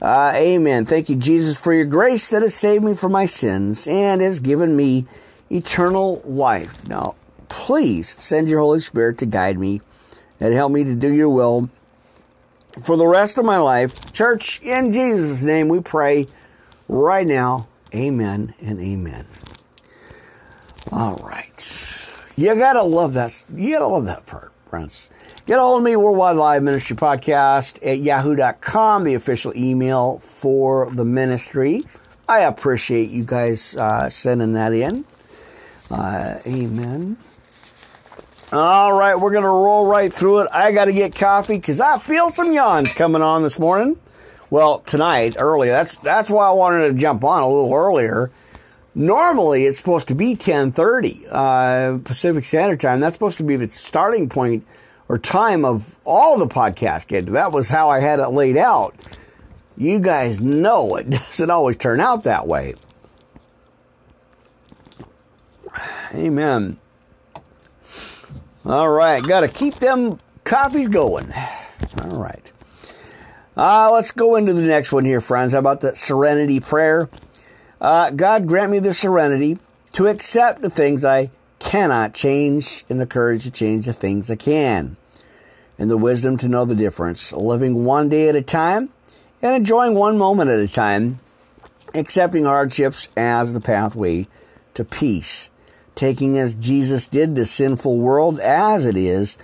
Uh, 0.00 0.32
amen. 0.36 0.84
Thank 0.84 1.08
you, 1.08 1.16
Jesus, 1.16 1.58
for 1.58 1.72
your 1.72 1.86
grace 1.86 2.30
that 2.30 2.42
has 2.42 2.54
saved 2.54 2.84
me 2.84 2.94
from 2.94 3.12
my 3.12 3.24
sins 3.24 3.86
and 3.86 4.20
has 4.20 4.40
given 4.40 4.76
me 4.76 5.06
eternal 5.50 6.20
life. 6.24 6.86
Now, 6.86 7.14
please 7.48 8.08
send 8.08 8.48
your 8.48 8.60
Holy 8.60 8.80
Spirit 8.80 9.18
to 9.18 9.26
guide 9.26 9.58
me 9.58 9.80
and 10.38 10.52
help 10.52 10.70
me 10.70 10.84
to 10.84 10.94
do 10.94 11.12
your 11.12 11.30
will 11.30 11.70
for 12.82 12.96
the 12.96 13.06
rest 13.06 13.38
of 13.38 13.44
my 13.44 13.58
life. 13.58 14.12
Church, 14.12 14.60
in 14.62 14.92
Jesus' 14.92 15.42
name 15.42 15.68
we 15.68 15.80
pray 15.80 16.26
right 16.88 17.26
now. 17.26 17.68
Amen 17.94 18.52
and 18.62 18.80
amen. 18.80 19.24
All 20.92 21.16
right. 21.16 22.32
You 22.36 22.54
gotta 22.54 22.82
love 22.82 23.14
that. 23.14 23.44
You 23.54 23.74
gotta 23.74 23.86
love 23.86 24.06
that 24.06 24.26
part, 24.26 24.52
friends. 24.66 25.10
Get 25.46 25.58
all 25.58 25.76
of 25.76 25.82
me, 25.82 25.94
Worldwide 25.96 26.36
Live 26.36 26.62
Ministry 26.62 26.96
Podcast 26.96 27.84
at 27.86 27.98
yahoo.com, 27.98 29.04
the 29.04 29.14
official 29.14 29.52
email 29.56 30.18
for 30.18 30.90
the 30.90 31.04
ministry. 31.04 31.84
I 32.28 32.40
appreciate 32.40 33.10
you 33.10 33.24
guys 33.24 33.76
uh, 33.76 34.08
sending 34.08 34.54
that 34.54 34.72
in. 34.72 35.04
Uh, 35.90 36.34
amen. 36.46 37.16
All 38.52 38.92
right, 38.92 39.16
we're 39.16 39.32
going 39.32 39.42
to 39.42 39.48
roll 39.48 39.86
right 39.86 40.12
through 40.12 40.42
it. 40.42 40.48
I 40.52 40.70
got 40.70 40.84
to 40.84 40.92
get 40.92 41.16
coffee 41.16 41.56
because 41.56 41.80
I 41.80 41.98
feel 41.98 42.28
some 42.28 42.52
yawns 42.52 42.92
coming 42.92 43.20
on 43.20 43.42
this 43.42 43.58
morning. 43.58 43.98
Well, 44.50 44.78
tonight, 44.80 45.34
early. 45.36 45.68
That's 45.68 45.96
that's 45.98 46.30
why 46.30 46.46
I 46.46 46.52
wanted 46.52 46.88
to 46.88 46.94
jump 46.94 47.24
on 47.24 47.42
a 47.42 47.48
little 47.48 47.74
earlier. 47.74 48.30
Normally, 48.94 49.64
it's 49.64 49.78
supposed 49.78 50.06
to 50.08 50.14
be 50.14 50.36
10:30 50.36 51.26
uh, 51.32 51.98
Pacific 52.04 52.44
Standard 52.44 52.80
Time. 52.80 53.00
That's 53.00 53.16
supposed 53.16 53.38
to 53.38 53.44
be 53.44 53.56
the 53.56 53.68
starting 53.68 54.28
point 54.28 54.64
or 55.08 55.18
time 55.18 55.64
of 55.64 55.98
all 56.04 56.38
the 56.38 56.46
podcast. 56.46 57.26
That 57.32 57.50
was 57.50 57.68
how 57.68 57.90
I 57.90 57.98
had 57.98 58.20
it 58.20 58.28
laid 58.28 58.56
out. 58.56 58.94
You 59.76 59.98
guys 59.98 60.40
know 60.40 60.94
it 60.94 61.10
doesn't 61.10 61.50
always 61.50 61.76
turn 61.76 61.98
out 61.98 62.22
that 62.22 62.46
way. 62.46 62.74
Amen. 66.14 66.78
All 68.66 68.90
right, 68.90 69.22
got 69.22 69.42
to 69.42 69.48
keep 69.48 69.74
them 69.76 70.18
coffees 70.42 70.88
going. 70.88 71.30
All 72.02 72.16
right. 72.16 72.52
Uh, 73.56 73.90
let's 73.92 74.10
go 74.10 74.34
into 74.34 74.54
the 74.54 74.66
next 74.66 74.90
one 74.90 75.04
here, 75.04 75.20
friends. 75.20 75.52
How 75.52 75.60
about 75.60 75.82
the 75.82 75.94
serenity 75.94 76.58
prayer? 76.58 77.08
Uh, 77.80 78.10
God 78.10 78.48
grant 78.48 78.72
me 78.72 78.80
the 78.80 78.92
serenity 78.92 79.58
to 79.92 80.08
accept 80.08 80.62
the 80.62 80.70
things 80.70 81.04
I 81.04 81.30
cannot 81.60 82.12
change 82.12 82.84
and 82.88 83.00
the 83.00 83.06
courage 83.06 83.44
to 83.44 83.52
change 83.52 83.86
the 83.86 83.92
things 83.92 84.32
I 84.32 84.36
can, 84.36 84.96
and 85.78 85.88
the 85.88 85.96
wisdom 85.96 86.36
to 86.38 86.48
know 86.48 86.64
the 86.64 86.74
difference, 86.74 87.32
living 87.32 87.84
one 87.84 88.08
day 88.08 88.28
at 88.28 88.34
a 88.34 88.42
time 88.42 88.88
and 89.42 89.54
enjoying 89.54 89.94
one 89.94 90.18
moment 90.18 90.50
at 90.50 90.58
a 90.58 90.66
time, 90.66 91.20
accepting 91.94 92.46
hardships 92.46 93.12
as 93.16 93.54
the 93.54 93.60
pathway 93.60 94.26
to 94.74 94.84
peace 94.84 95.50
taking 95.96 96.38
as 96.38 96.54
Jesus 96.54 97.08
did 97.08 97.34
the 97.34 97.44
sinful 97.44 97.98
world 97.98 98.38
as 98.38 98.86
it 98.86 98.96
is, 98.96 99.36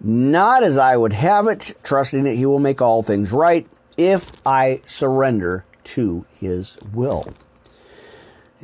not 0.00 0.64
as 0.64 0.78
I 0.78 0.96
would 0.96 1.12
have 1.12 1.46
it, 1.46 1.74
trusting 1.84 2.24
that 2.24 2.34
He 2.34 2.46
will 2.46 2.58
make 2.58 2.82
all 2.82 3.02
things 3.02 3.32
right 3.32 3.68
if 3.96 4.32
I 4.44 4.80
surrender 4.84 5.64
to 5.84 6.24
His 6.40 6.78
will. 6.92 7.32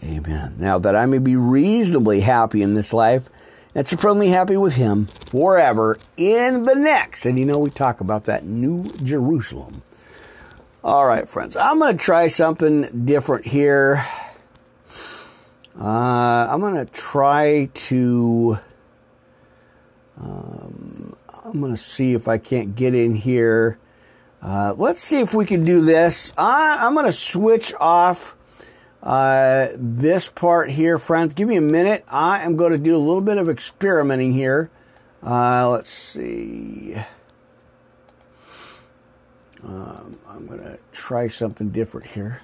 Amen. 0.04 0.54
Now 0.58 0.78
that 0.78 0.96
I 0.96 1.06
may 1.06 1.18
be 1.18 1.36
reasonably 1.36 2.20
happy 2.20 2.62
in 2.62 2.74
this 2.74 2.92
life 2.92 3.28
and 3.74 3.86
supremely 3.86 4.28
happy 4.28 4.56
with 4.56 4.76
Him 4.76 5.06
forever 5.26 5.98
in 6.16 6.64
the 6.64 6.74
next. 6.74 7.26
And 7.26 7.38
you 7.38 7.44
know, 7.44 7.58
we 7.58 7.70
talk 7.70 8.00
about 8.00 8.24
that 8.24 8.44
New 8.44 8.84
Jerusalem. 9.02 9.82
All 10.82 11.06
right, 11.06 11.28
friends, 11.28 11.56
I'm 11.56 11.78
going 11.78 11.96
to 11.96 12.02
try 12.02 12.28
something 12.28 13.04
different 13.04 13.46
here. 13.46 14.02
Uh, 15.78 16.48
I'm 16.50 16.60
to 16.86 16.90
try 16.92 17.68
to. 17.72 18.58
Um, 20.18 21.14
I'm 21.44 21.60
to 21.60 21.76
see 21.76 22.14
if 22.14 22.28
I 22.28 22.38
can't 22.38 22.74
get 22.74 22.94
in 22.94 23.14
here. 23.14 23.78
Uh, 24.40 24.74
let's 24.76 25.00
see 25.00 25.20
if 25.20 25.34
we 25.34 25.44
can 25.44 25.64
do 25.64 25.80
this. 25.80 26.32
I, 26.38 26.86
am 26.86 26.94
to 27.06 27.12
switch 27.12 27.74
off 27.80 28.36
Uh, 29.02 29.68
this 29.78 30.28
part 30.28 30.68
here, 30.68 30.98
friends, 30.98 31.32
give 31.32 31.46
me 31.46 31.56
a 31.56 31.60
minute. 31.60 32.04
I 32.08 32.40
am 32.40 32.56
going 32.56 32.72
to 32.72 32.78
do 32.78 32.96
a 32.96 32.98
little 32.98 33.22
bit 33.22 33.38
of 33.38 33.48
experimenting 33.48 34.32
here. 34.32 34.68
Uh, 35.22 35.70
let's 35.70 35.88
see. 35.88 36.96
Um, 39.62 40.16
I'm 40.28 40.48
to 40.58 40.78
try 40.90 41.28
something 41.28 41.70
different 41.70 42.08
here. 42.08 42.42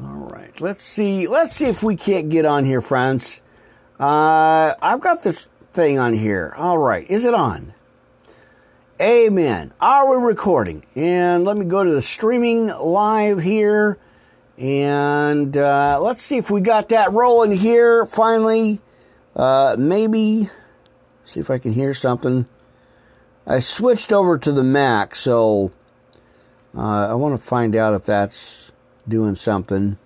All 0.00 0.30
right, 0.30 0.60
let's 0.60 0.82
see. 0.82 1.26
Let's 1.26 1.50
see 1.52 1.66
if 1.66 1.82
we 1.82 1.96
can't 1.96 2.28
get 2.28 2.44
on 2.44 2.64
here, 2.64 2.80
friends. 2.80 3.42
Uh, 3.98 4.72
I've 4.80 5.00
got 5.00 5.24
this 5.24 5.48
thing 5.72 5.98
on 5.98 6.14
here. 6.14 6.54
All 6.56 6.78
right, 6.78 7.04
is 7.10 7.24
it 7.24 7.34
on? 7.34 7.74
Amen. 9.00 9.72
Are 9.80 10.08
we 10.08 10.24
recording? 10.24 10.84
And 10.94 11.44
let 11.44 11.56
me 11.56 11.64
go 11.64 11.82
to 11.82 11.90
the 11.92 12.02
streaming 12.02 12.68
live 12.68 13.40
here. 13.40 13.98
And 14.56 15.56
uh, 15.56 16.00
let's 16.00 16.22
see 16.22 16.36
if 16.36 16.48
we 16.48 16.60
got 16.60 16.90
that 16.90 17.12
rolling 17.12 17.52
here 17.52 18.06
finally. 18.06 18.78
Uh, 19.34 19.74
maybe. 19.78 20.48
See 21.24 21.40
if 21.40 21.50
I 21.50 21.58
can 21.58 21.72
hear 21.72 21.92
something. 21.92 22.46
I 23.46 23.58
switched 23.58 24.12
over 24.12 24.38
to 24.38 24.52
the 24.52 24.64
Mac, 24.64 25.14
so 25.14 25.70
uh, 26.76 27.10
I 27.10 27.14
want 27.14 27.38
to 27.38 27.44
find 27.44 27.74
out 27.74 27.94
if 27.94 28.04
that's 28.04 28.72
doing 29.08 29.34
something. 29.34 29.96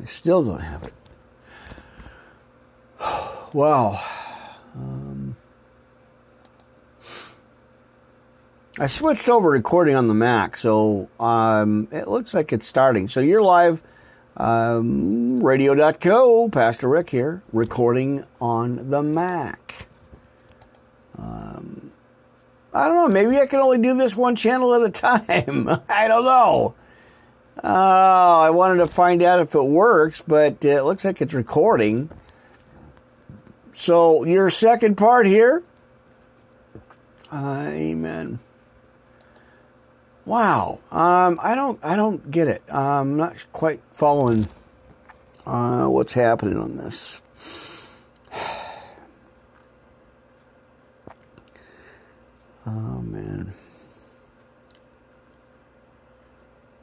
I 0.00 0.04
still 0.04 0.44
don't 0.44 0.60
have 0.60 0.82
it. 0.82 0.94
Wow. 3.52 3.98
Um, 4.74 5.36
I 8.78 8.86
switched 8.88 9.30
over 9.30 9.48
recording 9.48 9.94
on 9.94 10.08
the 10.08 10.14
Mac, 10.14 10.58
so 10.58 11.08
um, 11.18 11.88
it 11.90 12.08
looks 12.08 12.34
like 12.34 12.52
it's 12.52 12.66
starting. 12.66 13.08
So 13.08 13.20
you're 13.20 13.40
live, 13.40 13.82
um, 14.36 15.40
radio.co, 15.40 16.50
Pastor 16.50 16.88
Rick 16.88 17.08
here, 17.08 17.42
recording 17.54 18.22
on 18.38 18.90
the 18.90 19.02
Mac. 19.02 19.86
Um, 21.16 21.85
I 22.76 22.88
don't 22.88 22.96
know, 22.96 23.08
maybe 23.08 23.38
I 23.40 23.46
can 23.46 23.60
only 23.60 23.78
do 23.78 23.96
this 23.96 24.14
one 24.14 24.36
channel 24.36 24.74
at 24.74 24.82
a 24.82 24.90
time. 24.90 25.68
I 25.88 26.08
don't 26.08 26.24
know. 26.24 26.74
Uh, 27.64 28.40
I 28.40 28.50
wanted 28.50 28.78
to 28.78 28.86
find 28.86 29.22
out 29.22 29.40
if 29.40 29.54
it 29.54 29.62
works, 29.62 30.20
but 30.20 30.62
it 30.62 30.82
looks 30.82 31.04
like 31.04 31.22
it's 31.22 31.32
recording. 31.32 32.10
So 33.72 34.26
your 34.26 34.50
second 34.50 34.96
part 34.96 35.24
here. 35.24 35.64
Uh, 37.32 37.70
amen. 37.72 38.40
Wow. 40.26 40.80
Um, 40.90 41.38
I 41.42 41.54
don't. 41.54 41.82
I 41.82 41.96
don't 41.96 42.30
get 42.30 42.48
it. 42.48 42.62
I'm 42.72 43.16
not 43.16 43.46
quite 43.52 43.80
following 43.90 44.48
uh, 45.46 45.86
what's 45.86 46.12
happening 46.12 46.58
on 46.58 46.76
this. 46.76 47.22
Oh 52.68 53.00
man. 53.02 53.52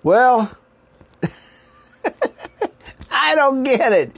Well, 0.02 0.50
I 3.12 3.36
don't 3.36 3.64
get 3.64 3.92
it. 3.92 4.12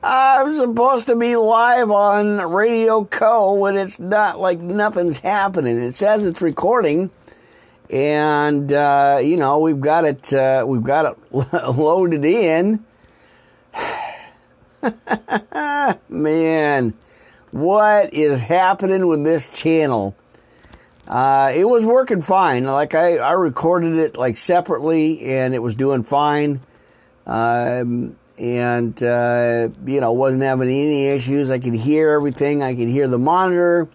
I'm 0.00 0.54
supposed 0.54 1.08
to 1.08 1.16
be 1.16 1.34
live 1.34 1.90
on 1.90 2.52
Radio 2.52 3.04
Co. 3.04 3.54
when 3.54 3.76
it's 3.76 3.98
not 3.98 4.38
like 4.38 4.60
nothing's 4.60 5.18
happening. 5.18 5.76
It 5.80 5.90
says 5.90 6.24
it's 6.24 6.40
recording, 6.40 7.10
and 7.90 8.72
uh, 8.72 9.18
you 9.20 9.38
know 9.38 9.58
we've 9.58 9.80
got 9.80 10.04
it. 10.04 10.32
Uh, 10.32 10.64
we've 10.68 10.84
got 10.84 11.06
it 11.06 11.18
loaded 11.76 12.24
in. 12.24 12.84
Man, 16.08 16.94
what 17.50 18.14
is 18.14 18.40
happening 18.40 19.08
with 19.08 19.24
this 19.24 19.60
channel? 19.60 20.14
Uh, 21.08 21.52
it 21.54 21.64
was 21.64 21.86
working 21.86 22.20
fine. 22.20 22.64
Like 22.64 22.94
I, 22.94 23.16
I 23.16 23.32
recorded 23.32 23.94
it 23.94 24.16
like 24.16 24.36
separately, 24.36 25.24
and 25.24 25.54
it 25.54 25.62
was 25.62 25.74
doing 25.74 26.02
fine. 26.02 26.60
Um, 27.26 28.16
and 28.38 29.02
uh, 29.02 29.70
you 29.86 30.00
know 30.00 30.12
wasn't 30.12 30.42
having 30.42 30.68
any 30.68 31.08
issues. 31.08 31.50
I 31.50 31.58
could 31.58 31.74
hear 31.74 32.10
everything. 32.10 32.62
I 32.62 32.74
could 32.74 32.88
hear 32.88 33.08
the 33.08 33.18
monitor. 33.18 33.88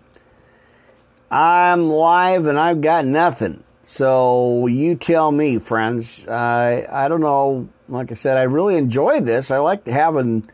I'm 1.30 1.88
live 1.88 2.45
and 2.45 2.59
I've 2.59 2.82
got 2.82 3.05
nothing. 3.05 3.64
So 3.82 4.68
you 4.68 4.95
tell 4.95 5.32
me, 5.32 5.57
friends. 5.59 6.28
Uh, 6.28 6.86
I 6.91 7.07
don't 7.07 7.22
know. 7.22 7.70
Like 7.89 8.11
I 8.11 8.14
said, 8.14 8.38
I 8.38 8.43
really 8.43 8.76
enjoyed 8.76 9.26
this. 9.26 9.49
I 9.51 9.57
like 9.57 9.88
having, 9.88 10.45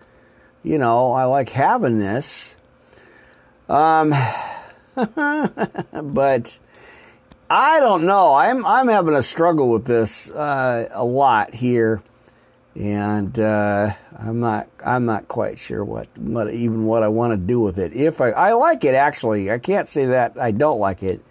you 0.64 0.78
know, 0.78 1.12
I 1.12 1.26
like 1.26 1.49
having 1.49 1.99
this. 1.99 2.57
Um, 3.68 4.14
but 6.04 6.60
I 7.50 7.80
don't 7.80 8.06
know. 8.06 8.36
I'm 8.36 8.66
I'm 8.66 8.88
having 8.88 9.16
a 9.16 9.24
struggle 9.24 9.72
with 9.72 9.86
this 9.86 10.34
uh, 10.36 10.88
a 10.94 11.04
lot 11.04 11.54
here 11.54 12.02
and 12.80 13.38
uh, 13.40 13.92
I'm 14.18 14.40
not 14.40 14.70
I'm 14.86 15.06
not 15.06 15.28
quite 15.28 15.60
sure 15.60 15.84
what, 15.84 16.08
what 16.18 16.52
even 16.54 16.86
what 16.86 17.04
I 17.04 17.10
want 17.10 17.34
to 17.34 17.38
do 17.38 17.60
with 17.60 17.78
it. 17.78 17.94
If 17.94 18.22
I 18.22 18.30
I 18.30 18.54
like 18.54 18.84
it 18.84 18.96
actually, 18.96 19.52
I 19.52 19.60
can't 19.60 19.88
say 19.88 20.08
that 20.08 20.40
I 20.40 20.52
don't 20.52 20.80
like 20.80 21.04
it, 21.04 21.22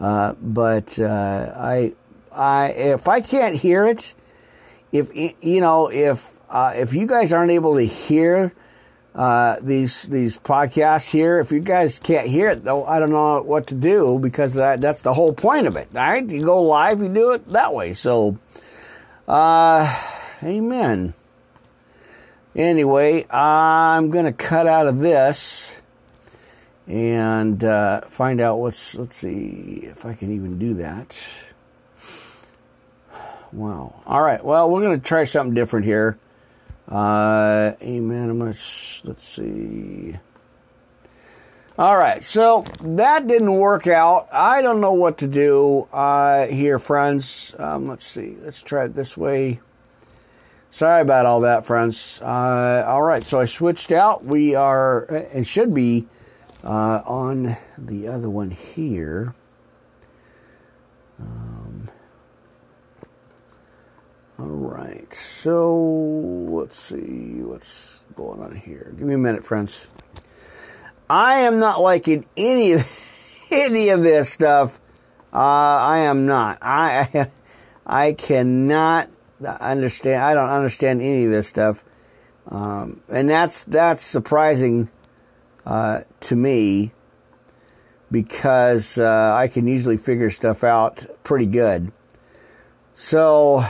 uh, 0.00 0.34
but 0.40 0.98
uh, 0.98 1.52
I 1.56 1.92
I 2.32 2.68
if 2.70 3.08
I 3.08 3.20
can't 3.20 3.54
hear 3.54 3.86
it, 3.86 4.14
if 4.92 5.10
you 5.14 5.60
know 5.60 5.90
if 5.92 6.38
uh, 6.48 6.72
if 6.74 6.94
you 6.94 7.06
guys 7.06 7.32
aren't 7.32 7.50
able 7.52 7.76
to 7.76 7.84
hear. 7.84 8.52
Uh, 9.18 9.56
these 9.64 10.04
these 10.04 10.38
podcasts 10.38 11.10
here. 11.10 11.40
If 11.40 11.50
you 11.50 11.58
guys 11.58 11.98
can't 11.98 12.28
hear 12.28 12.50
it, 12.50 12.62
though, 12.62 12.84
I 12.84 13.00
don't 13.00 13.10
know 13.10 13.42
what 13.42 13.66
to 13.66 13.74
do 13.74 14.20
because 14.20 14.54
that, 14.54 14.80
that's 14.80 15.02
the 15.02 15.12
whole 15.12 15.32
point 15.32 15.66
of 15.66 15.76
it. 15.76 15.88
All 15.96 16.02
right, 16.02 16.30
you 16.30 16.44
go 16.44 16.62
live, 16.62 17.02
you 17.02 17.08
do 17.08 17.32
it 17.32 17.52
that 17.52 17.74
way. 17.74 17.94
So, 17.94 18.38
uh, 19.26 19.92
Amen. 20.42 21.14
Anyway, 22.54 23.26
I'm 23.28 24.10
to 24.24 24.32
cut 24.32 24.68
out 24.68 24.86
of 24.86 25.00
this 25.00 25.82
and 26.86 27.62
uh, 27.64 28.02
find 28.02 28.40
out 28.40 28.58
what's. 28.58 28.96
Let's 28.96 29.16
see 29.16 29.80
if 29.82 30.06
I 30.06 30.14
can 30.14 30.30
even 30.30 30.58
do 30.58 30.74
that. 30.74 31.52
Wow. 33.52 34.00
All 34.06 34.22
right. 34.22 34.44
Well, 34.44 34.70
we're 34.70 34.82
to 35.00 35.04
try 35.04 35.24
something 35.24 35.54
different 35.54 35.86
here. 35.86 36.18
Uh, 36.88 37.72
amen. 37.82 38.30
I'm 38.30 38.38
to. 38.38 38.52
Let's 38.52 39.22
see. 39.22 40.14
All 41.78 41.96
right, 41.96 42.20
so 42.24 42.64
that 42.80 43.28
didn't 43.28 43.56
work 43.56 43.86
out. 43.86 44.26
I 44.32 44.62
don't 44.62 44.80
know 44.80 44.94
what 44.94 45.18
to 45.18 45.28
do 45.28 45.86
uh, 45.92 46.48
here, 46.48 46.80
friends. 46.80 47.54
Um, 47.56 47.86
let's 47.86 48.04
see. 48.04 48.34
Let's 48.42 48.62
try 48.62 48.86
it 48.86 48.94
this 48.94 49.16
way. 49.16 49.60
Sorry 50.70 51.02
about 51.02 51.24
all 51.24 51.42
that, 51.42 51.64
friends. 51.64 52.20
Uh, 52.20 52.84
all 52.84 53.02
right, 53.02 53.22
so 53.22 53.38
I 53.38 53.44
switched 53.44 53.92
out. 53.92 54.24
We 54.24 54.56
are, 54.56 55.04
and 55.32 55.46
should 55.46 55.72
be, 55.72 56.08
uh, 56.64 57.00
on 57.06 57.56
the 57.78 58.08
other 58.08 58.28
one 58.28 58.50
here. 58.50 59.34
All 64.40 64.46
right, 64.46 65.12
so 65.12 65.76
let's 65.76 66.78
see 66.78 67.42
what's 67.42 68.06
going 68.14 68.40
on 68.40 68.54
here. 68.54 68.94
Give 68.96 69.04
me 69.04 69.14
a 69.14 69.18
minute, 69.18 69.44
friends. 69.44 69.90
I 71.10 71.40
am 71.40 71.58
not 71.58 71.80
liking 71.80 72.24
any 72.36 72.72
of 72.72 72.80
any 73.50 73.88
of 73.88 74.04
this 74.04 74.30
stuff. 74.30 74.78
Uh, 75.32 75.38
I 75.38 75.98
am 76.04 76.26
not. 76.26 76.58
I 76.62 77.26
I 77.86 78.12
cannot 78.12 79.08
understand. 79.44 80.22
I 80.22 80.34
don't 80.34 80.50
understand 80.50 81.00
any 81.00 81.24
of 81.24 81.32
this 81.32 81.48
stuff, 81.48 81.82
um, 82.46 82.94
and 83.12 83.28
that's 83.28 83.64
that's 83.64 84.02
surprising 84.02 84.88
uh, 85.66 86.02
to 86.20 86.36
me 86.36 86.92
because 88.12 88.98
uh, 88.98 89.34
I 89.34 89.48
can 89.48 89.66
usually 89.66 89.96
figure 89.96 90.30
stuff 90.30 90.62
out 90.62 91.04
pretty 91.24 91.46
good. 91.46 91.90
So 92.92 93.64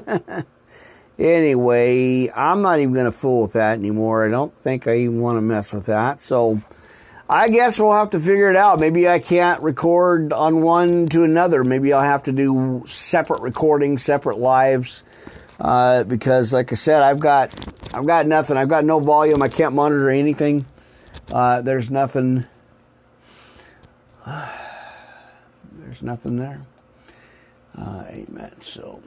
anyway, 1.18 2.28
I'm 2.34 2.62
not 2.62 2.78
even 2.78 2.94
going 2.94 3.06
to 3.06 3.12
fool 3.12 3.42
with 3.42 3.52
that 3.54 3.78
anymore. 3.78 4.26
I 4.26 4.30
don't 4.30 4.54
think 4.54 4.86
I 4.86 4.96
even 4.98 5.20
want 5.20 5.36
to 5.36 5.42
mess 5.42 5.72
with 5.72 5.86
that. 5.86 6.20
So. 6.20 6.60
I 7.30 7.48
guess 7.48 7.80
we'll 7.80 7.94
have 7.94 8.10
to 8.10 8.20
figure 8.20 8.50
it 8.50 8.56
out. 8.56 8.78
Maybe 8.78 9.08
I 9.08 9.18
can't 9.18 9.62
record 9.62 10.34
on 10.34 10.60
one 10.60 11.06
to 11.10 11.24
another. 11.24 11.64
Maybe 11.64 11.90
I'll 11.94 12.02
have 12.02 12.24
to 12.24 12.32
do 12.32 12.82
separate 12.84 13.40
recordings, 13.40 14.02
separate 14.02 14.36
lives, 14.36 15.02
uh, 15.58 16.04
because, 16.04 16.52
like 16.52 16.72
I 16.72 16.74
said, 16.74 17.02
I've 17.02 17.20
got 17.20 17.50
I've 17.94 18.06
got 18.06 18.26
nothing. 18.26 18.58
I've 18.58 18.68
got 18.68 18.84
no 18.84 19.00
volume. 19.00 19.42
I 19.42 19.48
can't 19.48 19.74
monitor 19.74 20.10
anything. 20.10 20.66
Uh, 21.30 21.62
there's 21.62 21.90
nothing. 21.90 22.44
There's 25.72 26.02
nothing 26.02 26.36
there. 26.36 26.64
Uh, 27.76 28.04
amen. 28.10 28.60
So. 28.60 29.00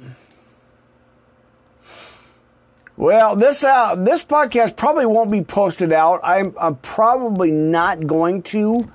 Well, 2.98 3.36
this 3.36 3.66
uh, 3.66 3.96
this 3.98 4.24
podcast 4.24 4.78
probably 4.78 5.06
won't 5.06 5.30
be 5.30 5.42
posted 5.42 5.92
out. 5.92 6.22
I'm, 6.24 6.56
I'm 6.60 6.78
probably 6.78 7.52
not 7.52 8.08
going 8.08 8.42
to. 8.44 8.90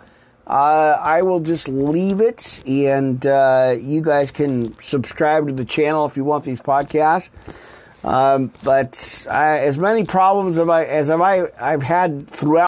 Uh, 0.46 0.96
I 0.98 1.20
will 1.20 1.40
just 1.40 1.68
leave 1.68 2.22
it, 2.22 2.62
and 2.66 3.24
uh, 3.26 3.76
you 3.78 4.00
guys 4.00 4.30
can 4.30 4.76
subscribe 4.80 5.48
to 5.48 5.52
the 5.52 5.66
channel 5.66 6.06
if 6.06 6.16
you 6.16 6.24
want 6.24 6.44
these 6.44 6.62
podcasts. 6.62 7.76
Um, 8.02 8.50
but 8.64 9.26
I, 9.30 9.58
as 9.58 9.78
many 9.78 10.04
problems 10.04 10.56
as 10.56 10.66
I 10.66 10.84
as 10.84 11.10
I 11.10 11.44
I've 11.60 11.82
had 11.82 12.26
throughout. 12.26 12.58